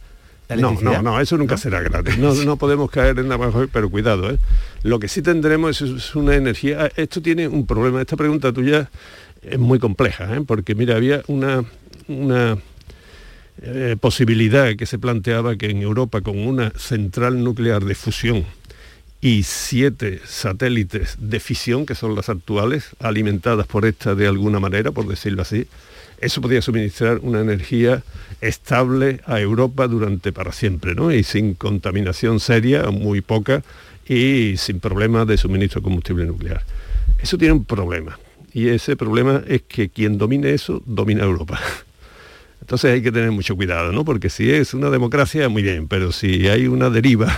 No, 0.56 0.78
no, 0.80 1.02
no, 1.02 1.20
eso 1.20 1.38
nunca 1.38 1.58
será 1.58 1.82
gratis. 1.82 2.20
No, 2.20 2.36
no 2.36 2.56
podemos 2.58 2.92
caer 2.92 3.18
en 3.18 3.30
la 3.30 3.40
mejor, 3.40 3.68
pero 3.74 3.90
cuidado. 3.90 4.30
¿eh? 4.30 4.38
Lo 4.84 5.00
que 5.00 5.08
sí 5.08 5.24
tendremos 5.24 5.82
es, 5.82 6.14
una 6.14 6.36
energía. 6.36 6.92
Esto 6.96 7.20
tiene 7.20 7.48
un 7.48 7.66
problema. 7.66 8.00
Esta 8.00 8.16
pregunta 8.16 8.54
tuya 8.54 8.92
es 9.42 9.58
muy 9.58 9.80
compleja, 9.80 10.36
¿eh? 10.36 10.42
porque 10.46 10.76
mira, 10.76 10.98
había 10.98 11.24
una, 11.26 11.64
una 12.08 12.60
posibilidad 14.00 14.76
que 14.76 14.86
se 14.86 15.00
planteaba 15.00 15.56
que 15.56 15.72
en 15.72 15.82
Europa 15.82 16.22
con 16.22 16.38
una 16.38 16.70
central 16.78 17.44
nuclear 17.44 17.84
de 17.84 17.96
fusión 17.96 18.46
y 19.26 19.42
siete 19.42 20.22
satélites 20.24 21.18
de 21.20 21.40
fisión, 21.40 21.88
que 21.88 21.96
son 21.96 22.14
las 22.14 22.30
actuales, 22.30 22.92
alimentadas 23.00 23.66
por 23.66 23.88
esta 23.88 24.14
de 24.14 24.28
alguna 24.28 24.60
manera, 24.60 24.92
por 24.92 25.08
decirlo 25.08 25.42
así, 25.42 25.66
eso 26.22 26.42
podría 26.42 26.62
suministrar 26.62 27.18
una 27.24 27.42
energía 27.42 28.04
estable 28.40 29.22
a 29.26 29.42
Europa 29.42 29.88
durante 29.88 30.32
para 30.32 30.52
siempre, 30.52 30.94
¿no? 30.94 31.12
Y 31.12 31.24
sin 31.24 31.56
contaminación 31.56 32.40
seria, 32.40 32.92
muy 32.92 33.22
poca, 33.22 33.64
y 34.08 34.58
sin 34.58 34.80
problemas 34.80 35.26
de 35.26 35.38
suministro 35.38 35.82
de 35.82 35.86
combustible 35.86 36.26
nuclear. 36.26 36.62
Eso 37.18 37.36
tiene 37.40 37.54
un 37.54 37.66
problema, 37.66 38.20
y 38.54 38.68
ese 38.68 38.96
problema 38.96 39.42
es 39.48 39.64
que 39.64 39.90
quien 39.90 40.20
domine 40.20 40.54
eso, 40.54 40.84
domina 40.86 41.24
Europa. 41.24 41.60
Entonces 42.62 42.94
hay 42.94 43.02
que 43.02 43.12
tener 43.12 43.32
mucho 43.32 43.56
cuidado, 43.56 43.92
¿no? 43.92 44.06
Porque 44.06 44.30
si 44.30 44.52
es 44.52 44.76
una 44.76 44.92
democracia, 44.92 45.50
muy 45.50 45.64
bien, 45.64 45.88
pero 45.88 46.12
si 46.12 46.48
hay 46.48 46.68
una 46.68 46.92
deriva 46.92 47.36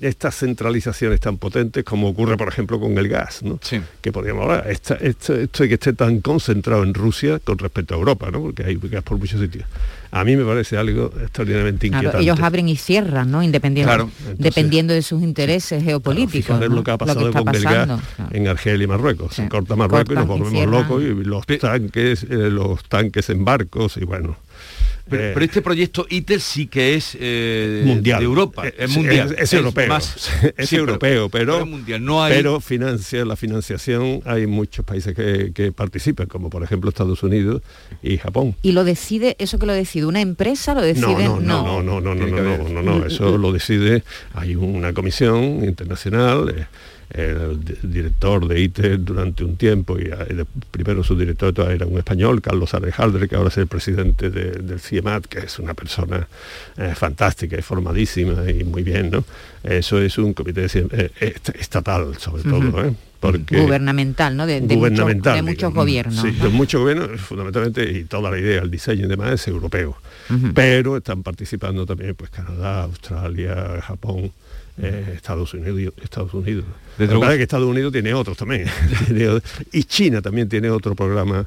estas 0.00 0.36
centralizaciones 0.36 1.20
tan 1.20 1.38
potentes 1.38 1.84
como 1.84 2.08
ocurre 2.08 2.36
por 2.36 2.48
ejemplo 2.48 2.80
con 2.80 2.96
el 2.98 3.08
gas, 3.08 3.42
¿no? 3.42 3.58
que 4.00 4.12
podríamos 4.12 4.44
hablar, 4.44 4.68
esto, 4.68 4.94
de 5.34 5.68
que 5.68 5.74
esté 5.74 5.92
tan 5.92 6.20
concentrado 6.20 6.82
en 6.82 6.94
Rusia 6.94 7.38
con 7.38 7.58
respecto 7.58 7.94
a 7.94 7.98
Europa, 7.98 8.30
¿no? 8.30 8.40
porque 8.40 8.64
hay 8.64 8.76
gas 8.76 9.02
por 9.02 9.18
muchos 9.18 9.40
sitios. 9.40 9.64
A 10.10 10.22
mí 10.22 10.36
me 10.36 10.44
parece 10.44 10.76
algo 10.76 11.06
extraordinariamente 11.20 11.88
inquietante. 11.88 12.22
ellos 12.22 12.38
abren 12.38 12.68
y 12.68 12.76
cierran, 12.76 13.32
¿no? 13.32 13.42
Independiendo, 13.42 14.08
dependiendo 14.38 14.94
de 14.94 15.02
sus 15.02 15.20
intereses 15.24 15.82
geopolíticos. 15.82 16.60
lo 16.68 16.84
que 16.84 16.90
ha 16.92 16.98
pasado 16.98 17.32
con 17.32 17.52
el 17.52 17.64
gas 17.64 18.00
en 18.30 18.46
Argelia 18.46 18.84
y 18.84 18.86
Marruecos. 18.86 19.34
Se 19.34 19.48
corta 19.48 19.74
Marruecos 19.74 20.12
y 20.12 20.14
nos 20.14 20.28
volvemos 20.28 20.66
locos 20.66 21.02
y 21.02 21.24
los 21.24 21.44
tanques, 21.58 22.22
eh, 22.22 22.48
los 22.48 22.84
tanques 22.84 23.28
en 23.28 23.44
barcos 23.44 23.96
y 23.96 24.04
bueno. 24.04 24.36
Eh, 25.06 25.32
pero, 25.34 25.44
este 25.44 25.60
proyecto 25.60 26.06
ITER 26.08 26.40
sí 26.40 26.66
que 26.66 26.94
es 26.94 27.16
eh, 27.20 27.82
mundial. 27.84 28.20
de 28.20 28.24
Europa, 28.24 28.62
es 28.66 28.90
mundial. 28.90 29.34
Es, 29.38 29.52
europeo, 29.52 29.98
es, 30.56 30.72
europeo, 30.72 31.28
pero, 31.28 31.66
pero, 32.28 32.60
financia 32.60 33.24
la 33.26 33.36
financiación, 33.36 34.22
hay 34.24 34.46
muchos 34.46 34.84
países 34.84 35.14
que, 35.14 35.72
participan, 35.72 36.26
como 36.26 36.48
por 36.48 36.62
ejemplo 36.62 36.88
Estados 36.88 37.22
Unidos 37.22 37.60
y 38.02 38.16
Japón. 38.16 38.54
¿Y 38.62 38.72
lo 38.72 38.84
decide, 38.84 39.36
eso 39.38 39.58
que 39.58 39.66
lo 39.66 39.74
decide 39.74 40.06
una 40.06 40.22
empresa, 40.22 40.74
lo 40.74 40.80
decide? 40.80 41.24
No, 41.24 41.38
no, 41.38 41.82
no, 41.82 42.00
no, 42.00 42.00
no, 42.00 42.14
no, 42.14 42.26
no, 42.26 42.68
no, 42.68 42.82
no, 42.82 43.06
eso 43.06 43.36
lo 43.36 43.52
decide, 43.52 44.04
hay 44.32 44.54
una 44.56 44.94
comisión 44.94 45.64
internacional, 45.64 46.66
el 47.14 47.60
director 47.82 48.46
de 48.48 48.60
ITER 48.60 49.04
durante 49.04 49.44
un 49.44 49.56
tiempo, 49.56 49.98
y, 49.98 50.06
eh, 50.06 50.44
primero 50.70 51.04
su 51.04 51.16
director 51.16 51.54
era 51.70 51.86
un 51.86 51.96
español, 51.96 52.42
Carlos 52.42 52.74
Alejandre, 52.74 53.28
que 53.28 53.36
ahora 53.36 53.50
es 53.50 53.58
el 53.58 53.68
presidente 53.68 54.30
del 54.30 54.80
CIEMAT, 54.80 55.26
que 55.26 55.38
es 55.38 55.58
una 55.60 55.74
persona 55.74 56.26
eh, 56.76 56.92
fantástica 56.96 57.56
y 57.56 57.62
formadísima 57.62 58.50
y 58.50 58.64
muy 58.64 58.82
bien, 58.82 59.10
¿no? 59.10 59.24
Eso 59.62 60.00
es 60.00 60.18
un 60.18 60.34
comité 60.34 60.66
estatal, 60.66 62.16
sobre 62.18 62.42
todo, 62.42 62.84
¿eh? 62.84 62.92
Porque 63.20 63.58
gubernamental, 63.62 64.36
¿no? 64.36 64.46
De, 64.46 64.60
gubernamental, 64.60 65.36
de 65.36 65.42
muchos 65.42 65.72
gobiernos. 65.72 66.20
Sí, 66.20 66.30
de 66.32 66.48
muchos 66.48 66.80
gobiernos, 66.82 67.20
fundamentalmente, 67.20 67.90
y 67.90 68.04
toda 68.04 68.30
la 68.30 68.38
idea, 68.38 68.60
el 68.60 68.70
diseño 68.70 69.06
y 69.06 69.08
demás 69.08 69.32
es 69.32 69.48
europeo. 69.48 69.96
Pero 70.54 70.96
están 70.96 71.22
participando 71.22 71.86
también 71.86 72.14
pues 72.14 72.30
Canadá, 72.30 72.82
Australia, 72.82 73.80
Japón, 73.82 74.32
eh, 74.78 75.12
Estados 75.16 75.54
Unidos. 75.54 75.94
Estados 76.02 76.34
Unidos. 76.34 76.64
que 76.96 77.42
Estados 77.42 77.66
Unidos 77.66 77.92
tiene 77.92 78.14
otros 78.14 78.36
también. 78.36 78.66
y 79.72 79.84
China 79.84 80.22
también 80.22 80.48
tiene 80.48 80.70
otro 80.70 80.94
programa 80.94 81.46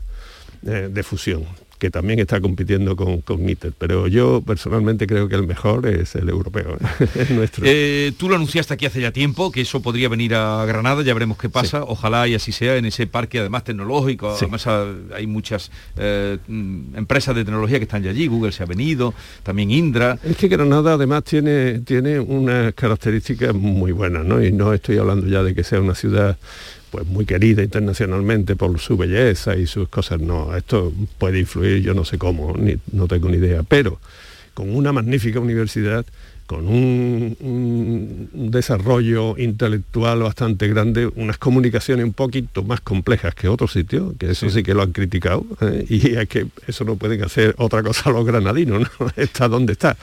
eh, 0.65 0.89
de 0.91 1.03
fusión 1.03 1.45
que 1.77 1.91
también 1.91 2.19
está 2.19 2.41
compitiendo 2.41 2.95
con, 2.95 3.21
con 3.21 3.37
pero 3.77 4.07
yo 4.07 4.41
personalmente 4.41 5.07
creo 5.07 5.27
que 5.29 5.35
el 5.35 5.45
mejor 5.45 5.87
es 5.87 6.15
el 6.15 6.29
europeo, 6.29 6.77
es 7.15 7.29
nuestro. 7.29 7.63
Eh, 7.67 8.13
tú 8.17 8.29
lo 8.29 8.35
anunciaste 8.35 8.73
aquí 8.73 8.85
hace 8.85 9.01
ya 9.01 9.11
tiempo, 9.11 9.51
que 9.51 9.61
eso 9.61 9.81
podría 9.81 10.09
venir 10.09 10.35
a 10.35 10.65
Granada, 10.65 11.03
ya 11.03 11.13
veremos 11.13 11.37
qué 11.37 11.49
pasa, 11.49 11.83
ojalá 11.83 12.27
y 12.27 12.35
así 12.35 12.51
sea, 12.51 12.77
en 12.77 12.85
ese 12.85 13.07
parque 13.07 13.39
además 13.39 13.63
tecnológico, 13.63 14.29
además 14.31 14.67
hay 14.67 15.27
muchas 15.27 15.71
eh, 15.97 16.37
mm, 16.47 16.95
empresas 16.95 17.35
de 17.35 17.45
tecnología 17.45 17.77
que 17.77 17.83
están 17.83 18.03
ya 18.03 18.09
allí, 18.09 18.27
Google 18.27 18.51
se 18.51 18.63
ha 18.63 18.65
venido, 18.65 19.13
también 19.43 19.71
Indra. 19.71 20.17
Es 20.23 20.37
que 20.37 20.47
Granada 20.47 20.93
además 20.93 21.23
tiene, 21.23 21.79
tiene 21.79 22.19
unas 22.19 22.73
características 22.73 23.53
muy 23.53 23.91
buenas, 23.91 24.25
¿no? 24.25 24.43
Y 24.43 24.51
no 24.51 24.73
estoy 24.73 24.97
hablando 24.97 25.27
ya 25.27 25.43
de 25.43 25.53
que 25.53 25.63
sea 25.63 25.79
una 25.79 25.95
ciudad 25.95 26.37
pues 26.91 27.05
muy 27.05 27.25
querida 27.25 27.63
internacionalmente 27.63 28.55
por 28.55 28.79
su 28.79 28.97
belleza 28.97 29.55
y 29.55 29.67
sus 29.67 29.89
cosas. 29.89 30.19
No, 30.19 30.55
esto 30.55 30.93
puede 31.17 31.39
influir, 31.39 31.81
yo 31.81 31.93
no 31.93 32.05
sé 32.05 32.17
cómo, 32.17 32.55
ni, 32.57 32.77
no 32.91 33.07
tengo 33.07 33.29
ni 33.29 33.37
idea, 33.37 33.63
pero 33.63 33.99
con 34.53 34.75
una 34.75 34.91
magnífica 34.91 35.39
universidad, 35.39 36.05
con 36.47 36.67
un, 36.67 38.29
desarrollo 38.51 39.37
intelectual 39.37 40.23
bastante 40.23 40.67
grande, 40.67 41.07
unas 41.15 41.37
comunicaciones 41.37 42.05
un 42.05 42.13
poquito 42.13 42.63
más 42.63 42.79
complejas 42.79 43.35
que 43.35 43.49
otros 43.49 43.73
sitios, 43.73 44.15
que 44.17 44.31
eso 44.31 44.49
sí, 44.49 44.63
que 44.63 44.73
lo 44.73 44.81
han 44.81 44.93
criticado, 44.93 45.45
¿eh? 45.61 45.85
y 45.89 46.15
es 46.15 46.27
que 46.29 46.47
eso 46.65 46.85
no 46.85 46.95
pueden 46.95 47.23
hacer 47.23 47.53
otra 47.57 47.83
cosa 47.83 48.09
los 48.09 48.25
granadinos, 48.25 48.81
¿no? 48.81 49.07
está 49.17 49.47
donde 49.47 49.73
está. 49.73 49.97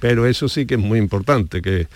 Pero 0.00 0.26
eso 0.26 0.48
sí 0.48 0.64
que 0.64 0.74
es 0.74 0.80
muy 0.80 1.00
importante, 1.00 1.60
que 1.60 1.88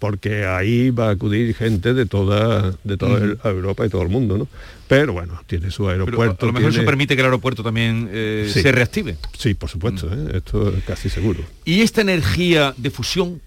porque 0.00 0.46
ahí 0.46 0.90
va 0.90 1.08
a 1.08 1.10
acudir 1.10 1.54
gente 1.54 1.92
de 1.92 2.06
toda, 2.06 2.74
de 2.82 2.96
toda 2.96 3.20
Europa 3.44 3.84
y 3.86 3.90
todo 3.90 4.02
el 4.02 4.08
mundo, 4.08 4.38
¿no? 4.38 4.48
Pero 4.88 5.12
bueno, 5.12 5.40
tiene 5.46 5.70
su 5.70 5.88
aeropuerto. 5.88 6.46
a 6.46 6.48
lo 6.48 6.52
mejor 6.54 6.70
eso 6.70 6.84
permite 6.84 7.14
que 7.14 7.20
el 7.20 7.26
aeropuerto 7.26 7.62
también 7.62 8.08
eh, 8.10 8.50
se 8.52 8.72
reactive. 8.72 9.16
Sí, 9.38 9.54
por 9.54 9.68
supuesto, 9.68 10.10
¿eh? 10.12 10.38
esto 10.38 10.74
es 10.74 10.82
casi 10.84 11.10
seguro. 11.10 11.44
Y 11.66 11.82
esta 11.82 12.00
energía 12.00 12.74
de 12.76 12.90
fusión, 12.90 13.40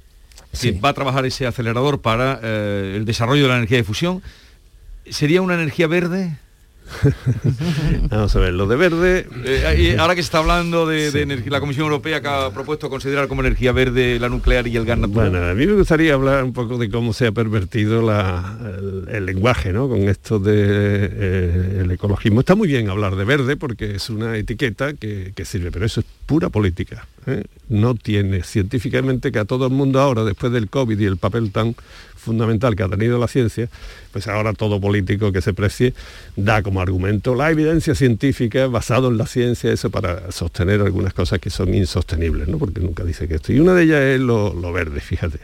que 0.62 0.72
va 0.74 0.90
a 0.90 0.94
trabajar 0.94 1.26
ese 1.26 1.48
acelerador 1.48 2.00
para 2.00 2.40
eh, 2.44 2.94
el 2.96 3.04
desarrollo 3.04 3.42
de 3.44 3.50
la 3.50 3.58
energía 3.58 3.78
de 3.78 3.84
fusión, 3.84 4.22
¿sería 5.10 5.42
una 5.42 5.56
energía 5.56 5.88
verde? 5.88 6.38
Vamos 8.10 8.36
a 8.36 8.40
ver, 8.40 8.54
lo 8.54 8.68
de 8.68 8.76
verde... 8.76 9.28
Eh, 9.46 9.98
ahora 10.00 10.16
que 10.16 10.22
se 10.22 10.28
está 10.28 10.40
hablando 10.40 10.86
de, 10.86 11.42
la 11.48 11.60
Comisión 11.60 11.86
Europea 11.86 12.22
que 12.22 12.28
ha 12.28 12.52
propuesto 12.52 12.90
considerar 12.90 13.28
como 13.28 13.42
energía 13.42 13.72
verde 13.72 14.20
la 14.20 14.30
nuclear 14.30 14.68
y 14.68 14.76
el 14.76 14.86
gas 14.86 14.98
natural. 14.98 15.32
Bueno, 15.32 15.46
a 15.46 15.54
mí 15.54 15.66
me 15.66 15.74
gustaría 15.74 16.14
hablar 16.14 16.44
un 16.44 16.54
poco 16.54 16.78
de 16.78 16.90
cómo 16.90 17.14
se 17.14 17.28
ha 17.28 17.32
pervertido 17.32 18.00
el, 19.10 19.26
lenguaje, 19.26 19.74
¿no? 19.74 19.88
Con 19.88 20.10
esto 20.10 20.40
del 20.40 20.56
de, 20.56 21.92
eh, 21.92 21.94
ecologismo. 21.94 22.42
Está 22.42 22.56
muy 22.56 22.68
bien 22.68 22.90
hablar 22.90 23.16
de 23.16 23.24
verde 23.24 23.58
porque 23.58 23.96
es 23.96 24.10
una 24.10 24.38
etiqueta 24.38 24.94
que, 24.94 25.34
sirve, 25.44 25.72
pero 25.72 25.86
eso 25.86 26.00
es 26.00 26.06
pura 26.26 26.50
política. 26.50 27.08
¿eh? 27.28 27.44
No 27.70 27.96
tiene 27.96 28.44
científicamente 28.44 29.32
que 29.32 29.40
a 29.40 29.46
todo 29.46 29.68
el 29.68 29.74
mundo 29.74 30.00
ahora, 30.00 30.24
después 30.24 30.52
del 30.54 30.70
COVID 30.70 31.00
y 31.00 31.06
el 31.06 31.18
papel 31.18 31.52
tan 31.52 31.76
fundamental 32.24 32.76
que 32.76 32.84
ha 32.84 32.90
tenido 32.90 33.20
la 33.20 33.28
ciencia, 33.28 33.70
pues 34.12 34.28
ahora 34.28 34.54
todo 34.54 34.80
político 34.80 35.32
que 35.32 35.42
se 35.42 35.54
precie 35.54 35.94
da 36.36 36.64
como 36.64 36.82
argumento 36.82 37.36
la 37.36 37.52
evidencia 37.52 37.96
científica 37.96 38.68
basado 38.68 39.10
en 39.10 39.18
la 39.18 39.28
ciencia, 39.28 39.72
eso 39.72 39.90
para 39.90 40.32
sostener 40.32 40.82
algunas 40.82 41.14
cosas 41.14 41.40
que 41.40 41.50
son 41.50 41.74
insostenibles, 41.74 42.48
¿no? 42.48 42.58
porque 42.58 42.80
nunca 42.80 43.04
dice 43.04 43.28
que 43.28 43.36
esto. 43.36 43.54
Y 43.54 43.60
una 43.60 43.74
de 43.74 43.84
ellas 43.84 44.02
es 44.02 44.20
lo, 44.20 44.54
verde, 44.72 45.02
fíjate. 45.02 45.40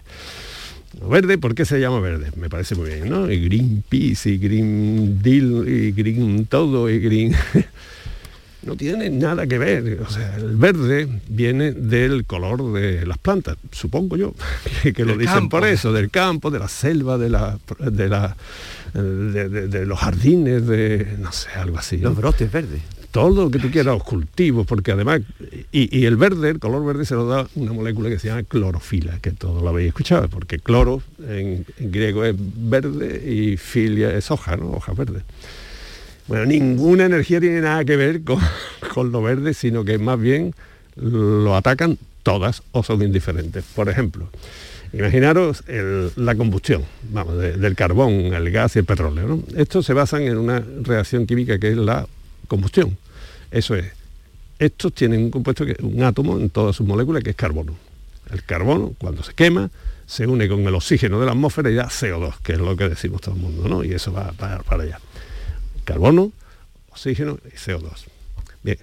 Lo 1.00 1.08
verde, 1.08 1.38
¿por 1.38 1.54
qué 1.54 1.66
se 1.66 1.80
llama 1.80 2.00
verde? 2.00 2.32
Me 2.36 2.50
parece 2.50 2.76
muy 2.76 2.90
bien, 2.90 3.10
¿no? 3.10 3.32
Y 3.32 3.40
Greenpeace, 3.46 4.32
y 4.32 4.38
Green 4.38 5.22
Deal, 5.22 5.68
y 5.68 5.92
Green 5.92 6.46
todo, 6.46 6.90
y 6.90 7.00
Green... 7.00 7.36
no 8.64 8.76
tiene 8.76 9.10
nada 9.10 9.48
que 9.48 9.58
ver. 9.58 10.02
O 10.06 10.10
sea, 10.10 10.36
el 10.38 10.56
verde 10.56 11.08
viene 11.28 11.72
del 11.72 12.26
color 12.26 12.74
de 12.74 13.06
las 13.06 13.18
plantas, 13.18 13.58
supongo 13.72 14.18
yo, 14.18 14.34
que, 14.96 15.06
lo 15.06 15.18
dicen 15.18 15.50
por 15.50 15.66
eso, 15.66 15.94
del 15.94 16.10
campo, 16.10 16.52
de 16.52 16.60
la 16.60 16.68
selva, 16.68 17.18
de 17.18 17.30
la 17.30 17.58
de 17.80 18.10
la 18.10 18.36
de, 18.94 19.86
los 19.86 20.00
jardines, 20.00 20.66
de 20.68 21.16
no 21.20 21.32
sé, 21.32 21.50
algo 21.52 21.78
así. 21.78 21.98
Los 21.98 22.16
brotes 22.16 22.52
verdes. 22.52 22.82
Todo 23.12 23.46
lo 23.46 23.50
que 23.50 23.58
tú 23.58 23.72
quieras, 23.72 23.96
los 23.96 24.04
cultivos, 24.04 24.68
porque 24.68 24.92
además, 24.92 25.22
y, 25.72 26.06
el 26.06 26.16
verde, 26.16 26.52
el 26.52 26.60
color 26.60 26.86
verde 26.86 27.06
se 27.06 27.16
lo 27.16 27.26
da 27.28 27.48
una 27.56 27.74
molécula 27.74 28.08
que 28.08 28.20
se 28.20 28.28
llama 28.28 28.44
clorofila, 28.44 29.18
que 29.20 29.32
todo 29.32 29.62
lo 29.62 29.70
habéis 29.70 29.88
escuchado, 29.88 30.28
porque 30.28 30.60
cloro 30.60 31.02
en, 31.28 31.66
en 31.80 31.92
griego 31.92 32.24
es 32.24 32.36
verde 32.38 33.28
y 33.28 33.58
filia 33.58 34.16
es 34.16 34.30
hoja, 34.30 34.58
¿no? 34.58 34.74
Hoja 34.74 34.94
verde. 34.94 35.24
Bueno, 36.30 36.46
ninguna 36.46 37.06
energía 37.06 37.40
tiene 37.40 37.60
nada 37.60 37.84
que 37.84 37.96
ver 37.96 38.22
con, 38.94 39.12
lo 39.12 39.24
verde, 39.24 39.56
sino 39.56 39.84
que 39.84 39.98
más 39.98 40.20
bien 40.20 40.54
lo 40.96 41.56
atacan 41.56 41.98
todas 42.22 42.62
o 42.72 42.84
son 42.84 43.02
indiferentes. 43.02 43.66
Por 43.76 43.90
ejemplo, 43.90 44.30
imaginaros 44.94 45.64
la 46.16 46.36
combustión, 46.36 46.84
vamos, 47.12 47.36
del 47.40 47.76
carbón, 47.76 48.12
el 48.12 48.52
gas 48.52 48.76
y 48.76 48.80
el 48.80 48.86
petróleo. 48.86 49.28
¿no? 49.28 49.44
Estos 49.58 49.88
se 49.88 49.94
basan 49.94 50.22
en 50.22 50.38
una 50.38 50.64
reacción 50.84 51.26
química 51.26 51.58
que 51.58 51.70
es 51.72 51.78
la 51.78 52.08
combustión. 52.48 52.96
Eso 53.50 53.76
es, 53.76 53.88
estos 54.60 54.94
tienen 54.94 55.24
un 55.24 55.32
compuesto, 55.32 55.66
que, 55.66 55.78
un 55.82 56.04
átomo 56.04 56.38
en 56.38 56.52
todas 56.52 56.76
sus 56.76 56.86
moléculas 56.86 57.24
que 57.24 57.32
es 57.32 57.36
carbono. 57.36 57.74
El 58.32 58.44
carbono, 58.44 58.94
cuando 59.00 59.24
se 59.24 59.34
quema, 59.34 59.72
se 60.06 60.28
une 60.28 60.48
con 60.48 60.60
el 60.60 60.76
oxígeno 60.76 61.20
de 61.20 61.26
la 61.26 61.32
atmósfera 61.32 61.72
y 61.72 61.74
da 61.74 61.88
CO2, 61.88 62.36
que 62.44 62.54
es 62.54 62.60
lo 62.60 62.76
que 62.76 62.88
decimos 62.88 63.20
todo 63.22 63.34
el 63.34 63.42
mundo, 63.42 63.68
¿no? 63.68 63.84
Y 63.84 63.94
eso 63.94 64.14
va 64.14 64.32
para 64.34 64.84
allá 64.84 65.00
carbono, 65.90 66.32
oxígeno 66.92 67.40
y 67.46 67.58
CO2. 67.58 68.06
Bien, 68.62 68.78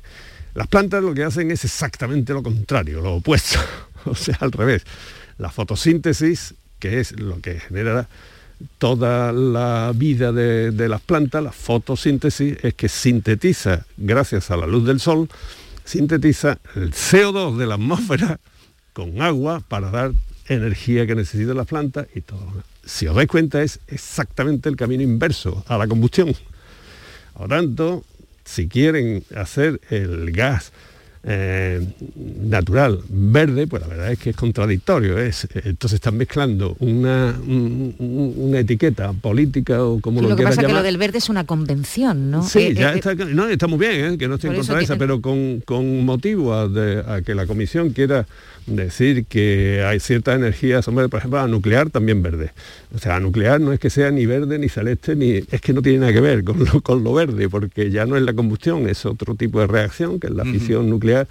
las 0.54 0.66
plantas 0.66 1.04
lo 1.04 1.14
que 1.14 1.22
hacen 1.22 1.52
es 1.52 1.64
exactamente 1.64 2.32
lo 2.32 2.42
contrario, 2.42 3.00
lo 3.00 3.14
opuesto, 3.14 3.60
o 4.06 4.14
sea, 4.16 4.36
al 4.40 4.50
revés. 4.50 4.82
La 5.38 5.50
fotosíntesis, 5.50 6.54
que 6.80 6.98
es 6.98 7.12
lo 7.20 7.40
que 7.40 7.60
genera 7.60 8.08
toda 8.78 9.32
la 9.32 9.92
vida 9.94 10.32
de, 10.32 10.88
las 10.88 11.00
plantas, 11.00 11.44
la 11.44 11.52
fotosíntesis 11.52 12.56
es 12.62 12.74
que 12.74 12.88
sintetiza, 12.88 13.86
gracias 13.96 14.50
a 14.50 14.56
la 14.56 14.66
luz 14.66 14.84
del 14.84 14.98
sol, 14.98 15.28
sintetiza 15.84 16.58
el 16.74 16.92
CO2 16.92 17.56
de 17.56 17.66
la 17.66 17.74
atmósfera 17.74 18.40
con 18.92 19.22
agua 19.22 19.62
para 19.68 19.90
dar 19.90 20.12
energía 20.48 21.06
que 21.06 21.14
necesitan 21.14 21.56
las 21.56 21.66
plantas 21.66 22.08
y 22.14 22.22
todo. 22.22 22.64
Si 22.84 23.06
os 23.06 23.14
dais 23.14 23.28
cuenta 23.28 23.62
es 23.62 23.78
exactamente 23.86 24.68
el 24.68 24.76
camino 24.76 25.02
inverso 25.02 25.64
a 25.68 25.76
la 25.76 25.86
combustión. 25.86 26.34
Por 27.36 27.48
tanto, 27.48 28.04
si 28.44 28.68
quieren 28.68 29.22
hacer 29.34 29.80
el 29.90 30.30
gas 30.32 30.72
eh, 31.28 31.84
natural 32.40 33.00
verde, 33.08 33.66
pues 33.66 33.82
la 33.82 33.88
verdad 33.88 34.12
es 34.12 34.18
que 34.20 34.30
es 34.30 34.36
contradictorio. 34.36 35.18
Es, 35.18 35.48
entonces 35.54 35.94
están 35.94 36.16
mezclando 36.16 36.76
una, 36.78 37.36
una 37.48 38.60
etiqueta 38.60 39.12
política 39.12 39.82
o 39.82 40.00
como 40.00 40.22
lo, 40.22 40.28
lo 40.28 40.36
que 40.36 40.44
pasa 40.44 40.60
es 40.60 40.68
que 40.68 40.72
lo 40.72 40.84
del 40.84 40.98
verde 40.98 41.18
es 41.18 41.28
una 41.28 41.44
convención, 41.44 42.30
¿no? 42.30 42.44
Sí, 42.44 42.60
eh, 42.60 42.74
ya 42.74 42.92
eh, 42.92 42.98
está, 42.98 43.14
no, 43.16 43.48
está 43.48 43.66
muy 43.66 43.78
bien, 43.80 44.18
que 44.18 44.28
no 44.28 44.36
estoy 44.36 44.50
en 44.50 44.56
contra 44.56 44.76
de 44.76 44.84
esa, 44.84 44.96
pero 44.96 45.20
con, 45.20 46.04
motivo 46.04 46.54
a 46.54 47.20
que 47.22 47.34
la 47.34 47.46
comisión 47.46 47.90
quiera 47.90 48.26
decir 48.66 49.26
que 49.26 49.84
hay 49.86 50.00
ciertas 50.00 50.36
energías, 50.36 50.86
hombre, 50.88 51.08
por 51.08 51.18
ejemplo, 51.18 51.38
la 51.38 51.46
nuclear 51.46 51.90
también 51.90 52.22
verde. 52.22 52.52
O 52.94 52.98
sea, 52.98 53.14
la 53.14 53.20
nuclear 53.20 53.60
no 53.60 53.72
es 53.72 53.80
que 53.80 53.90
sea 53.90 54.10
ni 54.10 54.26
verde 54.26 54.58
ni 54.58 54.68
celeste, 54.68 55.16
ni 55.16 55.42
es 55.50 55.60
que 55.60 55.72
no 55.72 55.82
tiene 55.82 56.00
nada 56.00 56.12
que 56.12 56.20
ver 56.20 56.44
con 56.44 56.64
lo, 56.64 56.80
con 56.80 57.04
lo 57.04 57.12
verde, 57.12 57.48
porque 57.48 57.90
ya 57.90 58.06
no 58.06 58.16
es 58.16 58.22
la 58.22 58.34
combustión, 58.34 58.88
es 58.88 59.06
otro 59.06 59.34
tipo 59.34 59.60
de 59.60 59.66
reacción, 59.66 60.18
que 60.18 60.26
es 60.26 60.32
la 60.32 60.44
fisión 60.44 60.90
nuclear, 60.90 61.28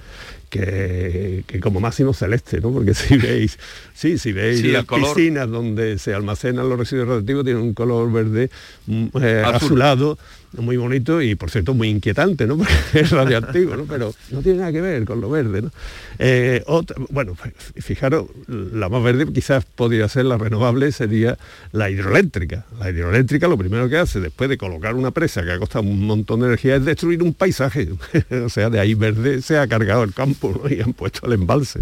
que, 0.50 1.60
como 1.62 1.80
máximo 1.80 2.14
celeste, 2.14 2.62
¿no? 2.62 2.72
Porque 2.72 2.94
si 2.94 3.18
veis, 3.18 3.60
sí, 3.94 4.18
si 4.18 4.32
veis 4.32 4.64
las 4.66 4.86
piscinas 4.86 5.50
donde 5.50 5.98
se 5.98 6.14
almacenan 6.14 6.70
los 6.70 6.80
residuos 6.80 7.08
radioactivos, 7.08 7.44
tienen 7.44 7.64
un 7.64 7.74
color 7.74 8.12
verde 8.12 8.50
mm, 8.88 9.08
eh, 9.22 9.44
azulado 9.46 10.18
muy 10.62 10.78
bonito 10.78 11.22
y 11.22 11.36
por 11.36 11.50
cierto 11.52 11.74
muy 11.74 11.90
inquietante, 11.90 12.48
¿no? 12.48 12.58
Porque 12.58 13.00
es 13.02 13.12
radioactivo, 13.12 13.76
¿no? 13.76 13.86
Pero 13.86 14.14
no 14.32 14.42
tiene 14.42 14.60
nada 14.60 14.72
que 14.72 14.82
ver 14.82 15.06
con 15.06 15.22
lo 15.22 15.30
verde, 15.30 15.62
¿no? 15.62 15.72
Eh, 16.20 16.64
bueno, 17.10 17.36
fijaros, 17.78 18.28
la 18.48 18.90
más 18.90 19.04
verde 19.04 19.32
quizás 19.32 19.66
podría 19.66 20.08
ser 20.08 20.26
la 20.26 20.38
renovable, 20.38 20.92
sería 20.92 21.38
la 21.72 21.90
hidroeléctrica. 21.90 22.66
La 22.80 22.90
hidroeléctrica 22.90 23.48
lo 23.48 23.58
primero 23.58 23.90
que 23.90 23.98
hace 23.98 24.20
después 24.20 24.50
de 24.50 24.58
colocar 24.58 24.96
una 24.96 25.12
presa 25.12 25.44
que 25.44 25.52
ha 25.52 25.60
costado 25.60 25.86
un 25.86 26.06
montón 26.06 26.40
de 26.42 26.48
energía 26.48 26.76
es 26.76 26.86
destruir 26.86 27.24
un 27.24 27.34
paisaje. 27.34 27.90
o 28.46 28.50
sea, 28.50 28.70
de 28.70 28.80
ahí 28.80 28.94
verde 28.94 29.42
se 29.42 29.58
ha 29.58 29.68
cargado 29.68 30.04
el 30.04 30.14
campo 30.14 30.62
y 30.70 30.82
han 30.82 30.94
puesto 30.94 31.26
el 31.28 31.34
embalse. 31.34 31.82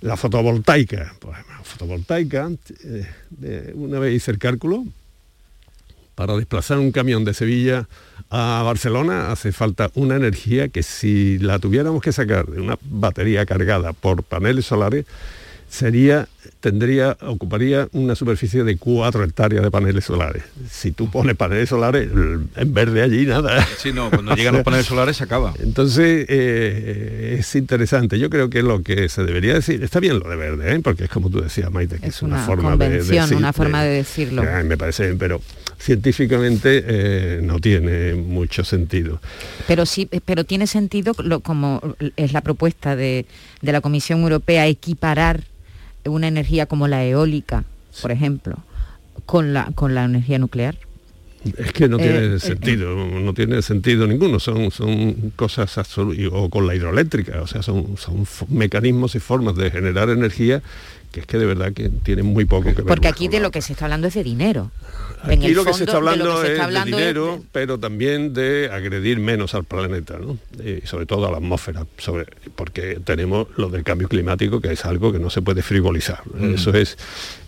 La 0.00 0.16
fotovoltaica, 0.16 1.14
pues 1.18 1.36
fotovoltaica, 1.70 2.50
eh, 3.42 3.72
una 3.74 3.98
vez 3.98 4.14
hice 4.14 4.30
el 4.32 4.38
cálculo, 4.38 4.84
para 6.20 6.36
desplazar 6.36 6.78
un 6.78 6.92
camión 6.92 7.24
de 7.24 7.32
Sevilla 7.32 7.88
a 8.28 8.62
Barcelona 8.62 9.32
hace 9.32 9.52
falta 9.52 9.90
una 9.94 10.16
energía 10.16 10.68
que 10.68 10.82
si 10.82 11.38
la 11.38 11.58
tuviéramos 11.58 12.02
que 12.02 12.12
sacar 12.12 12.44
de 12.44 12.60
una 12.60 12.76
batería 12.82 13.46
cargada 13.46 13.94
por 13.94 14.22
paneles 14.22 14.66
solares, 14.66 15.06
sería, 15.70 16.28
tendría, 16.60 17.16
ocuparía 17.22 17.88
una 17.92 18.14
superficie 18.14 18.64
de 18.64 18.76
4 18.76 19.24
hectáreas 19.24 19.62
de 19.62 19.70
paneles 19.70 20.04
solares. 20.04 20.42
Si 20.70 20.92
tú 20.92 21.10
pones 21.10 21.36
paneles 21.36 21.68
solares, 21.68 22.10
en 22.10 22.74
verde 22.74 23.02
allí 23.02 23.26
nada. 23.26 23.66
Sí, 23.78 23.92
no, 23.92 24.10
cuando 24.10 24.34
llegan 24.34 24.54
los 24.54 24.64
paneles 24.64 24.86
solares 24.86 25.16
se 25.16 25.24
acaba. 25.24 25.54
Entonces, 25.60 26.26
eh, 26.28 27.36
es 27.38 27.54
interesante. 27.54 28.18
Yo 28.18 28.30
creo 28.30 28.50
que 28.50 28.62
lo 28.62 28.82
que 28.82 29.08
se 29.08 29.24
debería 29.24 29.54
decir, 29.54 29.82
está 29.82 30.00
bien 30.00 30.18
lo 30.18 30.28
de 30.28 30.36
verde, 30.36 30.74
¿eh? 30.74 30.80
porque 30.80 31.04
es 31.04 31.10
como 31.10 31.30
tú 31.30 31.40
decías, 31.40 31.70
Maite, 31.70 31.98
que 31.98 32.06
es, 32.06 32.22
una, 32.22 32.44
forma 32.44 32.76
de, 32.76 32.90
decir, 32.90 33.36
una 33.36 33.52
forma 33.52 33.82
de, 33.82 33.90
decirlo. 33.90 34.42
me 34.64 34.76
parece 34.76 35.06
bien, 35.06 35.18
pero 35.18 35.40
científicamente 35.78 36.84
eh, 36.86 37.40
no 37.42 37.58
tiene 37.58 38.14
mucho 38.14 38.64
sentido. 38.64 39.20
Pero 39.66 39.86
sí, 39.86 40.08
pero 40.24 40.44
tiene 40.44 40.66
sentido 40.66 41.14
como 41.42 41.80
es 42.16 42.32
la 42.32 42.42
propuesta 42.42 42.96
de, 42.96 43.26
de 43.62 43.72
la 43.72 43.80
Comisión 43.80 44.20
Europea 44.20 44.66
equiparar 44.66 45.44
una 46.04 46.28
energía 46.28 46.66
como 46.66 46.88
la 46.88 47.04
eólica, 47.04 47.64
por 48.02 48.10
ejemplo, 48.10 48.56
con 49.26 49.52
la, 49.52 49.70
con 49.74 49.94
la 49.94 50.04
energía 50.04 50.38
nuclear? 50.38 50.76
Es 51.56 51.72
que 51.72 51.88
no 51.88 51.96
tiene 51.96 52.18
eh, 52.18 52.34
eh, 52.34 52.38
sentido, 52.38 52.94
no 52.94 53.32
tiene 53.32 53.62
sentido 53.62 54.06
ninguno, 54.06 54.38
son, 54.38 54.70
son 54.70 55.32
cosas 55.36 55.78
absolutas, 55.78 56.26
o 56.32 56.50
con 56.50 56.66
la 56.66 56.74
hidroeléctrica, 56.74 57.40
o 57.40 57.46
sea, 57.46 57.62
son, 57.62 57.96
son 57.96 58.26
mecanismos 58.48 59.14
y 59.14 59.20
formas 59.20 59.56
de 59.56 59.70
generar 59.70 60.10
energía 60.10 60.62
que 61.10 61.20
es 61.20 61.26
que 61.26 61.38
de 61.38 61.46
verdad 61.46 61.72
que 61.72 61.88
tienen 61.88 62.26
muy 62.26 62.44
poco 62.44 62.70
que 62.70 62.82
ver. 62.82 62.86
Porque 62.86 63.08
aquí 63.08 63.28
de 63.28 63.40
lo 63.40 63.50
que 63.50 63.62
se 63.62 63.72
está 63.72 63.86
hablando 63.86 64.08
es 64.08 64.14
de 64.14 64.24
dinero. 64.24 64.70
Aquí 65.22 65.52
lo 65.52 65.64
que 65.64 65.74
se 65.74 65.84
está 65.84 65.96
hablando 65.96 66.42
es 66.42 66.58
de 66.58 66.84
dinero, 66.84 67.42
pero 67.52 67.78
también 67.78 68.32
de 68.32 68.70
agredir 68.72 69.18
menos 69.18 69.54
al 69.54 69.64
planeta, 69.64 70.18
¿no? 70.18 70.38
y 70.64 70.86
sobre 70.86 71.06
todo 71.06 71.26
a 71.26 71.30
la 71.30 71.36
atmósfera, 71.38 71.86
sobre, 71.98 72.26
porque 72.56 72.98
tenemos 73.04 73.48
lo 73.56 73.68
del 73.68 73.84
cambio 73.84 74.08
climático, 74.08 74.60
que 74.60 74.72
es 74.72 74.84
algo 74.84 75.12
que 75.12 75.18
no 75.18 75.28
se 75.30 75.42
puede 75.42 75.62
frivolizar. 75.62 76.20
Mm. 76.32 76.54
Eso 76.54 76.72
es, 76.72 76.96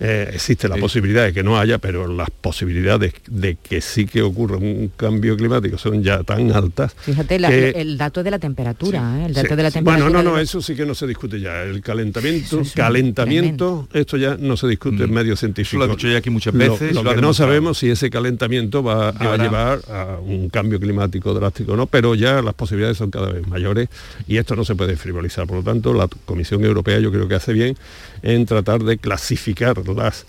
eh, 0.00 0.30
existe 0.34 0.68
la 0.68 0.76
posibilidad 0.76 1.24
de 1.24 1.32
que 1.32 1.42
no 1.42 1.58
haya, 1.58 1.78
pero 1.78 2.06
las 2.06 2.30
posibilidades 2.30 3.14
de 3.26 3.56
que 3.56 3.80
sí 3.80 4.06
que 4.06 4.22
ocurra 4.22 4.56
un 4.56 4.92
cambio 4.96 5.36
climático 5.36 5.78
son 5.78 6.02
ya 6.02 6.22
tan 6.24 6.52
altas. 6.52 6.94
Fíjate, 6.98 7.80
el 7.80 7.96
dato 7.96 8.22
de 8.22 8.30
la 8.30 8.38
temperatura, 8.38 9.20
¿eh? 9.20 9.26
el 9.26 9.34
dato 9.34 9.56
de 9.56 9.62
la 9.62 9.70
temperatura. 9.70 10.10
Bueno, 10.10 10.22
no, 10.22 10.30
no, 10.30 10.38
eso 10.38 10.60
sí 10.60 10.74
que 10.74 10.84
no 10.84 10.94
se 10.94 11.06
discute 11.06 11.40
ya. 11.40 11.62
El 11.62 11.80
calentamiento, 11.80 12.62
calentamiento, 12.74 13.51
esto 13.92 14.16
ya 14.16 14.36
no 14.38 14.57
se 14.57 14.68
discute 14.68 15.05
en 15.05 15.11
mm. 15.11 15.14
medio 15.14 15.36
científico. 15.36 15.78
Lo 15.78 15.92
he 15.92 15.96
dicho 15.96 16.09
ya 16.09 16.18
aquí 16.18 16.30
muchas 16.30 16.55
veces. 16.55 16.94
Lo, 16.94 17.05
que 17.05 17.20
no 17.20 17.34
sabemos 17.34 17.78
si 17.78 17.90
ese 17.90 18.11
calentamiento 18.11 18.82
va 18.82 19.11
a 19.11 19.36
llevar 19.36 19.80
a 19.88 20.18
un 20.22 20.48
cambio 20.48 20.78
climático 20.78 21.34
drástico 21.34 21.76
no, 21.76 21.86
pero 21.86 22.14
ya 22.14 22.42
las 22.42 22.55
posibilidades 22.55 22.98
son 22.98 23.11
cada 23.11 23.30
vez 23.30 23.46
mayores 23.46 23.88
y 24.26 24.36
esto 24.36 24.57
no 24.57 24.64
se 24.64 24.74
puede 24.74 24.96
frivolizar. 24.96 25.46
Por 25.46 25.59
lo 25.59 25.62
tanto, 25.62 25.94
la 25.94 26.09
Comisión 26.24 26.64
Europea 26.64 26.98
yo 26.98 27.11
creo 27.11 27.28
que 27.28 27.34
hace 27.34 27.53
bien 27.53 27.76
en 28.22 28.46
tratar 28.46 28.82
de 28.82 28.98
clasificar 28.98 29.76
las 29.88 30.26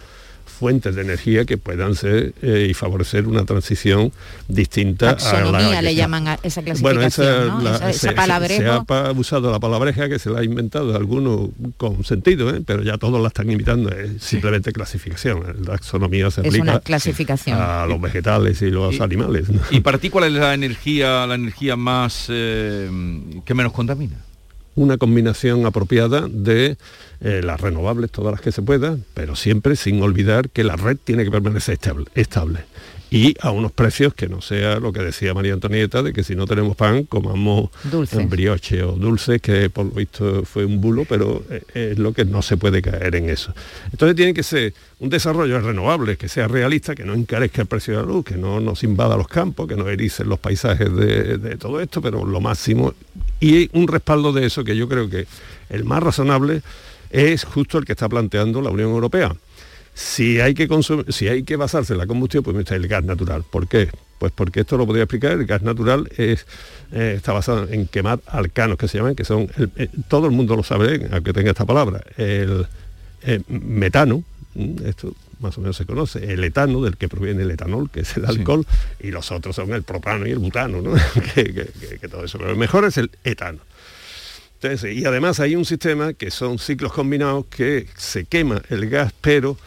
fuentes 0.63 0.95
de 0.95 1.01
energía 1.01 1.43
que 1.43 1.57
puedan 1.57 1.93
ser 1.93 2.33
eh, 2.41 2.67
y 2.69 2.73
favorecer 2.73 3.27
una 3.27 3.43
transición 3.43 4.13
distinta 4.47 5.09
a 5.09 5.41
la 5.41 5.81
le 5.81 5.93
llaman 5.93 6.29
a 6.29 6.39
esa 6.41 6.61
clasificación, 6.61 6.81
bueno, 6.81 7.01
esa, 7.05 7.91
se, 7.91 8.15
ha 8.15 9.11
usado 9.11 9.51
la 9.51 9.59
palabreja 9.59 10.07
que 10.07 10.19
se 10.19 10.29
la 10.29 10.39
ha 10.39 10.43
inventado 10.45 10.95
algunos 10.95 11.49
con 11.75 12.05
sentido, 12.05 12.49
¿eh? 12.55 12.61
pero 12.65 12.81
ya 12.81 12.97
todos 12.97 13.21
la 13.21 13.27
están 13.27 13.51
imitando, 13.51 13.89
es 13.89 14.23
simplemente 14.23 14.71
clasificación. 14.71 15.43
La 15.65 15.73
taxonomía 15.73 16.31
se 16.31 16.39
aplica 16.39 16.63
una 16.63 16.79
clasificación. 16.79 17.59
a 17.59 17.85
los 17.85 17.99
vegetales 17.99 18.61
y 18.61 18.69
los 18.69 19.01
animales. 19.01 19.47
¿Y 19.69 19.81
para 19.81 19.97
ti 19.97 20.09
cuál 20.09 20.23
es 20.23 20.31
la 20.31 20.53
energía, 20.53 21.27
la 21.27 21.35
energía 21.35 21.75
más 21.75 22.27
eh, 22.29 22.89
que 23.43 23.53
menos 23.53 23.73
contamina? 23.73 24.15
Una 24.75 24.97
combinación 24.97 25.65
apropiada 25.65 26.27
de 26.27 26.77
eh, 27.21 27.41
las 27.43 27.61
renovables, 27.61 28.11
todas 28.11 28.31
las 28.31 28.41
que 28.41 28.51
se 28.51 28.61
puedan, 28.61 29.05
pero 29.13 29.35
siempre 29.35 29.75
sin 29.75 30.01
olvidar 30.01 30.49
que 30.49 30.63
la 30.63 30.75
red 30.75 30.97
tiene 31.03 31.23
que 31.23 31.31
permanecer 31.31 31.77
estable, 32.15 32.65
y 33.13 33.35
a 33.41 33.51
unos 33.51 33.71
precios 33.71 34.15
que 34.15 34.27
no 34.27 34.41
sea 34.41 34.79
lo 34.79 34.91
que 34.91 35.01
decía 35.01 35.35
María 35.35 35.53
Antonieta, 35.53 36.01
de 36.01 36.13
que 36.13 36.23
si 36.23 36.35
no 36.35 36.47
tenemos 36.47 36.75
pan, 36.75 37.03
comamos 37.03 37.69
dulce. 37.83 38.25
brioche 38.25 38.81
o 38.81 38.93
dulce, 38.93 39.39
que 39.39 39.69
por 39.69 39.85
lo 39.85 39.91
visto 39.91 40.43
fue 40.45 40.65
un 40.65 40.81
bulo, 40.81 41.05
pero 41.05 41.43
eh, 41.51 41.91
es 41.91 41.99
lo 41.99 42.11
que 42.13 42.25
no 42.25 42.41
se 42.41 42.57
puede 42.57 42.81
caer 42.81 43.13
en 43.15 43.29
eso. 43.29 43.53
Entonces 43.91 44.15
tiene 44.15 44.33
que 44.33 44.41
ser 44.41 44.73
un 44.99 45.09
desarrollo 45.09 45.61
renovable, 45.61 46.17
que 46.17 46.27
sea 46.27 46.47
realista, 46.47 46.95
que 46.95 47.03
no 47.03 47.13
encarezca 47.13 47.61
el 47.61 47.67
precio 47.67 47.93
de 47.93 48.01
la 48.01 48.07
luz, 48.07 48.25
que 48.25 48.35
no 48.35 48.59
nos 48.59 48.83
invada 48.83 49.15
los 49.15 49.27
campos, 49.27 49.67
que 49.67 49.75
no 49.75 49.87
ericen 49.87 50.27
los 50.27 50.39
paisajes 50.39 50.91
de, 50.95 51.37
de 51.37 51.57
todo 51.57 51.81
esto, 51.81 52.01
pero 52.01 52.25
lo 52.25 52.41
máximo, 52.41 52.95
y 53.43 53.69
un 53.73 53.89
respaldo 53.89 54.31
de 54.31 54.45
eso 54.45 54.63
que 54.63 54.77
yo 54.77 54.87
creo 54.87 55.09
que 55.09 55.27
el 55.69 55.83
más 55.83 56.01
razonable 56.01 56.61
es 57.09 57.43
justo 57.43 57.77
el 57.77 57.83
que 57.83 57.91
está 57.91 58.07
planteando 58.07 58.61
la 58.61 58.69
Unión 58.69 58.91
Europea. 58.91 59.35
Si 59.93 60.39
hay 60.39 60.53
que, 60.53 60.69
si 61.09 61.27
hay 61.27 61.43
que 61.43 61.57
basarse 61.57 61.91
en 61.91 61.99
la 61.99 62.07
combustión, 62.07 62.41
pues 62.41 62.55
está 62.55 62.75
el 62.75 62.87
gas 62.87 63.03
natural. 63.03 63.43
¿Por 63.43 63.67
qué? 63.67 63.89
Pues 64.17 64.31
porque 64.33 64.61
esto 64.61 64.77
lo 64.77 64.85
podría 64.85 65.03
explicar, 65.03 65.33
el 65.33 65.45
gas 65.45 65.61
natural 65.61 66.09
es, 66.15 66.47
eh, 66.93 67.15
está 67.17 67.33
basado 67.33 67.67
en 67.69 67.85
quemar 67.87 68.21
alcanos 68.27 68.77
que 68.77 68.87
se 68.87 68.99
llaman, 68.99 69.13
que 69.13 69.25
son, 69.25 69.49
eh, 69.75 69.89
todo 70.07 70.27
el 70.27 70.31
mundo 70.31 70.55
lo 70.55 70.63
sabe, 70.63 71.09
aunque 71.11 71.33
tenga 71.33 71.51
esta 71.51 71.65
palabra, 71.65 72.01
el 72.15 72.65
eh, 73.23 73.41
metano, 73.49 74.23
esto 74.85 75.13
más 75.39 75.57
o 75.57 75.61
menos 75.61 75.77
se 75.77 75.85
conoce, 75.85 76.33
el 76.33 76.43
etano, 76.43 76.81
del 76.81 76.97
que 76.97 77.09
proviene 77.09 77.43
el 77.43 77.51
etanol, 77.51 77.89
que 77.89 78.01
es 78.01 78.17
el 78.17 78.25
alcohol, 78.25 78.65
y 78.99 79.11
los 79.11 79.31
otros 79.31 79.55
son 79.55 79.73
el 79.73 79.83
propano 79.83 80.25
y 80.27 80.31
el 80.31 80.39
butano, 80.39 80.81
¿no? 80.81 80.93
que, 81.35 81.67
que, 81.99 82.07
todo 82.07 82.25
eso. 82.25 82.37
Pero 82.37 82.55
mejor 82.55 82.85
es 82.85 82.97
el 82.97 83.11
etano 83.23 83.59
y 84.89 85.05
además 85.05 85.41
hay 85.41 85.55
un 85.55 85.65
sistema 85.65 86.13
que 86.13 86.31
son 86.31 86.57
ciclos 86.57 86.93
combinados 86.93 87.45
que 87.47 87.87
se 87.97 88.23
quema 88.23 88.61
el 88.69 88.89
gas, 88.89 89.13
pero 89.19 89.57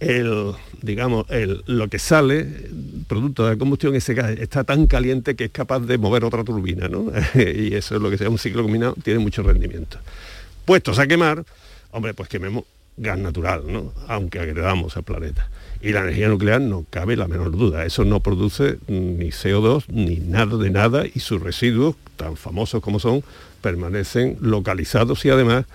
el, 0.00 0.52
digamos, 0.82 1.24
el, 1.30 1.62
lo 1.66 1.88
que 1.88 1.98
sale, 1.98 2.46
producto 3.08 3.44
de 3.44 3.52
la 3.52 3.56
combustión, 3.56 3.94
ese 3.94 4.12
gas 4.12 4.32
está 4.32 4.64
tan 4.64 4.86
caliente 4.86 5.34
que 5.34 5.44
es 5.44 5.50
capaz 5.50 5.80
de 5.80 5.96
mover 5.96 6.24
otra 6.24 6.44
turbina, 6.44 6.88
¿no? 6.88 7.10
y 7.34 7.74
eso 7.74 7.96
es 7.96 8.02
lo 8.02 8.10
que 8.10 8.18
se 8.18 8.24
llama 8.24 8.34
un 8.34 8.38
ciclo 8.38 8.62
combinado, 8.62 8.94
tiene 9.02 9.18
mucho 9.18 9.42
rendimiento. 9.42 9.98
Puestos 10.66 10.98
a 10.98 11.06
quemar, 11.06 11.42
hombre, 11.90 12.12
pues 12.12 12.28
quememos 12.28 12.64
gas 12.96 13.18
natural, 13.18 13.64
¿no? 13.66 13.92
Aunque 14.08 14.38
agredamos 14.38 14.96
al 14.96 15.02
planeta. 15.02 15.48
Y 15.80 15.92
la 15.92 16.00
energía 16.00 16.28
nuclear 16.28 16.60
no 16.60 16.86
cabe 16.88 17.16
la 17.16 17.28
menor 17.28 17.50
duda. 17.50 17.84
Eso 17.84 18.04
no 18.04 18.20
produce 18.20 18.78
ni 18.88 19.28
CO2 19.30 19.84
ni 19.88 20.16
nada 20.16 20.56
de 20.56 20.70
nada 20.70 21.04
y 21.06 21.20
sus 21.20 21.42
residuos, 21.42 21.96
tan 22.16 22.36
famosos 22.36 22.80
como 22.80 22.98
son, 22.98 23.22
permanecen 23.60 24.38
localizados 24.40 25.24
y 25.24 25.30
además 25.30 25.66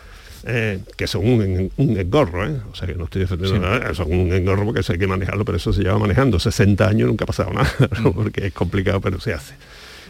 eh, 0.45 0.79
que 0.95 1.05
son 1.05 1.27
un, 1.27 1.71
engorro, 1.77 2.47
¿eh? 2.47 2.61
o 2.71 2.75
sea 2.75 2.87
que 2.87 2.95
no 2.95 3.05
estoy 3.05 3.21
defendiendo 3.21 3.59
nada, 3.59 3.93
son 3.93 4.11
un 4.11 4.31
engorro 4.31 4.63
porque 4.63 4.79
eso 4.79 4.93
hay 4.93 4.99
que 4.99 5.07
manejarlo, 5.07 5.43
pero 5.43 5.57
eso 5.57 5.73
se 5.73 5.83
lleva 5.83 5.99
manejando 5.99 6.39
60 6.39 6.87
años, 6.87 7.09
nunca 7.09 7.25
ha 7.25 7.27
pasado 7.27 7.51
nada, 7.51 7.69
mm. 7.99 8.11
porque 8.11 8.47
es 8.47 8.53
complicado, 8.53 9.01
pero 9.01 9.19
se 9.19 9.33
hace. 9.33 9.55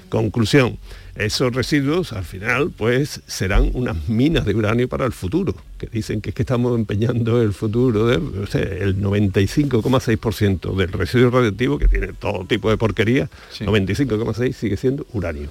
Conclusión, 0.07 0.77
esos 1.19 1.53
residuos 1.53 2.13
al 2.13 2.23
final 2.23 2.71
pues 2.75 3.21
serán 3.27 3.71
unas 3.73 4.07
minas 4.07 4.45
de 4.45 4.55
uranio 4.55 4.87
para 4.87 5.05
el 5.05 5.11
futuro, 5.11 5.53
que 5.77 5.87
dicen 5.87 6.21
que 6.21 6.29
es 6.29 6.35
que 6.35 6.43
estamos 6.43 6.77
empeñando 6.77 7.41
el 7.41 7.53
futuro 7.53 8.07
de 8.07 8.15
el 8.15 9.01
95,6% 9.01 10.75
del 10.75 10.91
residuo 10.91 11.29
radioactivo 11.29 11.77
que 11.77 11.87
tiene 11.87 12.13
todo 12.13 12.45
tipo 12.45 12.69
de 12.69 12.77
porquería, 12.77 13.29
95,6 13.59 14.53
sigue 14.53 14.77
siendo 14.77 15.05
uranio 15.13 15.49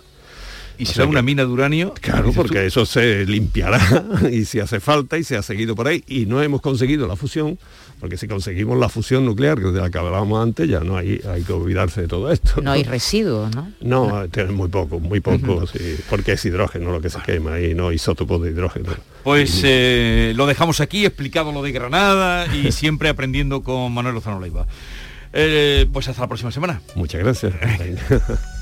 y 0.79 0.87
será 0.87 1.07
una 1.07 1.23
mina 1.23 1.45
de 1.45 1.51
uranio. 1.51 1.93
Claro, 2.01 2.33
porque 2.33 2.65
eso 2.65 2.87
se 2.87 3.27
limpiará 3.27 4.05
y 4.31 4.45
si 4.45 4.61
hace 4.61 4.81
falta 4.81 5.19
y 5.19 5.25
se 5.25 5.37
ha 5.37 5.43
seguido 5.43 5.75
por 5.75 5.89
ahí. 5.89 6.05
Y 6.07 6.27
no 6.27 6.41
hemos 6.41 6.61
conseguido 6.61 7.09
la 7.09 7.17
fusión, 7.17 7.59
porque 8.01 8.17
si 8.17 8.29
conseguimos 8.29 8.79
la 8.79 8.89
fusión 8.89 9.25
nuclear, 9.25 9.59
que 9.59 9.67
de 9.67 9.81
la 9.81 9.91
que 9.91 9.99
hablábamos 9.99 10.43
antes, 10.43 10.69
ya 10.69 10.81
no 10.81 10.97
hay, 10.97 11.21
hay 11.29 11.43
que 11.43 11.53
olvidarse 11.53 12.03
de 12.03 12.09
todo 12.09 12.31
esto. 12.31 12.61
No, 12.63 12.73
hay 12.73 12.85
residuos, 12.85 13.55
¿no? 13.55 13.73
No, 13.81 14.29
tiene 14.29 14.53
muy 14.53 14.69
poco, 14.69 15.01
muy 15.01 15.21
poco, 15.21 15.65
porque 16.09 16.33
es 16.33 16.45
hidrógeno 16.45 16.93
lo 16.93 17.01
que 17.01 17.11
se 17.11 17.19
quema 17.21 17.61
y 17.61 17.75
no 17.75 17.93
isótopos 17.93 18.43
de 18.43 18.51
hidrógeno. 18.51 18.91
Pues 19.25 19.63
eh, 19.65 20.33
lo 20.37 20.47
dejamos 20.47 20.81
aquí, 20.81 21.05
explicado 21.05 21.53
lo 21.53 21.63
de 21.63 21.73
Granada 21.73 22.47
y 22.55 22.73
siempre 22.73 23.09
aprendiendo 23.09 23.63
con 23.63 23.93
Manuel 23.93 24.15
Lozano 24.15 24.41
Leiva. 24.41 24.67
Eh, 25.33 25.87
pues 25.93 26.09
hasta 26.09 26.23
la 26.23 26.29
próxima 26.29 26.51
semana. 26.51 26.81
Muchas 26.95 27.21
gracias. 27.23 27.55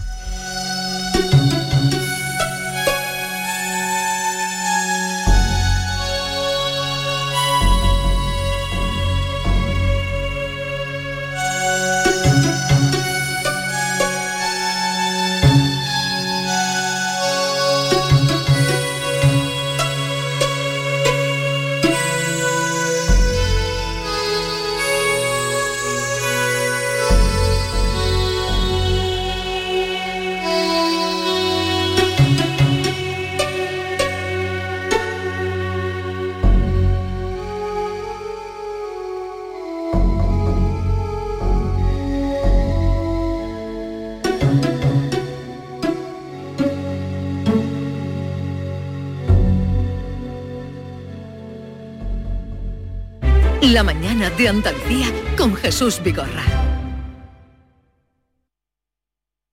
de 54.36 54.48
Andalucía 54.48 55.06
con 55.36 55.54
Jesús 55.54 56.02
Vigorra. 56.02 56.44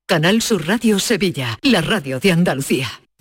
Canal 0.06 0.42
Sur 0.42 0.68
Radio 0.68 1.00
Sevilla, 1.00 1.58
la 1.62 1.82
radio 1.82 2.20
de 2.20 2.32
Andalucía. 2.32 3.03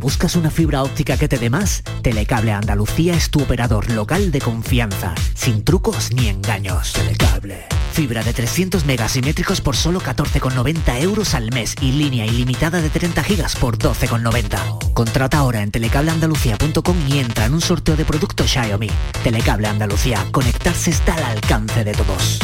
¿Buscas 0.00 0.34
una 0.34 0.50
fibra 0.50 0.82
óptica 0.82 1.18
que 1.18 1.28
te 1.28 1.36
dé 1.36 1.50
más? 1.50 1.82
Telecable 2.02 2.52
Andalucía 2.52 3.14
es 3.14 3.28
tu 3.30 3.42
operador 3.42 3.90
local 3.90 4.32
de 4.32 4.40
confianza, 4.40 5.14
sin 5.34 5.62
trucos 5.62 6.14
ni 6.14 6.28
engaños. 6.28 6.94
Telecable. 6.94 7.66
Fibra 7.92 8.22
de 8.22 8.32
300 8.32 8.86
megasimétricos 8.86 9.60
por 9.60 9.76
solo 9.76 10.00
14,90 10.00 11.02
euros 11.02 11.34
al 11.34 11.52
mes 11.52 11.74
y 11.82 11.92
línea 11.92 12.24
ilimitada 12.24 12.80
de 12.80 12.88
30 12.88 13.22
gigas 13.22 13.56
por 13.56 13.76
12,90. 13.76 14.94
Contrata 14.94 15.36
ahora 15.36 15.60
en 15.60 15.70
telecableandalucía.com 15.70 16.96
y 17.06 17.18
entra 17.18 17.44
en 17.44 17.52
un 17.52 17.60
sorteo 17.60 17.94
de 17.94 18.06
productos 18.06 18.50
Xiaomi. 18.50 18.88
Telecable 19.22 19.68
Andalucía. 19.68 20.26
Conectarse 20.32 20.92
está 20.92 21.14
al 21.14 21.24
alcance 21.24 21.84
de 21.84 21.92
todos. 21.92 22.38